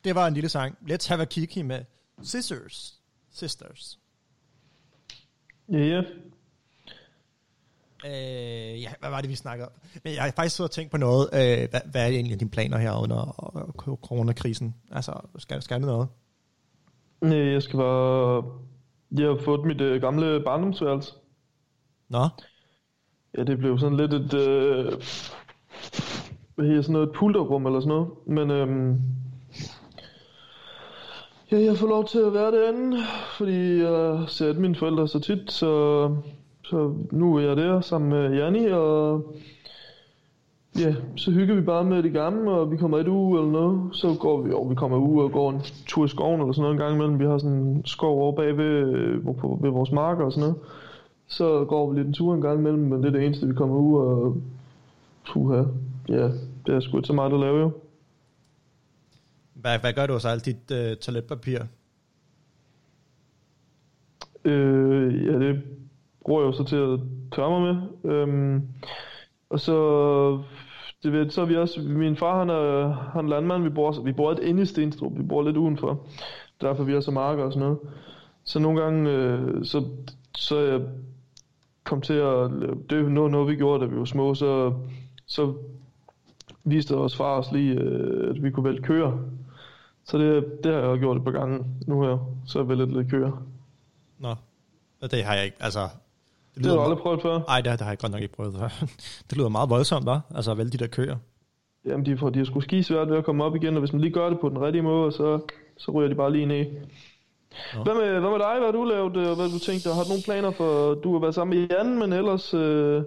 Det 0.05 0.15
var 0.15 0.27
en 0.27 0.35
lille 0.35 0.49
sang. 0.49 0.77
Let's 0.91 1.09
have 1.09 1.23
a 1.23 1.25
kiki 1.25 1.63
med 1.63 1.85
Sisters. 2.23 3.01
Sisters. 3.31 3.99
Ja, 5.73 5.79
ja. 5.79 6.03
Øh, 8.07 8.83
ja, 8.83 8.93
hvad 9.01 9.11
var 9.11 9.21
det, 9.21 9.31
vi 9.31 9.35
snakkede 9.35 9.69
om? 9.69 9.73
Men 10.05 10.15
jeg 10.15 10.23
har 10.23 10.31
faktisk 10.31 10.57
siddet 10.57 10.71
og 10.71 10.75
tænkt 10.75 10.91
på 10.91 10.97
noget. 10.97 11.29
Øh, 11.33 11.69
hvad, 11.71 11.81
hvad 11.91 12.03
er 12.03 12.07
egentlig 12.07 12.41
dine 12.41 12.51
planer 12.51 12.79
her 12.79 13.03
under 13.03 13.53
øh, 13.57 13.97
coronakrisen? 13.97 14.75
Altså, 14.91 15.21
skal, 15.39 15.63
skal 15.63 15.81
du 15.81 15.87
noget? 15.87 16.09
Nej, 17.21 17.39
jeg 17.39 17.63
skal 17.63 17.77
bare... 17.77 18.45
Jeg 19.19 19.27
har 19.27 19.39
fået 19.45 19.67
mit 19.67 19.81
øh, 19.81 20.01
gamle 20.01 20.43
barndomsværelse. 20.45 21.13
Nå? 22.09 22.29
Ja, 23.39 23.45
det 23.45 23.59
blev 23.59 23.79
sådan 23.79 23.97
lidt 23.97 24.13
et... 24.13 24.35
Øh, 24.35 24.85
hvad 26.55 26.67
hedder 26.67 26.83
sådan 26.83 26.93
noget? 26.93 27.09
Et 27.09 27.15
pulterrum 27.15 27.67
eller 27.67 27.81
sådan 27.81 27.89
noget. 27.89 28.09
Men 28.27 28.51
øhm, 28.51 29.01
ja, 31.53 31.59
jeg 31.65 31.77
får 31.77 31.87
lov 31.87 32.05
til 32.05 32.19
at 32.19 32.35
være 32.35 32.53
derinde, 32.53 32.97
fordi 33.39 33.83
jeg 33.83 34.19
ser 34.29 34.55
mine 34.61 34.75
forældre 34.75 35.09
så 35.09 35.21
tit, 35.21 35.53
så, 35.53 35.71
så 36.65 36.95
nu 37.13 37.37
er 37.37 37.41
jeg 37.41 37.57
der 37.57 37.81
sammen 37.81 38.11
med 38.11 38.37
Janni, 38.37 38.67
og 38.67 39.23
ja, 40.79 40.95
så 41.17 41.31
hygger 41.31 41.55
vi 41.55 41.61
bare 41.61 41.85
med 41.85 42.03
det 42.03 42.13
gamle, 42.13 42.51
og 42.51 42.71
vi 42.71 42.77
kommer 42.77 42.99
et 42.99 43.09
uge 43.09 43.39
eller 43.39 43.53
noget. 43.53 43.81
Så 43.93 44.17
går 44.21 44.41
vi, 44.41 44.53
og 44.53 44.71
vi 44.71 44.75
kommer 44.75 44.97
ud 44.99 45.23
og 45.23 45.33
går 45.33 45.51
en 45.51 45.61
tur 45.87 46.05
i 46.05 46.09
skoven 46.09 46.41
eller 46.41 46.53
sådan 46.53 46.63
noget 46.63 46.75
en 46.75 46.79
gang 46.81 46.95
imellem. 46.95 47.19
Vi 47.19 47.25
har 47.25 47.39
sådan 47.39 47.57
en 47.57 47.83
skov 47.85 48.21
over 48.23 48.33
bagved 48.33 48.85
ved, 48.91 49.15
hvor- 49.15 49.33
på, 49.33 49.59
ved 49.63 49.71
vores 49.71 49.93
marker 49.93 50.25
og 50.25 50.33
sådan 50.33 50.49
noget. 50.49 50.57
Så 51.29 51.65
går 51.65 51.91
vi 51.91 51.99
lidt 51.99 52.07
en 52.09 52.13
tur 52.15 52.35
en 52.35 52.41
gang 52.41 52.59
imellem, 52.59 52.83
men 52.83 53.03
det 53.03 53.09
er 53.09 53.13
det 53.13 53.27
eneste, 53.27 53.47
vi 53.47 53.55
kommer 53.55 53.77
ud 53.77 53.99
og... 53.99 54.37
Puha, 55.33 55.63
ja, 56.09 56.29
det 56.67 56.75
er 56.75 56.81
sgu 56.81 56.97
ikke 56.97 57.07
så 57.07 57.13
meget 57.13 57.33
at 57.33 57.41
lave 57.41 57.61
jo. 57.61 57.71
Hvad, 59.61 59.79
hvad 59.79 59.93
gør 59.93 60.07
du 60.07 60.19
så 60.19 60.29
alt 60.29 60.45
dit 60.45 60.71
øh, 60.73 60.97
toiletpapir? 60.97 61.59
Øh, 64.45 65.27
ja, 65.27 65.39
det 65.39 65.63
bruger 66.25 66.43
jeg 66.43 66.47
jo 66.47 66.53
så 66.53 66.65
til 66.65 66.77
at 66.77 67.01
tørre 67.33 67.61
mig 67.61 67.75
med. 67.75 68.11
Øhm, 68.13 68.63
og 69.51 69.61
så, 69.61 69.77
det 71.03 71.13
ved, 71.13 71.31
så 71.31 71.41
er 71.41 71.47
vi 71.47 71.57
også, 71.57 71.81
min 71.81 72.17
far 72.17 72.39
han 72.39 72.51
er, 72.51 72.93
han 73.13 73.25
er 73.25 73.29
landmand, 73.29 73.63
vi 73.63 73.69
bor, 73.69 74.03
vi 74.03 74.13
bor 74.13 74.33
lidt 74.33 74.45
inde 74.45 74.63
i 74.63 74.67
Stenstrup, 74.67 75.13
vi 75.19 75.23
bor 75.23 75.43
lidt 75.43 75.57
udenfor. 75.57 76.07
Derfor 76.61 76.85
vi 76.85 76.93
har 76.93 77.01
så 77.01 77.11
marker 77.11 77.45
og 77.45 77.53
sådan 77.53 77.67
noget. 77.67 77.79
Så 78.45 78.59
nogle 78.59 78.83
gange, 78.83 79.11
øh, 79.11 79.65
så, 79.65 79.85
så 80.37 80.59
jeg 80.59 80.81
kom 81.85 82.01
til 82.01 82.15
at, 82.15 82.51
det 82.91 82.99
er 82.99 83.09
noget, 83.09 83.31
noget 83.31 83.49
vi 83.49 83.57
gjorde, 83.57 83.85
da 83.85 83.91
vi 83.91 83.99
var 83.99 84.05
små, 84.05 84.35
så, 84.35 84.75
så 85.27 85.55
viste 86.65 86.95
vores 86.95 87.17
far 87.17 87.39
os 87.39 87.53
lige, 87.53 87.75
øh, 87.75 88.31
at 88.31 88.43
vi 88.43 88.51
kunne 88.51 88.65
vælge 88.65 88.83
køer. 88.83 89.19
Så 90.11 90.19
det, 90.19 90.45
det 90.65 90.75
har 90.75 90.81
jeg 90.81 90.99
gjort 90.99 91.17
et 91.17 91.25
par 91.25 91.31
gange 91.31 91.65
nu 91.87 92.03
her, 92.03 92.19
så 92.47 92.59
jeg 92.59 92.69
vælger 92.69 92.87
lidt 92.87 93.11
køer. 93.11 93.43
Nå, 94.19 94.35
og 95.03 95.11
det 95.11 95.25
har 95.25 95.35
jeg 95.35 95.45
ikke, 95.45 95.57
altså... 95.61 95.89
Det 96.55 96.67
har 96.67 96.75
du 96.75 96.81
aldrig 96.81 96.99
prøvet 96.99 97.23
før? 97.23 97.41
Nej, 97.49 97.61
det, 97.61 97.73
det 97.73 97.81
har 97.81 97.89
jeg 97.91 97.99
godt 97.99 98.13
nok 98.13 98.23
ikke 98.23 98.35
prøvet 98.35 98.55
før. 98.59 98.69
det 99.31 99.37
lyder 99.39 99.49
meget 99.49 99.71
voldsomt, 99.71 100.09
hva'? 100.09 100.37
Altså 100.37 100.55
vælge 100.55 100.71
de 100.71 100.79
der 100.79 100.87
køer. 100.87 101.17
Jamen, 101.85 102.07
de, 102.07 102.19
får, 102.19 102.31
de 102.31 102.39
har 102.39 102.47
sgu 102.47 102.61
ski 102.61 102.83
svært 102.83 103.11
ved 103.11 103.17
at 103.17 103.25
komme 103.25 103.45
op 103.45 103.57
igen, 103.57 103.75
og 103.75 103.81
hvis 103.81 103.93
man 103.93 104.01
lige 104.01 104.13
gør 104.13 104.31
det 104.31 104.41
på 104.41 104.49
den 104.49 104.61
rigtige 104.61 104.83
måde, 104.83 105.13
så, 105.13 105.41
så 105.77 105.91
ryger 105.91 106.09
de 106.09 106.15
bare 106.15 106.33
lige 106.33 106.47
ned. 106.47 106.67
Hvad 107.85 107.95
med, 107.95 108.21
hvad 108.21 108.31
med 108.31 108.39
dig? 108.39 108.55
Hvad 108.59 108.67
har 108.67 108.73
du 108.73 108.85
lavet? 108.85 109.17
øh, 109.17 109.37
Hvad 109.37 109.53
du 109.53 109.59
tænkt? 109.59 109.85
dig? 109.85 109.95
Har 109.95 110.03
du 110.03 110.09
nogle 110.09 110.23
planer 110.25 110.51
for... 110.51 110.95
Du 110.95 111.13
har 111.13 111.21
været 111.21 111.35
sammen 111.35 111.59
med 111.59 111.69
Jan, 111.69 111.99
men 111.99 112.13
ellers... 112.13 112.55
Øh, 112.55 113.03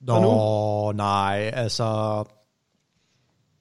Nå, 0.00 0.92
nej, 0.92 1.50
altså... 1.54 2.24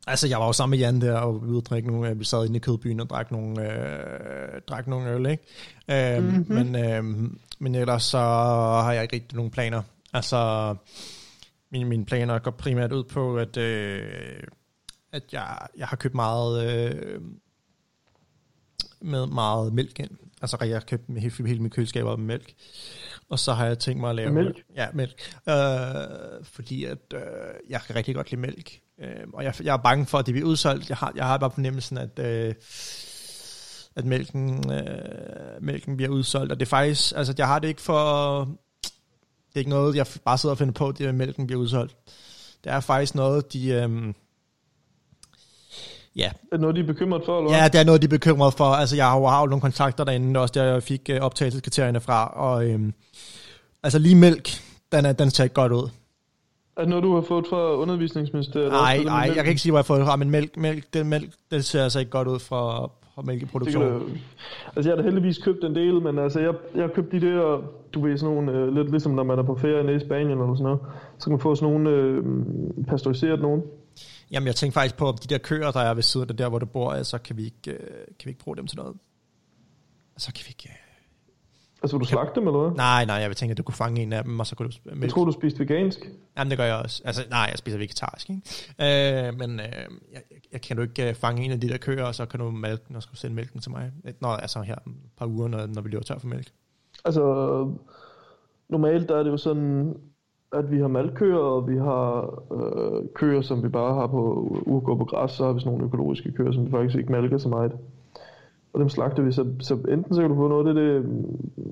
Altså, 0.08 0.28
jeg 0.28 0.40
var 0.40 0.46
jo 0.46 0.54
sammen 0.54 0.80
med 0.80 0.86
Jan 0.86 1.02
der, 1.02 1.18
og 1.18 1.36
ude 1.42 1.58
og 1.58 1.66
drikke 1.66 1.88
nogle, 1.92 2.10
øh, 2.10 2.20
vi 2.20 2.26
sad 2.26 2.46
inde 2.46 2.56
i 2.56 2.60
kødbyen 2.60 3.00
og 3.00 3.10
drak 3.10 3.32
nogle, 3.32 3.72
øh, 3.74 4.62
drak 4.68 4.88
nogle 4.88 5.10
øl, 5.12 5.26
ikke? 5.26 6.18
Øh, 6.18 6.24
Mhm. 6.24 6.34
mm-hmm. 6.34 6.56
men, 6.56 6.76
øh, 6.76 7.32
men 7.60 7.76
ellers 7.76 8.04
så 8.04 8.18
har 8.84 8.94
jeg 8.94 9.02
ikke 9.04 9.16
rigtig 9.16 9.36
nogen 9.36 9.52
planer. 9.52 9.82
Altså, 10.14 10.76
mine, 11.72 11.86
mine 11.90 12.06
planer 12.06 12.40
går 12.40 12.52
primært 12.52 12.92
ud 12.92 13.04
på, 13.04 13.38
at, 13.38 13.58
øh, 13.58 14.44
at 15.12 15.24
jeg, 15.32 15.58
jeg 15.78 15.88
har 15.88 15.96
købt 15.98 16.16
meget, 16.16 16.72
øh, 16.72 17.22
med 19.02 19.26
meget 19.28 19.74
mælk 19.74 20.00
ind. 20.00 20.10
Altså, 20.42 20.58
jeg 20.62 20.76
har 20.76 20.80
købt 20.88 21.10
med 21.10 21.22
hele, 21.22 21.48
hele 21.48 21.60
mit 21.60 21.74
køleskab 21.74 22.06
med 22.06 22.18
mælk. 22.18 22.54
Og 23.30 23.40
så 23.40 23.54
har 23.54 23.66
jeg 23.66 23.80
tænkt 23.80 24.00
mig 24.00 24.10
at 24.10 24.16
lave... 24.16 24.32
Mælk? 24.32 24.64
Ja, 24.76 24.88
mælk. 24.94 25.34
Øh, 25.50 25.56
fordi 26.44 26.84
at 26.84 27.14
øh, 27.14 27.22
jeg 27.70 27.82
kan 27.82 27.96
rigtig 27.96 28.16
godt 28.16 28.32
lide 28.32 28.42
mælk. 28.42 28.80
Øh, 29.02 29.28
og 29.34 29.44
jeg, 29.44 29.54
jeg 29.64 29.74
er 29.74 29.78
bange 29.78 30.06
for, 30.06 30.18
at 30.18 30.26
det 30.26 30.34
bliver 30.34 30.48
udsolgt. 30.48 30.90
Jeg 30.90 30.98
har, 30.98 31.14
jeg 31.16 31.26
har 31.26 31.38
bare 31.38 31.52
fornemmelsen, 31.52 31.98
at, 31.98 32.20
øh, 32.20 32.54
at 33.96 34.06
mælken, 34.06 34.72
øh, 34.72 35.62
mælken 35.62 35.98
bliver 35.98 36.12
udsolgt. 36.12 36.52
Og 36.52 36.60
det 36.60 36.66
er 36.66 36.70
faktisk... 36.70 37.14
Altså, 37.16 37.34
jeg 37.38 37.48
har 37.48 37.60
det 37.60 37.68
ikke 37.68 37.82
for... 37.82 38.40
Det 39.50 39.56
er 39.56 39.60
ikke 39.60 39.70
noget, 39.70 39.96
jeg 39.96 40.08
bare 40.26 40.38
sidder 40.38 40.54
og 40.54 40.58
finder 40.58 40.74
på, 40.74 40.92
det 40.92 41.06
at 41.06 41.16
mælken 41.16 41.48
bliver 41.48 41.62
udsolgt. 41.62 41.96
Det 42.64 42.72
er 42.72 42.80
faktisk 42.80 43.16
noget, 43.16 43.54
de... 43.54 43.68
Øh, 43.68 44.14
ja, 46.16 46.28
er 46.28 46.32
det 46.52 46.60
noget, 46.60 46.76
de 46.76 46.82
er 46.82 46.86
bekymret 46.86 47.22
for, 47.26 47.38
eller 47.38 47.50
hvad? 47.50 47.60
Ja, 47.60 47.68
det 47.68 47.80
er 47.80 47.84
noget, 47.84 48.02
de 48.02 48.06
er 48.06 48.10
bekymret 48.10 48.54
for. 48.54 48.66
Altså, 48.66 48.96
jeg 48.96 49.06
har 49.06 49.18
jo, 49.18 49.40
jo 49.40 49.46
nogle 49.46 49.62
kontakter 49.62 50.04
derinde, 50.04 50.40
også 50.40 50.54
der 50.54 50.64
jeg 50.64 50.84
fik 50.84 51.10
øh, 51.10 51.22
optagelseskriterierne 51.22 52.00
fra, 52.00 52.28
og 52.28 52.66
øhm, 52.66 52.94
altså 53.84 54.00
lige 54.00 54.16
mælk, 54.16 54.50
den, 54.92 55.06
er, 55.06 55.14
den 55.14 55.32
ser 55.32 55.44
ikke 55.44 55.54
godt 55.54 55.72
ud. 55.72 55.90
Er 56.78 56.82
det 56.82 56.90
noget, 56.90 57.04
du 57.04 57.14
har 57.14 57.22
fået 57.22 57.48
fra 57.48 57.76
undervisningsministeriet? 57.76 58.72
Nej, 58.72 59.04
nej, 59.04 59.32
jeg 59.36 59.44
kan 59.44 59.48
ikke 59.48 59.62
sige, 59.62 59.72
hvor 59.72 59.78
jeg 59.78 59.84
har 59.84 59.88
fået 59.88 60.00
det 60.00 60.08
fra, 60.08 60.16
men 60.16 60.30
mælk, 60.30 60.58
mælk, 60.58 60.94
den 60.94 61.10
mælk, 61.10 61.34
den 61.52 61.64
ser 61.64 61.84
altså 61.84 62.00
ikke 62.00 62.12
godt 62.12 62.28
ud 62.28 62.40
fra, 62.40 62.82
fra 62.82 62.88
Det 62.88 63.16
kan 63.16 63.26
mælkeproduktion. 63.26 63.84
du, 63.84 64.10
altså 64.76 64.90
jeg 64.90 64.92
har 64.92 64.96
da 64.96 65.02
heldigvis 65.02 65.38
købt 65.38 65.64
en 65.64 65.76
del, 65.76 66.02
men 66.02 66.20
altså 66.20 66.40
jeg, 66.40 66.54
jeg 66.76 66.84
har 66.84 66.90
købt 66.90 67.12
de 67.12 67.22
der, 67.22 67.62
du 67.94 68.02
ved 68.02 68.18
sådan 68.18 68.36
nogle, 68.36 68.52
øh, 68.52 68.74
lidt 68.76 68.92
ligesom 68.92 69.12
når 69.12 69.24
man 69.24 69.40
er 69.40 69.44
på 69.44 69.56
ferie 69.56 69.84
nede 69.84 69.96
i 69.98 70.00
Spanien 70.00 70.32
eller 70.32 70.56
sådan 70.56 70.64
noget, 70.64 70.80
så 71.18 71.24
kan 71.24 71.32
man 71.32 71.40
få 71.40 71.56
sådan 71.56 71.74
nogle 71.74 71.90
øh, 71.90 72.24
pasteuriseret 72.88 73.42
nogen. 73.42 73.62
Jamen, 74.32 74.48
jeg 74.48 74.56
tænkte 74.56 74.74
faktisk 74.74 74.98
på, 74.98 75.06
om 75.06 75.18
de 75.18 75.28
der 75.28 75.38
køer, 75.38 75.72
der 75.72 75.80
er 75.80 75.94
ved 75.94 76.04
siden 76.04 76.30
af 76.30 76.38
der, 76.38 76.50
hvor 76.50 76.60
du 76.60 76.66
bor, 76.66 76.92
altså, 76.92 77.18
kan 77.18 77.38
vi 77.38 77.44
ikke, 77.46 77.72
øh, 77.72 77.80
kan 78.20 78.26
vi 78.26 78.30
ikke 78.30 78.44
bruge 78.44 78.58
dem 78.58 78.68
til 78.68 78.78
noget? 78.78 78.96
Altså, 80.16 80.34
kan 80.34 80.44
vi 80.46 80.50
ikke... 80.50 80.70
Øh... 80.70 80.87
Altså 81.82 81.98
vil 81.98 82.04
du 82.04 82.08
slagte 82.08 82.40
dem, 82.40 82.48
eller 82.48 82.60
hvad? 82.60 82.72
Nej, 82.78 83.06
nej, 83.06 83.16
jeg 83.16 83.30
vil 83.30 83.36
tænke, 83.36 83.52
at 83.52 83.58
du 83.58 83.64
kunne 83.64 83.76
fange 83.76 84.02
en 84.02 84.14
af 84.14 84.24
dem, 84.24 84.40
og 84.40 84.48
så 84.48 84.56
kunne 84.56 84.70
du... 84.70 84.74
Jeg 84.86 84.98
Mælk. 84.98 85.14
tror, 85.14 85.26
du 85.26 85.32
spiste 85.32 85.60
vegansk. 85.60 86.00
Jamen, 86.38 86.50
det 86.50 86.58
gør 86.58 86.66
jeg 86.66 86.76
også. 86.76 87.02
Altså, 87.06 87.22
nej, 87.30 87.48
jeg 87.52 87.58
spiser 87.58 87.78
vegetarisk, 87.78 88.30
ikke? 88.30 89.28
Øh, 89.28 89.38
men 89.40 89.60
øh, 89.60 89.66
jeg, 90.14 90.22
jeg, 90.52 90.62
kan 90.62 90.78
du 90.78 90.82
ikke 90.82 91.10
øh, 91.10 91.16
fange 91.16 91.46
en 91.46 91.52
af 91.52 91.60
de 91.60 91.70
der 91.70 91.78
køer, 91.78 92.04
og 92.04 92.16
så 92.16 92.26
kan 92.26 92.40
du 92.40 92.52
mælke 92.52 92.84
den, 92.88 92.96
og 92.96 93.04
så 93.04 93.10
sende 93.14 93.36
mælken 93.36 93.60
til 93.60 93.72
mig. 93.72 93.92
Nå, 94.22 94.28
altså 94.28 94.62
her 94.62 94.76
et 94.76 94.92
par 95.18 95.26
uger, 95.26 95.48
når, 95.48 95.68
når 95.68 95.82
vi 95.82 95.90
løber 95.90 96.04
tør 96.04 96.18
for 96.18 96.28
mælk. 96.28 96.52
Altså, 97.06 97.24
normalt 98.70 99.10
der 99.10 99.16
er 99.20 99.24
det 99.24 99.32
jo 99.32 99.38
sådan, 99.38 99.96
at 100.54 100.72
vi 100.72 100.80
har 100.80 100.88
malkøer, 100.88 101.38
og 101.38 101.68
vi 101.70 101.78
har 101.78 102.34
øh, 102.54 103.04
køer, 103.16 103.42
som 103.42 103.64
vi 103.64 103.70
bare 103.70 103.94
har 103.94 104.08
på 104.08 104.48
uge 104.66 104.82
på 104.82 105.06
græs, 105.06 105.32
så 105.32 105.46
har 105.46 105.54
vi 105.54 105.60
sådan 105.60 105.72
nogle 105.72 105.86
økologiske 105.86 106.32
køer, 106.32 106.52
som 106.52 106.66
vi 106.66 106.72
faktisk 106.72 106.98
ikke 106.98 107.12
malker 107.12 107.38
så 107.38 107.50
meget. 107.50 107.72
Og 108.78 108.82
dem 108.82 108.90
slagter 108.90 109.24
vi, 109.24 109.32
så, 109.32 109.54
så 109.60 109.74
enten 109.74 110.16
så 110.16 110.22
kan 110.22 110.30
du 110.30 110.36
få 110.36 110.48
noget 110.48 110.68
af 110.68 110.74
det, 110.74 110.84
det 110.84 111.06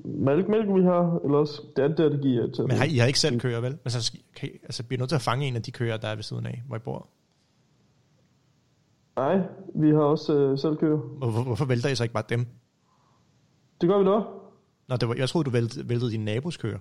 malkmælk, 0.04 0.68
vi 0.74 0.82
har, 0.82 1.20
eller 1.24 1.38
også 1.38 1.62
det 1.76 1.84
er 1.84 1.88
der, 1.88 2.08
det 2.08 2.20
giver 2.20 2.50
til. 2.50 2.62
Men 2.62 2.76
har, 2.76 2.84
I 2.84 2.96
har 2.96 3.06
ikke 3.06 3.18
selv 3.18 3.40
køer, 3.40 3.60
vel? 3.60 3.78
Men 3.84 3.90
så 3.90 4.02
skal, 4.02 4.20
kan 4.36 4.48
I, 4.48 4.52
altså, 4.62 4.84
bliver 4.84 4.98
nødt 4.98 5.08
til 5.08 5.16
at 5.16 5.22
fange 5.22 5.46
en 5.46 5.56
af 5.56 5.62
de 5.62 5.70
køer, 5.70 5.96
der 5.96 6.08
er 6.08 6.14
ved 6.14 6.22
siden 6.22 6.46
af, 6.46 6.62
hvor 6.66 6.76
I 6.76 6.78
bor. 6.78 7.08
Nej, 9.16 9.40
vi 9.74 9.90
har 9.90 10.00
også 10.00 10.34
øh, 10.34 10.58
selv 10.58 10.76
køer. 10.76 10.96
Hvorfor, 10.96 11.42
hvorfor 11.42 11.64
vælter 11.64 11.88
I 11.88 11.94
så 11.94 12.02
ikke 12.02 12.14
bare 12.14 12.24
dem? 12.28 12.46
Det 13.80 13.88
gør 13.88 13.98
vi 13.98 14.04
da. 14.04 14.20
Nå, 14.88 14.96
det 14.96 15.08
var, 15.08 15.14
jeg 15.14 15.28
troede, 15.28 15.44
du 15.44 15.50
væltede, 15.50 15.88
væltede 15.88 16.10
din 16.10 16.24
nabos 16.24 16.56
køer. 16.56 16.78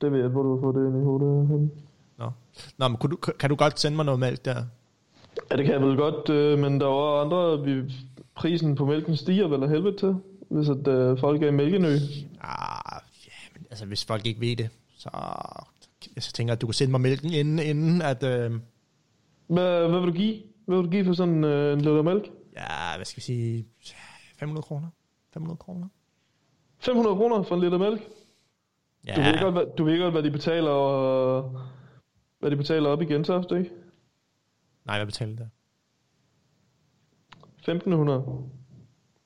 Det 0.00 0.12
ved 0.12 0.20
jeg, 0.20 0.28
hvor 0.28 0.42
du 0.42 0.54
har 0.54 0.60
fået 0.60 0.74
det 0.74 0.86
ind 0.86 1.02
i 1.02 1.04
hovedet. 1.04 1.48
henne. 1.48 1.70
Nå, 2.18 2.30
Nå 2.78 2.88
men 2.88 2.96
kunne 2.96 3.10
du, 3.10 3.16
kan 3.16 3.50
du 3.50 3.56
godt 3.56 3.80
sende 3.80 3.96
mig 3.96 4.04
noget 4.04 4.20
mælk 4.20 4.44
der? 4.44 4.64
Ja, 5.50 5.56
det 5.56 5.64
kan 5.64 5.74
jeg 5.74 5.82
vel 5.82 5.96
godt, 5.96 6.30
øh, 6.30 6.58
men 6.58 6.80
der 6.80 6.86
var 6.86 7.20
andre, 7.24 7.64
vi, 7.64 7.82
prisen 8.34 8.74
på 8.74 8.86
mælken 8.86 9.16
stiger 9.16 9.48
vel 9.48 9.62
af 9.62 9.68
helvede 9.68 9.96
til, 9.96 10.16
hvis 10.50 10.68
at, 10.68 10.88
øh, 10.88 11.18
folk 11.18 11.42
er 11.42 11.48
i 11.48 11.50
mælkenø. 11.52 11.94
Ah, 12.40 13.00
ja, 13.26 13.32
men 13.54 13.66
altså, 13.70 13.86
hvis 13.86 14.04
folk 14.04 14.26
ikke 14.26 14.40
ved 14.40 14.56
det, 14.56 14.70
så 14.96 15.10
jeg 16.16 16.22
tænker, 16.22 16.52
at 16.54 16.60
du 16.60 16.66
kunne 16.66 16.74
sende 16.74 16.90
mig 16.90 17.00
mælken 17.00 17.32
inden, 17.32 17.58
inden 17.58 18.02
at... 18.02 18.22
Øh, 18.22 18.50
Hvad, 19.46 19.88
hvad 19.88 20.00
vil 20.00 20.08
du 20.08 20.14
give? 20.14 20.42
Hvad 20.66 20.76
vil 20.76 20.86
du 20.86 20.90
give 20.90 21.04
for 21.04 21.12
sådan 21.12 21.44
øh, 21.44 21.72
en 21.72 21.78
liter 21.78 22.02
mælk? 22.02 22.30
ja, 22.56 22.96
hvad 22.96 23.04
skal 23.04 23.16
vi 23.16 23.22
sige, 23.22 23.66
500 24.38 24.62
kroner? 24.62 24.88
500 25.34 25.56
kroner? 25.58 25.86
500 26.78 27.16
kroner 27.16 27.42
for 27.42 27.54
en 27.54 27.60
liter 27.60 27.78
mælk? 27.78 28.02
Ja, 29.06 29.14
Du, 29.16 29.20
ved 29.20 29.40
godt, 29.40 29.54
hvad, 29.54 29.64
du 29.78 29.84
ved 29.84 29.98
godt, 29.98 30.14
hvad 30.14 30.22
de 30.22 30.30
betaler, 30.30 30.70
og, 30.70 31.60
hvad 32.38 32.50
de 32.50 32.56
betaler 32.56 32.88
op 32.88 33.02
i 33.02 33.04
Gentofte, 33.04 33.58
ikke? 33.58 33.70
nej, 34.84 34.98
hvad 34.98 35.06
betaler 35.06 35.36
det? 35.36 35.48
1500. 37.62 38.24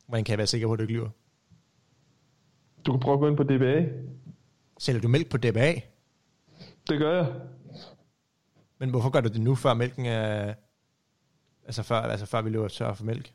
Hvordan 0.07 0.24
kan 0.24 0.32
jeg 0.32 0.39
være 0.39 0.47
sikker 0.47 0.66
på, 0.66 0.72
at 0.72 0.78
du 0.78 0.82
ikke 0.82 0.95
lyver? 0.95 1.09
Du 2.87 2.93
kan 2.93 3.01
prøve 3.01 3.14
at 3.14 3.20
gå 3.20 3.28
ind 3.28 3.37
på 3.37 3.43
DBA. 3.43 3.84
Sælger 4.78 5.01
du 5.01 5.09
mælk 5.09 5.30
på 5.30 5.37
DBA? 5.37 5.74
Det 6.89 6.99
gør 6.99 7.16
jeg. 7.16 7.32
Men 8.78 8.91
hvorfor 8.91 9.11
gør 9.11 9.20
du 9.20 9.28
det 9.28 9.41
nu, 9.41 9.55
før 9.55 9.74
mælken 9.74 10.07
er... 10.07 10.55
Altså 11.64 11.82
før, 11.82 11.97
altså 11.97 12.26
før 12.26 12.43
vi 12.43 12.51
løber 12.51 12.68
tør 12.68 12.95
for 12.95 13.05
mælk. 13.05 13.32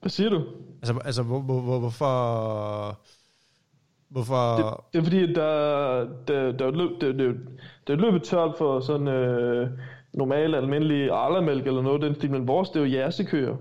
Hvad 0.00 0.10
siger 0.10 0.30
du? 0.30 0.44
Altså, 0.82 0.98
altså 1.04 1.22
hvor, 1.22 1.40
hvor, 1.40 1.60
hvor, 1.60 1.78
hvorfor... 1.78 3.00
Hvorfor... 4.08 4.56
Det, 4.56 4.92
det 4.92 4.98
er 4.98 5.02
fordi, 5.02 5.32
der, 5.32 5.98
der, 6.28 6.52
der, 6.52 6.66
er 6.66 6.70
løb, 6.70 7.00
det, 7.00 7.14
det, 7.14 7.34
det 7.86 7.92
er 7.92 7.94
et 7.94 8.00
løbet 8.00 8.22
tørt 8.22 8.54
for 8.58 8.80
sådan 8.80 9.08
øh, 9.08 9.70
normal, 10.18 10.54
almindelig 10.54 11.10
arlermælk 11.10 11.66
eller 11.66 11.82
noget 11.82 12.02
den 12.02 12.14
stil, 12.14 12.30
men 12.30 12.48
vores, 12.48 12.68
det 12.70 12.82
er 12.82 12.86
jo 12.86 12.92
jersekøer. 12.92 13.56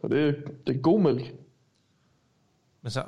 Så 0.00 0.08
det, 0.08 0.28
er- 0.28 0.50
det 0.66 0.76
er 0.76 0.80
god 0.80 1.00
mælk. 1.00 1.34
Men 2.82 2.90
så, 2.90 3.02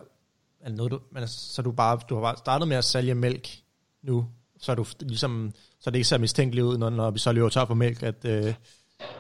er 0.61 0.71
noget, 0.71 0.93
du, 0.93 0.99
men 1.11 1.21
altså, 1.21 1.55
så 1.55 1.63
du 1.63 1.73
bare, 1.73 1.99
du 2.09 2.15
har 2.15 2.23
bare 2.23 2.37
startet 2.37 2.69
med 2.69 2.77
at 2.77 2.85
sælge 2.85 3.15
mælk 3.15 3.49
nu, 4.03 4.27
så 4.59 4.73
er 4.73 4.77
du 4.77 4.85
ligesom, 5.01 5.53
så 5.81 5.91
er 5.91 5.93
det 5.93 5.99
ikke 5.99 6.09
så 6.09 6.19
mistænkeligt 6.19 6.65
ud, 6.65 6.79
når, 6.79 6.91
når 6.91 7.11
vi 7.11 7.19
så 7.19 7.33
løber 7.33 7.49
tør 7.49 7.65
for 7.65 7.75
mælk, 7.75 8.03
at, 8.03 8.25
øh, 8.25 8.55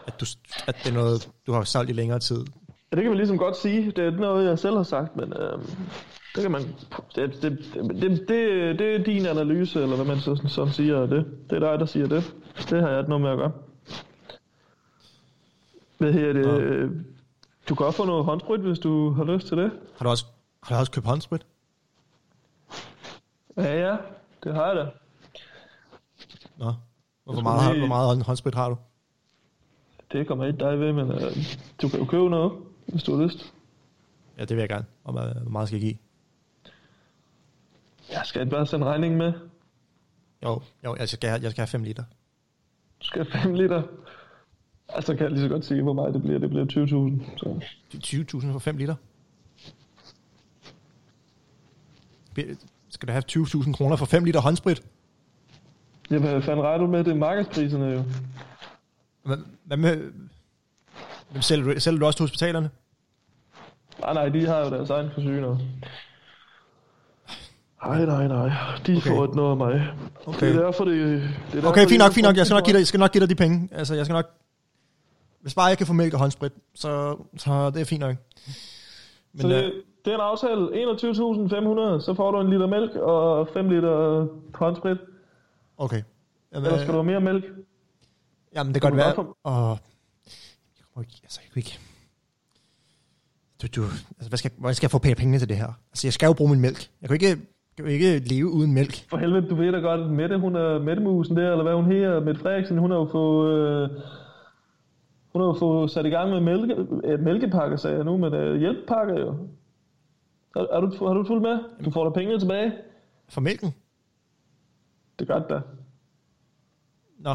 at, 0.06 0.20
du, 0.20 0.26
at 0.66 0.76
det 0.84 0.90
er 0.90 0.94
noget, 0.94 1.28
du 1.46 1.52
har 1.52 1.64
solgt 1.64 1.90
i 1.90 1.92
længere 1.92 2.18
tid. 2.18 2.36
Ja, 2.92 2.96
det 2.96 3.02
kan 3.02 3.10
man 3.10 3.16
ligesom 3.16 3.38
godt 3.38 3.56
sige. 3.56 3.90
Det 3.90 3.98
er 3.98 4.10
noget, 4.10 4.46
jeg 4.48 4.58
selv 4.58 4.76
har 4.76 4.82
sagt, 4.82 5.16
men 5.16 5.32
øh, 5.32 5.58
det 6.34 6.42
kan 6.42 6.50
man... 6.50 6.62
Det, 7.16 7.42
det, 7.42 7.58
det, 7.74 8.28
det, 8.28 8.78
det 8.78 8.94
er 8.94 9.04
din 9.04 9.26
analyse, 9.26 9.82
eller 9.82 9.96
hvad 9.96 10.06
man 10.06 10.18
så, 10.20 10.40
sådan 10.48 10.72
siger. 10.72 11.06
Det, 11.06 11.26
det 11.50 11.56
er 11.62 11.70
dig, 11.70 11.78
der 11.80 11.86
siger 11.86 12.06
det. 12.06 12.34
Det 12.70 12.82
har 12.82 12.88
jeg 12.90 12.98
ikke 12.98 13.08
noget 13.10 13.22
med 13.22 13.30
at 13.30 13.36
gøre. 13.38 13.52
Hvad 15.98 16.12
her 16.12 16.32
det? 16.32 16.46
Nå. 16.46 16.90
Du 17.68 17.74
kan 17.74 17.86
også 17.86 17.96
få 17.96 18.04
noget 18.04 18.24
håndsprit, 18.24 18.60
hvis 18.60 18.78
du 18.78 19.10
har 19.10 19.24
lyst 19.24 19.46
til 19.46 19.56
det. 19.56 19.70
Har 19.98 20.04
du 20.04 20.10
også, 20.10 20.26
har 20.62 20.74
du 20.76 20.80
også 20.80 20.92
købt 20.92 21.06
håndsprit? 21.06 21.46
Ja, 23.56 23.88
ja. 23.88 23.96
Det 24.44 24.54
har 24.54 24.66
jeg 24.66 24.76
da. 24.76 24.90
Nå. 26.56 26.72
Hvor 27.24 27.40
meget, 27.40 27.70
lige- 27.70 27.78
hvor 27.80 27.88
meget 27.88 28.06
hånd- 28.06 28.22
håndsprit 28.22 28.54
har 28.54 28.68
du? 28.68 28.76
Det 30.12 30.26
kommer 30.26 30.44
ikke 30.44 30.58
dig 30.58 30.80
ved, 30.80 30.92
men 30.92 31.10
øh, 31.12 31.20
du 31.82 31.88
kan 31.88 31.98
jo 31.98 32.04
købe 32.04 32.30
noget, 32.30 32.52
hvis 32.86 33.02
du 33.02 33.16
har 33.16 33.24
lyst. 33.24 33.52
Ja, 34.38 34.40
det 34.44 34.50
vil 34.56 34.62
jeg 34.62 34.68
gerne. 34.68 34.86
Og 35.04 35.12
hvor 35.12 35.50
meget 35.50 35.68
skal 35.68 35.76
jeg 35.80 35.82
give? 35.88 35.98
Jeg 38.12 38.22
skal 38.24 38.40
ikke 38.42 38.50
bare 38.56 38.66
sende 38.66 38.86
regning 38.86 39.16
med. 39.16 39.32
Jo, 40.42 40.62
jo 40.84 40.96
jeg, 40.96 41.08
skal 41.08 41.40
jeg 41.42 41.50
skal 41.50 41.56
have 41.62 41.66
5 41.66 41.82
liter. 41.82 42.04
Du 43.00 43.06
skal 43.06 43.24
have 43.26 43.42
5 43.42 43.54
liter. 43.54 43.82
Altså 44.88 45.14
kan 45.14 45.22
jeg 45.22 45.30
lige 45.30 45.40
så 45.40 45.48
godt 45.48 45.64
sige, 45.64 45.82
hvor 45.82 45.92
meget 45.92 46.14
det 46.14 46.22
bliver. 46.22 46.38
Det 46.38 46.50
bliver 46.50 46.64
20.000. 46.64 47.38
Så. 47.38 47.60
20.000 48.46 48.52
for 48.52 48.58
5 48.58 48.76
liter? 48.76 48.94
Skal 52.88 53.08
du 53.08 53.12
have 53.12 53.22
20.000 53.32 53.72
kroner 53.72 53.96
for 53.96 54.06
5 54.06 54.24
liter 54.24 54.40
håndsprit? 54.40 54.82
Ja, 56.10 56.18
hvad 56.18 56.42
fanden 56.42 56.64
regner 56.64 56.84
du 56.84 56.90
med? 56.90 57.04
Det 57.04 57.10
er 57.10 57.14
markedspriserne 57.14 57.86
jo. 57.86 58.02
Hvad, 59.22 59.36
hvad 59.64 59.76
med... 59.76 60.12
Hvem 61.30 61.42
sælger 61.42 61.74
du, 61.74 61.80
sælger 61.80 61.98
du 61.98 62.06
også 62.06 62.16
til 62.16 62.22
hospitalerne? 62.22 62.70
Nej, 64.00 64.14
nej, 64.14 64.28
de 64.28 64.46
har 64.46 64.58
jo 64.58 64.70
deres 64.70 64.90
egen 64.90 65.10
forsyner. 65.14 65.58
Nej, 67.84 68.04
nej, 68.04 68.28
nej. 68.28 68.48
De 68.86 68.96
okay. 68.96 69.10
får 69.10 69.24
ikke 69.24 69.36
noget 69.36 69.50
af 69.50 69.56
mig. 69.56 69.92
Okay. 70.26 70.46
Det 70.46 70.56
er 70.56 70.60
derfor, 70.60 70.84
det, 70.84 70.96
det 70.96 71.22
er 71.22 71.52
derfor, 71.52 71.68
Okay, 71.68 71.88
fint 71.88 71.98
nok, 71.98 72.12
fint 72.12 72.24
nok. 72.24 72.36
Jeg 72.36 72.46
skal 72.46 72.54
nok 72.54 72.64
give 72.64 72.72
dig, 72.72 72.78
jeg 72.78 72.86
skal 72.86 73.00
nok 73.00 73.12
give 73.12 73.20
dig 73.20 73.30
de 73.30 73.34
penge. 73.34 73.68
Altså, 73.72 73.94
jeg 73.94 74.04
skal 74.04 74.14
nok... 74.14 74.30
Hvis 75.46 75.54
bare 75.54 75.66
jeg 75.66 75.78
kan 75.78 75.86
få 75.86 75.92
mælk 75.92 76.14
og 76.14 76.20
håndsprit, 76.20 76.52
så, 76.74 77.16
så 77.36 77.70
det 77.70 77.80
er 77.80 77.84
fint 77.84 78.00
nok. 78.00 78.16
Men, 79.32 79.40
Så 79.40 79.48
øh, 79.48 79.54
det, 79.54 79.72
det 80.04 80.10
er 80.10 80.14
en 80.14 80.20
aftale. 80.20 80.62
21.500, 81.96 82.04
så 82.04 82.14
får 82.16 82.30
du 82.30 82.40
en 82.40 82.50
liter 82.50 82.66
mælk 82.66 82.94
og 82.94 83.48
5 83.48 83.70
liter 83.70 84.26
håndsprit. 84.54 84.98
okay. 85.76 86.02
Jamen, 86.52 86.66
Eller 86.66 86.78
skal 86.78 86.88
du 86.88 86.92
have 86.92 87.04
mere 87.04 87.20
mælk? 87.20 87.44
Jamen, 88.54 88.74
det 88.74 88.82
kan 88.82 88.90
godt 88.90 88.98
være. 88.98 89.26
Og... 89.44 89.78
Jeg. 90.96 91.04
Altså, 91.22 91.40
jeg 91.44 91.52
kan 91.52 91.60
ikke... 91.60 91.78
Du, 93.62 93.66
du, 93.76 93.86
altså, 94.18 94.28
hvad 94.28 94.38
skal, 94.38 94.50
hvordan 94.58 94.74
skal 94.74 94.86
jeg 94.86 94.90
få 94.90 94.98
pengene 94.98 95.38
til 95.38 95.48
det 95.48 95.56
her? 95.56 95.72
Altså, 95.92 96.06
jeg 96.06 96.12
skal 96.12 96.26
jo 96.26 96.32
bruge 96.32 96.50
min 96.50 96.60
mælk. 96.60 96.90
Jeg 97.00 97.08
kan 97.08 97.14
ikke, 97.14 97.42
kan 97.76 97.84
jo 97.84 97.90
ikke 97.90 98.18
leve 98.18 98.50
uden 98.50 98.72
mælk. 98.74 99.04
For 99.10 99.16
helvede, 99.16 99.48
du 99.48 99.54
ved 99.54 99.72
da 99.72 99.78
godt, 99.78 100.10
Mette, 100.10 100.38
hun 100.38 100.56
er 100.56 100.78
Mette-musen 100.78 101.36
der, 101.36 101.50
eller 101.50 101.62
hvad 101.62 101.74
hun 101.74 101.92
hedder, 101.92 102.20
Mette 102.20 102.40
Frederiksen, 102.40 102.78
hun 102.78 102.90
har 102.90 102.98
jo 102.98 103.08
fået, 103.12 103.58
øh, 103.84 103.90
hun 105.36 105.40
har 105.40 105.46
jo 105.46 105.58
fået 105.58 105.90
sat 105.90 106.06
i 106.06 106.08
gang 106.08 106.30
med 106.30 106.40
mælke, 106.40 106.74
et 107.12 107.20
mælkepakke, 107.20 107.78
sagde 107.78 107.96
jeg 107.96 108.04
nu, 108.04 108.16
med 108.16 108.32
øh, 108.32 108.56
hjælpepakke 108.60 109.12
jo. 109.20 109.48
Er, 110.56 110.60
er 110.60 110.80
du, 110.80 111.06
har 111.06 111.14
du 111.14 111.24
fulgt 111.24 111.42
med? 111.42 111.58
Du 111.84 111.90
får 111.90 112.04
da 112.04 112.10
pengene 112.10 112.40
tilbage. 112.40 112.72
For 113.28 113.40
mælken? 113.40 113.74
Det 115.18 115.28
gør 115.28 115.38
det 115.38 115.48
da. 115.48 115.60
Nå. 117.18 117.34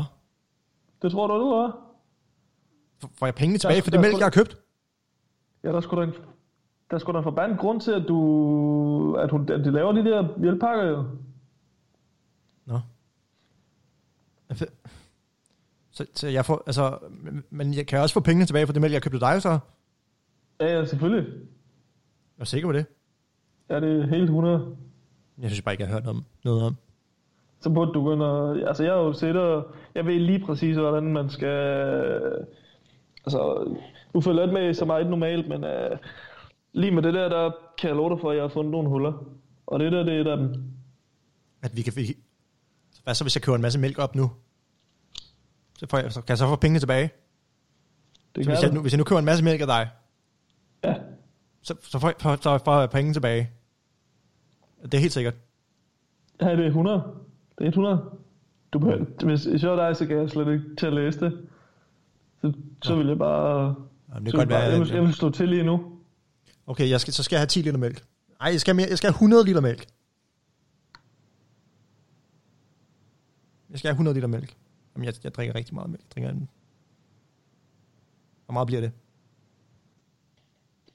Det 1.02 1.12
tror 1.12 1.28
du, 1.28 1.34
du? 1.34 1.68
F- 3.04 3.10
Får 3.20 3.26
jeg 3.26 3.36
pengene 3.36 3.58
tilbage 3.58 3.76
Der- 3.78 3.84
for 3.84 3.91
det 3.91 3.99
mælk, 3.99 4.18
jeg 4.18 4.26
har 4.26 4.30
købt? 4.32 4.58
Ja, 5.64 5.72
der 5.72 5.82
skulle 5.82 6.06
da 6.06 6.12
en, 6.12 6.16
der 6.91 6.97
skulle 6.97 7.14
da 7.14 7.20
en 7.20 7.24
forbandet 7.24 7.60
grund 7.60 7.82
til, 7.82 7.91
at 7.91 8.06
du, 8.08 9.16
at, 9.16 9.32
hun, 9.32 9.41
at 9.52 9.60
de 9.66 9.72
laver 9.72 9.91
de 9.91 10.04
der 10.06 10.39
hjælpepakker 10.39 10.84
jo. 10.86 11.06
Nå. 12.66 12.80
Så, 16.02 16.08
så 16.14 16.28
jeg 16.28 16.45
får, 16.45 16.64
altså, 16.68 16.97
men- 17.49 17.74
jeg 17.74 17.88
kan 17.88 17.99
også 17.99 18.14
få 18.14 18.20
pengene 18.20 18.45
tilbage 18.45 18.66
for 18.66 18.74
det 18.74 18.82
mælk, 18.82 18.93
jeg 18.93 19.02
købte 19.02 19.20
dig 19.20 19.41
så? 19.41 19.60
Ja, 20.60 20.78
ja, 20.78 20.86
selvfølgelig. 20.86 21.26
Jeg 22.38 22.41
er 22.41 22.45
sikker 22.45 22.68
på 22.68 22.74
det. 22.74 22.86
Ja, 23.70 23.80
det 23.80 24.02
er 24.02 24.08
helt 24.08 24.24
100. 24.24 24.76
Jeg 25.41 25.49
synes 25.49 25.62
bare 25.62 25.74
ikke, 25.74 25.82
jeg 25.84 25.89
har 25.89 25.95
hørt 25.95 26.08
om, 26.08 26.26
noget 26.43 26.64
om. 26.64 26.76
så 27.60 27.70
burde 27.70 27.93
du 27.93 28.24
og... 28.24 28.58
Altså, 28.58 28.84
jeg 28.84 28.93
har 28.93 28.99
jo 28.99 29.14
og 29.39 29.72
Jeg 29.95 30.06
ved 30.06 30.20
lige 30.20 30.45
præcis, 30.45 30.78
hvordan 30.78 31.04
man 31.04 31.30
skal... 31.30 31.47
Altså, 33.26 33.72
nu 34.14 34.22
følger 34.22 34.43
ikke 34.43 34.54
med 34.54 34.74
så 34.74 34.86
meget 34.86 35.10
normalt, 35.10 35.47
men 35.47 35.64
uh, 35.64 35.97
lige 36.74 36.91
med 36.91 37.04
det 37.04 37.14
der, 37.14 37.30
der 37.30 37.52
kan 37.78 37.88
jeg 37.88 37.95
love 37.97 38.10
dig 38.10 38.20
for, 38.22 38.30
at 38.32 38.36
jeg 38.38 38.43
har 38.43 38.49
fundet 38.49 38.72
nogle 38.72 38.89
huller. 38.89 39.14
Og 39.68 39.80
det 39.80 39.91
der, 39.91 40.04
det 40.04 40.28
er 40.28 40.36
dem. 40.36 40.64
At 41.62 41.78
vi 41.78 41.82
kan... 41.82 41.93
Hvad 43.04 43.16
så, 43.16 43.24
hvis 43.24 43.36
jeg 43.36 43.41
køber 43.43 43.56
en 43.56 43.62
masse 43.62 43.80
mælk 43.80 43.99
op 43.99 44.16
nu? 44.16 44.32
Så, 45.82 45.88
får 45.90 45.98
jeg, 45.98 46.12
så 46.14 46.22
kan 46.22 46.30
jeg 46.30 46.38
så 46.38 46.48
få 46.48 46.56
pengene 46.56 46.80
tilbage? 46.80 47.12
Det 48.36 48.46
så 48.46 48.52
hvis, 48.52 48.62
jeg, 48.64 48.72
nu, 48.72 48.82
hvis 48.82 48.92
jeg 48.94 48.98
nu 48.98 49.04
køber 49.04 49.20
en 49.20 49.26
masse 49.26 49.44
mælk 49.44 49.62
af 49.62 49.68
dig, 49.68 49.90
Ja. 50.84 50.96
så, 51.62 51.76
så, 51.82 52.00
får, 52.00 52.08
jeg- 52.08 52.38
så, 52.42 52.58
får 52.66 52.80
jeg 52.80 52.90
penge 52.90 53.14
tilbage. 53.14 53.50
Det 54.84 54.94
er 54.94 54.98
helt 55.00 55.14
sikkert. 55.14 55.34
Ja, 56.42 56.52
det 56.56 56.60
er 56.60 56.68
100. 56.68 57.04
Det 57.60 57.64
er 57.66 57.70
100. 57.70 58.10
Du 58.74 58.80
behøver, 58.80 59.06
hvis, 59.26 59.44
hvis 59.44 59.64
jeg 59.64 59.72
var 59.72 59.88
dig, 59.88 59.96
så 59.98 60.06
kan 60.06 60.18
jeg 60.18 60.30
slet 60.30 60.48
ikke 60.54 60.76
til 60.76 60.86
at 60.88 60.94
læse 60.94 61.20
det. 61.20 61.48
Så, 62.42 62.54
så 62.84 62.96
vil 62.96 63.08
jeg 63.08 63.18
bare... 63.18 63.76
Jamen, 64.10 64.26
det 64.26 64.32
kan 64.34 64.40
godt 64.40 64.50
bare 64.50 64.60
være, 64.62 64.70
jeg, 64.72 64.80
vil, 64.80 64.90
jeg 64.90 65.02
vil 65.02 65.14
slå 65.14 65.30
til 65.30 65.50
lige 65.50 65.64
nu. 65.64 65.92
Okay, 66.68 66.90
jeg 66.90 67.02
skal, 67.02 67.14
så 67.14 67.24
skal 67.24 67.36
jeg 67.36 67.42
have 67.42 67.48
10 67.48 67.62
liter 67.62 67.78
mælk. 67.78 68.04
Nej, 68.40 68.50
jeg 68.52 68.62
skal, 68.62 68.76
mere, 68.76 68.88
jeg 68.90 68.98
skal 68.98 69.08
have 69.08 69.16
100 69.16 69.46
liter 69.46 69.62
mælk. 69.62 69.86
Jeg 73.70 73.80
skal 73.80 73.88
have 73.88 73.94
100 73.94 74.14
liter 74.16 74.28
mælk. 74.28 74.56
Jamen, 74.96 75.06
jeg, 75.06 75.14
jeg 75.24 75.36
drikker 75.36 75.56
rigtig 75.56 75.76
meget 75.76 75.89
mælk. 75.89 76.02
Jeg 76.04 76.12
drikker 76.12 76.30
en... 76.30 76.50
Hvor 78.46 78.54
meget 78.54 78.68
bliver 78.68 78.82
det? 78.82 78.92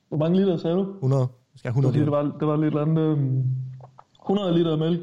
Hvor 0.09 0.17
mange 0.17 0.37
liter 0.41 0.57
sagde 0.57 0.77
du? 0.77 0.83
100. 0.95 1.21
Jeg 1.21 1.29
skal 1.59 1.69
have 1.73 1.81
100 1.81 1.93
Fordi 1.93 1.99
det 1.99 2.07
liter. 2.07 2.19
var, 2.19 2.39
det 2.39 2.49
var 2.49 2.57
lidt 2.57 2.75
eller 2.75 2.83
andet... 2.83 3.03
øhm, 3.19 3.45
100 4.25 4.55
liter 4.59 4.77
mælk. 4.77 5.01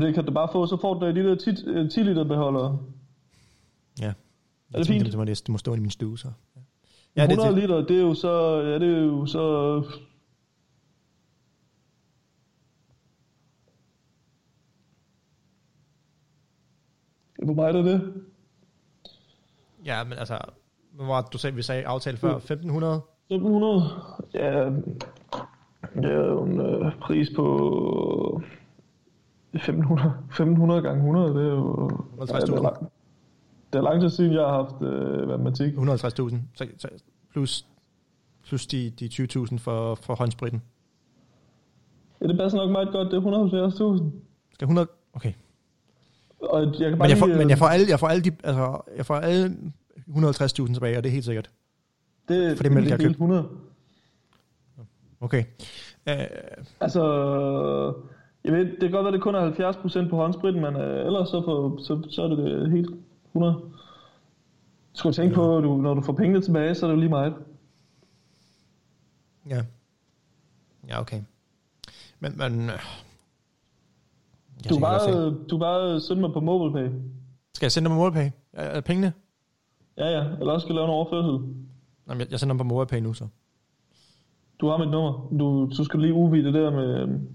Det 0.00 0.14
kan 0.14 0.24
du 0.24 0.32
bare 0.32 0.48
få, 0.52 0.66
så 0.66 0.76
får 0.80 0.94
du 0.94 1.06
de 1.06 1.14
der 1.14 1.34
10, 1.34 1.50
øh, 1.66 1.90
10 1.90 2.00
liter 2.00 2.24
beholdere. 2.24 2.78
Ja. 4.00 4.04
Er 4.06 4.12
Jeg 4.72 4.78
det 4.78 4.86
tænkte, 4.86 5.04
fint? 5.04 5.06
Det 5.12 5.18
må, 5.18 5.24
det 5.24 5.48
må 5.48 5.58
stå 5.58 5.74
i 5.74 5.80
min 5.80 5.90
stue, 5.90 6.18
så. 6.18 6.28
Ja, 6.56 6.60
Ja, 7.16 7.26
det, 7.26 7.32
100 7.32 7.54
det, 7.54 7.62
liter, 7.62 7.76
det 7.86 7.96
er 7.96 8.00
jo 8.02 8.14
så... 8.14 8.60
Ja, 8.60 8.74
det 8.78 8.94
er 8.96 9.02
jo 9.02 9.26
så... 9.26 9.82
Hvor 17.48 17.54
meget 17.54 17.76
er 17.76 17.82
det? 17.82 18.22
ja, 19.84 20.04
men 20.04 20.18
altså... 20.18 20.38
Hvad 20.92 21.06
var 21.06 21.20
det, 21.20 21.32
du 21.32 21.38
sagde, 21.38 21.56
vi 21.56 21.62
sagde 21.62 21.86
aftale 21.86 22.16
før? 22.16 22.36
1500? 22.36 23.00
1500? 23.30 23.82
Ja, 24.34 24.70
det 26.02 26.12
er 26.12 26.26
jo 26.26 26.44
en 26.44 26.60
øh, 26.60 26.98
pris 27.00 27.30
på 27.36 28.42
1500, 29.52 30.14
1500 30.26 30.82
gange 30.82 30.98
100, 30.98 31.34
det 31.34 31.42
er 31.42 31.54
jo... 31.54 31.88
50.000. 31.88 32.24
det, 32.24 32.48
er 32.48 32.62
lang, 32.62 32.90
det 33.72 33.78
er 33.78 33.82
lang 33.82 34.00
tid 34.00 34.10
siden, 34.10 34.32
jeg 34.32 34.40
har 34.42 34.62
haft 34.62 34.82
øh, 34.82 35.28
matematik. 35.28 35.74
150.000. 35.74 36.36
Så, 36.54 36.66
så, 36.78 36.88
plus, 37.32 37.66
plus 38.46 38.66
de, 38.66 38.90
de 38.90 39.06
20.000 39.06 39.58
for, 39.58 39.94
for 39.94 40.14
håndspritten. 40.14 40.62
Ja, 42.20 42.26
det 42.26 42.38
passer 42.38 42.58
nok 42.58 42.70
meget 42.70 42.88
godt, 42.92 43.10
det 43.10 43.16
er 43.16 44.00
170.000. 44.00 44.04
Skal 44.54 44.64
100... 44.64 44.88
Okay. 45.12 45.32
Og 46.40 46.80
jeg 46.80 46.90
kan 46.90 46.98
bare 46.98 47.08
Men 47.08 47.10
jeg, 47.10 47.18
får, 47.18 47.26
lige, 47.26 47.34
øh, 47.34 47.38
men 47.38 47.50
jeg 47.50 47.58
får 47.58 47.66
alle, 47.66 47.86
jeg 47.88 48.00
får 48.00 48.08
alle 48.08 48.24
de, 48.24 48.32
altså, 48.44 48.80
jeg 48.96 49.06
får 49.06 49.14
alle 49.14 49.56
150.000 50.08 50.74
tilbage, 50.74 50.96
og 50.96 51.02
det 51.04 51.08
er 51.08 51.12
helt 51.12 51.24
sikkert. 51.24 51.50
det, 52.28 52.56
for 52.56 52.62
det 52.62 52.74
jeg 52.74 52.82
har 52.82 52.88
helt 52.88 53.00
købt. 53.00 53.10
100. 53.10 53.48
Okay. 55.20 55.44
Uh, 56.06 56.12
Altså, 56.80 57.02
jeg 58.44 58.52
ved, 58.52 58.64
det 58.64 58.80
kan 58.80 58.90
godt 58.90 59.04
være, 59.04 59.12
det 59.12 59.22
kun 59.22 59.34
er 59.34 60.04
70% 60.06 60.08
på 60.08 60.16
håndspritten, 60.16 60.62
men 60.62 60.76
øh, 60.76 61.06
ellers 61.06 61.28
så, 61.28 61.42
for, 61.44 61.82
så, 61.82 62.10
så 62.10 62.22
er 62.22 62.28
det, 62.28 62.38
det 62.38 62.70
helt 62.70 62.90
100. 63.26 63.60
skal 64.92 65.10
du 65.10 65.14
tænke 65.14 65.34
på, 65.34 65.56
at 65.56 65.64
du, 65.64 65.76
når 65.76 65.94
du 65.94 66.00
får 66.00 66.12
pengene 66.12 66.40
tilbage, 66.40 66.74
så 66.74 66.86
er 66.86 66.90
det 66.90 66.96
jo 66.96 67.00
lige 67.00 67.10
meget. 67.10 67.34
Ja. 69.48 69.62
Ja, 70.88 71.00
okay. 71.00 71.20
Men, 72.20 72.38
men... 72.38 72.70
øh, 74.58 74.64
Jeg 74.64 74.70
Du 74.74 74.80
bare, 74.80 75.34
du 75.50 75.58
bare 75.58 76.00
sende 76.00 76.20
mig 76.20 76.32
på 76.32 76.40
MobilePay. 76.40 76.94
Skal 77.54 77.66
jeg 77.66 77.72
sende 77.72 77.88
dem 77.88 77.96
på 77.96 78.02
MobilePay? 78.02 78.30
Er, 78.52 78.62
er 78.64 78.80
pengene? 78.80 79.12
Ja, 79.96 80.06
ja. 80.18 80.24
Eller 80.40 80.52
også 80.52 80.64
skal 80.64 80.72
jeg 80.72 80.74
lave 80.74 80.84
en 80.84 80.90
overførsel. 80.90 81.32
Jamen, 82.08 82.20
jeg, 82.20 82.30
jeg 82.30 82.40
sender 82.40 82.52
dem 82.52 82.58
på 82.58 82.64
MobilePay 82.64 83.00
nu, 83.00 83.12
så. 83.14 83.26
Du 84.60 84.68
har 84.68 84.78
mit 84.78 84.90
nummer. 84.90 85.28
Du, 85.38 85.68
så 85.72 85.84
skal 85.84 85.98
du 85.98 86.02
lige 86.02 86.14
uvide 86.14 86.44
det 86.44 86.54
der 86.54 86.70
med, 86.70 86.94
øhm, 87.02 87.28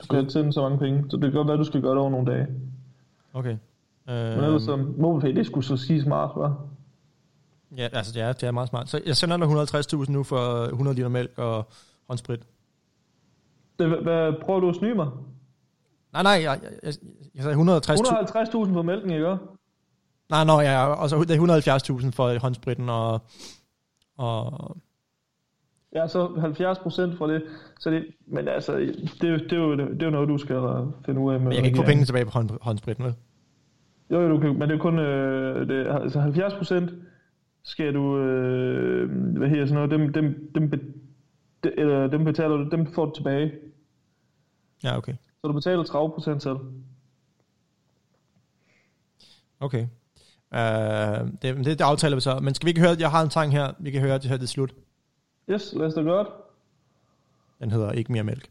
du 0.00 0.04
skal 0.04 0.30
sende 0.30 0.52
så 0.52 0.60
mange 0.62 0.78
penge. 0.78 1.04
Så 1.10 1.16
det 1.16 1.22
kan 1.22 1.32
godt 1.32 1.48
være, 1.48 1.56
du 1.56 1.64
skal 1.64 1.80
gøre 1.82 1.90
det 1.92 2.00
over 2.00 2.10
nogle 2.10 2.32
dage. 2.32 2.46
Okay. 3.32 3.56
Men 4.06 4.44
ellers 4.44 4.62
så, 4.62 4.76
MobilePay, 4.76 5.36
det 5.36 5.46
skulle 5.46 5.64
så 5.66 5.76
sige 5.76 6.02
smart, 6.02 6.30
hva'? 6.30 6.50
Ja, 7.76 7.88
altså, 7.92 8.20
ja, 8.20 8.28
det 8.28 8.42
er 8.42 8.50
meget 8.50 8.68
smart. 8.68 8.88
Så 8.88 9.00
jeg 9.06 9.16
sender 9.16 9.36
dig 9.36 9.46
150.000 9.46 10.12
nu 10.12 10.22
for 10.22 10.64
100 10.64 10.96
liter 10.96 11.08
mælk 11.08 11.38
og 11.38 11.66
håndsprit. 12.08 12.40
Det, 13.78 13.88
hvad, 14.02 14.32
prøver 14.42 14.60
du 14.60 14.68
at 14.68 14.76
snyde 14.76 14.94
mig? 14.94 15.08
Nej, 16.12 16.22
nej, 16.22 16.32
jeg, 16.32 16.60
jeg, 16.62 16.92
jeg, 17.34 17.42
sagde 17.42 17.56
150.000. 17.56 17.60
150.000 17.60 18.74
for 18.74 18.82
mælken, 18.82 19.10
ikke? 19.10 19.36
Nej, 20.30 20.44
nej, 20.44 20.54
ja, 20.56 20.84
og 20.86 21.10
så 21.10 21.16
det 21.22 21.30
er 21.36 21.98
170.000 22.00 22.10
for 22.10 22.38
håndspritten 22.38 22.88
og... 22.88 23.20
og 24.18 24.76
Ja, 25.94 26.08
så 26.08 26.26
70 26.40 26.78
procent 26.78 27.18
fra 27.18 27.32
det. 27.32 27.42
Så 27.80 27.90
det, 27.90 28.04
men 28.26 28.48
altså, 28.48 28.76
det, 28.76 29.24
er 29.24 29.28
jo- 29.28 29.36
det, 29.38 29.52
er 29.52 29.56
jo, 29.56 29.76
det 29.76 30.02
er 30.02 30.06
jo 30.06 30.10
noget, 30.10 30.28
du 30.28 30.38
skal 30.38 30.56
finde 31.06 31.20
ud 31.20 31.32
af. 31.32 31.40
Med 31.40 31.44
men 31.46 31.52
jeg 31.52 31.56
kan 31.56 31.64
ikke 31.66 31.76
få 31.76 31.82
pengene 31.84 32.06
tilbage 32.06 32.24
på 32.24 32.30
hånd, 32.30 32.50
håndspritten, 32.60 33.04
vel? 33.04 33.14
Jo, 34.10 34.20
jo, 34.20 34.28
du 34.28 34.38
kan, 34.40 34.58
men 34.58 34.68
det 34.68 34.74
er 34.74 34.78
kun 34.80 34.98
øh, 34.98 35.68
det, 35.68 35.86
altså 35.86 36.20
70 36.20 36.54
procent 36.54 36.90
skal 37.64 37.94
du, 37.94 38.18
øh, 38.18 39.10
hvad 39.38 39.48
hedder 39.48 39.66
sådan 39.66 39.74
noget, 39.74 39.90
dem, 39.90 40.12
dem, 40.12 40.50
dem, 40.54 40.70
be, 40.70 40.78
de, 41.64 41.78
eller 41.78 42.06
dem 42.06 42.24
betaler 42.24 42.56
du, 42.56 42.68
dem 42.70 42.86
får 42.86 43.04
du 43.04 43.12
tilbage. 43.14 43.52
Ja, 44.84 44.96
okay. 44.96 45.14
Så 45.42 45.48
du 45.48 45.52
betaler 45.52 45.82
30 45.82 46.10
procent 46.14 46.42
selv. 46.42 46.56
Okay. 49.60 49.82
Uh, 50.50 50.58
det, 51.42 51.42
det, 51.42 51.66
det 51.66 51.80
aftaler 51.80 52.16
vi 52.16 52.20
så. 52.20 52.38
Men 52.38 52.54
skal 52.54 52.66
vi 52.66 52.70
ikke 52.70 52.80
høre, 52.80 52.96
jeg 52.98 53.10
har 53.10 53.22
en 53.22 53.30
sang 53.30 53.52
her, 53.52 53.72
vi 53.78 53.90
kan 53.90 54.00
høre 54.00 54.18
det 54.18 54.24
her 54.24 54.36
til 54.36 54.48
slut. 54.48 54.74
Yes, 55.50 55.72
lad 55.72 55.86
os 55.86 55.94
da 55.94 56.02
gøre 56.02 56.24
det. 56.24 56.32
Den 57.60 57.70
hedder 57.70 57.92
Ikke 57.92 58.12
mere 58.12 58.24
mælk. 58.24 58.50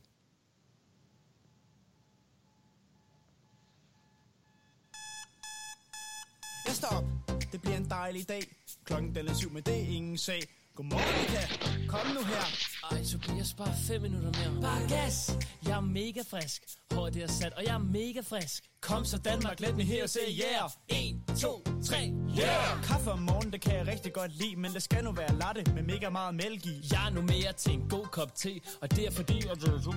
Jeg 6.66 6.74
står 6.74 6.98
op. 6.98 7.04
Det 7.52 7.62
bliver 7.62 7.78
en 7.78 7.90
dejlig 7.90 8.30
dag. 8.30 8.42
Klokken 8.86 9.16
den 9.16 9.28
er 9.28 9.34
syv, 9.34 9.52
men 9.52 9.64
det 9.64 9.74
er 9.74 9.96
ingen 9.96 10.18
sag. 10.18 10.42
Godmorgen, 10.76 11.22
Mika. 11.22 11.42
Kom 11.88 12.08
nu 12.16 12.24
her. 12.24 12.46
Ej, 12.92 13.04
så 13.04 13.18
bliver 13.18 13.36
jeg 13.36 13.46
bare 13.58 13.74
fem 13.88 14.02
minutter 14.02 14.32
mere. 14.40 14.62
Bare 14.62 14.88
gas! 14.90 15.38
Jeg 15.66 15.78
er 15.78 15.82
mega 15.82 16.22
frisk. 16.30 16.62
Håret 16.92 17.14
det 17.14 17.24
er 17.24 17.28
sat, 17.28 17.54
og 17.54 17.64
jeg 17.66 17.74
er 17.74 17.78
mega 17.78 18.22
frisk. 18.22 18.64
Kom 18.82 19.06
så 19.06 19.18
Danmark, 19.18 19.60
let 19.60 19.76
me 19.76 19.84
hear 19.84 20.08
say 20.08 20.20
yeah. 20.30 20.70
1, 20.88 21.22
2, 21.42 21.64
3, 21.86 22.14
yeah! 22.40 22.84
Kaffe 22.84 23.12
om 23.12 23.20
morgenen, 23.20 23.54
det 23.54 23.62
kan 23.62 23.76
jeg 23.76 23.88
rigtig 23.88 24.14
godt 24.14 24.36
lide, 24.36 24.56
men 24.56 24.74
det 24.74 24.84
skal 24.84 25.04
nu 25.04 25.12
være 25.12 25.36
latte 25.36 25.74
med 25.74 25.84
mega 25.84 26.10
meget 26.10 26.36
mælk 26.36 26.66
i. 26.66 26.88
Jeg 26.92 27.08
er 27.08 27.10
nu 27.10 27.22
mere 27.22 27.54
til 27.54 27.74
en 27.74 27.90
god 27.90 28.06
kop 28.06 28.36
te, 28.36 28.60
og 28.82 28.96
det 28.96 29.08
er 29.08 29.12
fordi, 29.12 29.38
at 29.38 29.62
det 29.62 29.74
er 29.74 29.82
så... 29.82 29.92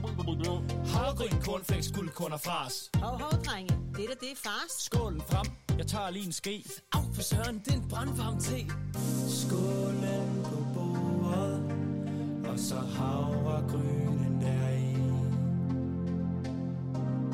Havregryn, 0.87 1.43
cornflakes, 1.43 1.93
guldkorn 1.93 2.33
og 2.33 2.41
fras. 2.41 2.91
Hov, 2.95 3.21
hov, 3.21 3.45
drenge. 3.45 3.75
Det 3.97 4.09
der, 4.09 4.15
det 4.21 4.31
er 4.33 4.37
fars. 4.45 4.73
Skålen 4.79 5.21
frem. 5.31 5.47
Jeg 5.79 5.87
tager 5.87 6.11
lige 6.11 6.27
en 6.27 6.33
ske. 6.33 6.65
Au, 6.93 7.03
for 7.15 7.23
søren, 7.23 7.59
det 7.59 7.69
er 7.69 7.77
en 7.77 7.89
brandvarm 7.89 8.41
te. 8.41 8.67
Skålen 9.29 10.44
og 12.55 12.61
så 12.61 12.75
havregrynen 12.75 14.41
deri. 14.41 14.97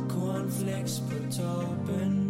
Cornflakes 0.08 1.02
på 1.10 1.32
toppen, 1.32 2.29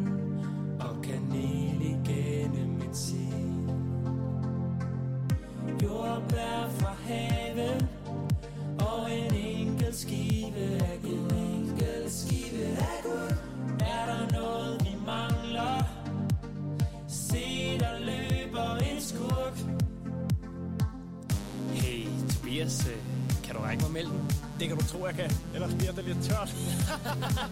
tro, 24.91 25.07
jeg 25.07 25.15
kan. 25.15 25.31
Ellers 25.55 25.75
bliver 25.75 25.93
det 25.93 26.05
lidt 26.05 26.23
tørt. 26.23 26.51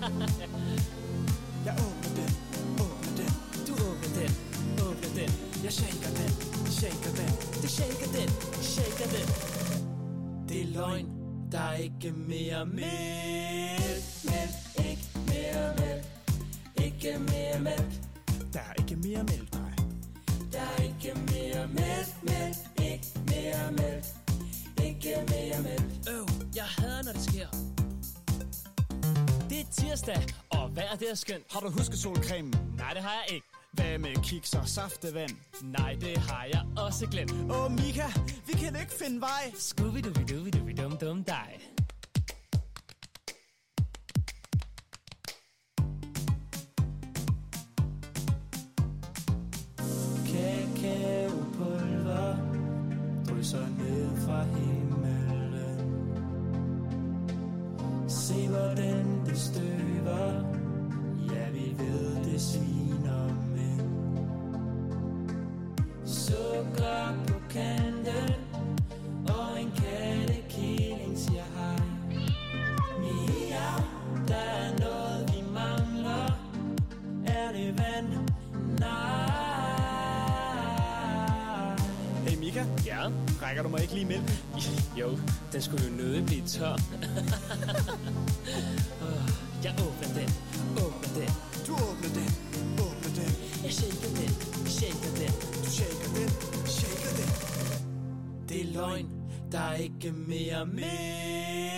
jeg 1.66 1.74
åbner 1.86 2.10
den, 2.18 2.32
åbner 2.84 3.12
den. 3.20 3.32
Du 3.66 3.72
åbner 3.88 4.10
den, 4.20 4.32
åbner 4.86 5.10
den. 5.18 5.30
Jeg 5.64 5.72
shaker 5.72 6.10
den, 6.20 6.32
shaker 6.78 7.12
den. 7.20 7.30
Du 7.62 7.68
shaker 7.68 8.08
den, 8.18 8.28
shaker 8.74 9.08
den. 9.16 9.26
Det 10.48 10.60
er 10.62 10.66
løgn, 10.66 11.06
der 11.52 11.58
er 11.58 11.74
ikke 11.74 12.10
mere 12.12 12.66
med. 12.66 13.87
Det 31.08 31.12
er 31.12 31.16
skønt. 31.16 31.52
Har 31.52 31.60
du 31.60 31.70
husket 31.70 31.98
solcremen? 31.98 32.54
Nej, 32.76 32.92
det 32.92 33.02
har 33.02 33.24
jeg 33.26 33.34
ikke. 33.34 33.46
Hvad 33.72 33.98
med 33.98 34.24
kiks 34.24 34.54
og 34.54 34.68
saftevand? 34.68 35.30
Nej, 35.62 35.96
det 36.00 36.16
har 36.16 36.44
jeg 36.44 36.62
også 36.76 37.06
glemt. 37.06 37.32
Åh, 37.32 37.64
oh, 37.64 37.72
Mika, 37.72 38.06
vi 38.46 38.52
kan 38.52 38.76
ikke 38.80 38.92
finde 38.92 39.20
vej. 39.20 39.52
Scooby-Dooby-Dooby-Dum-Dum 39.54 41.24
dig. 41.24 41.60
Kakaopulver 50.26 52.36
drysser 53.28 53.68
ned 53.68 54.16
fra 54.26 54.44
himlen. 54.44 55.48
Se 58.08 58.48
hvordan 58.48 59.26
det 59.26 59.38
støver, 59.38 60.57
ja 61.32 61.50
vi 61.52 61.74
ved 61.78 62.24
det 62.24 62.40
sviner 62.40 63.26
mænd. 63.54 63.88
Sukker 66.06 67.14
på 67.26 67.34
kanten, 67.50 68.34
og 69.28 69.60
en 69.60 69.70
kattekilling 69.76 71.18
siger 71.18 71.44
hej. 71.56 71.78
Miau, 73.00 73.80
der 74.28 74.34
er 74.34 74.78
noget 74.78 75.30
vi 75.34 75.42
mangler, 75.52 76.38
er 77.26 77.52
det 77.52 77.78
vand? 77.78 78.08
Nej. 78.78 78.88
Hey 82.26 82.38
Mika, 82.38 82.64
Ja? 82.86 83.10
rækker 83.42 83.62
du 83.62 83.68
mig 83.68 83.82
ikke 83.82 83.94
lige 83.94 84.06
mælken? 84.06 84.30
Jo, 84.96 85.18
den 85.52 85.62
skulle 85.62 85.84
jo 85.84 85.90
nødig 85.96 86.26
blive 86.26 86.42
tør. 86.46 86.76
Jeg 89.64 89.74
åbner 89.78 90.08
den, 90.20 90.30
der 100.02 100.08
er 100.08 100.12
ikke 100.12 100.20
mere 100.28 101.77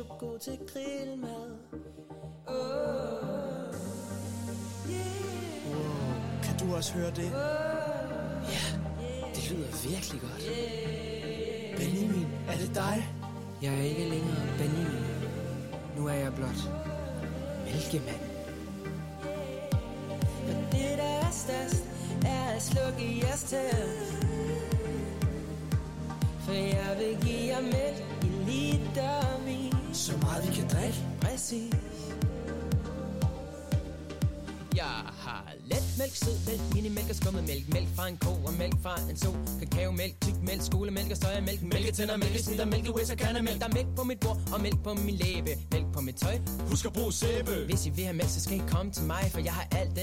God 0.00 0.38
til 0.38 0.58
grillmad. 0.72 1.50
Oh, 2.46 3.74
Kan 6.42 6.58
du 6.58 6.74
også 6.76 6.92
høre 6.94 7.10
det? 7.10 7.32
ja, 8.52 8.64
det 9.34 9.50
lyder 9.50 9.88
virkelig 9.88 10.20
godt. 10.20 10.42
Benjamin, 11.76 12.26
er 12.48 12.56
det 12.56 12.74
dig? 12.74 13.08
Jeg 13.62 13.74
er 13.74 13.82
ikke 13.82 14.00
længere 14.08 14.46
Benjamin. 14.58 15.04
Nu 15.96 16.06
er 16.08 16.12
jeg 16.14 16.34
blot 16.34 16.60
mælkemand. 17.64 18.20
Men 20.46 20.56
det 20.72 20.98
der 20.98 21.04
er 21.26 21.30
størst, 21.30 21.84
er 22.26 22.44
at 22.56 22.62
slukke 22.62 23.18
jeres 23.26 23.42
tæer. 23.42 23.86
For 26.40 26.52
jeg 26.52 26.96
vil 26.98 27.18
give 27.26 27.46
jer 27.46 27.60
mælk 27.62 28.04
i 28.22 28.26
litervis. 28.50 29.71
Så 29.92 30.12
meget 30.22 30.48
vi 30.48 30.54
kan 30.54 30.68
drikke. 30.68 30.98
Præcis. 31.20 31.74
Jeg 34.76 34.84
har 35.24 35.52
let 35.64 35.84
mælk, 35.98 36.14
sødmælk, 36.14 36.74
minimælk 36.74 37.10
og 37.10 37.16
skummemælk 37.16 37.72
Mælk 37.74 37.88
fra 37.96 38.08
en 38.08 38.16
ko 38.16 38.30
og 38.30 38.52
mælk 38.58 38.74
fra 38.82 38.94
en 39.10 39.16
so 39.16 39.30
Kakaomælk, 39.60 40.14
tykmælk, 40.24 40.62
skolemælk 40.62 41.10
og 41.10 41.16
sojamælk 41.16 41.62
Mælketænder, 41.62 42.16
mælkesnitter, 42.16 42.64
mælkewis 42.64 43.10
og 43.10 43.16
kandemælk 43.16 43.60
Der 43.60 43.68
er 43.68 43.74
mælk 43.74 43.88
på 43.96 44.04
mit 44.04 44.20
bord 44.20 44.38
og 44.54 44.60
mælk 44.60 44.82
på 44.84 44.94
min 44.94 45.14
læbe 45.14 45.50
Mælk 45.72 45.86
på 45.92 46.00
mit 46.00 46.16
tøj 46.16 46.38
Husk 46.70 46.84
at 46.86 46.92
bruge 46.92 47.12
sæbe. 47.12 47.54
Hvis 47.68 47.86
I 47.86 47.90
vil 47.90 48.04
have 48.04 48.16
mælk, 48.16 48.30
så 48.30 48.40
skal 48.40 48.56
I 48.56 48.62
komme 48.68 48.92
til 48.92 49.04
mig 49.04 49.24
For 49.30 49.40
jeg 49.40 49.52
har 49.52 49.66
al 49.72 49.86
den 49.88 49.98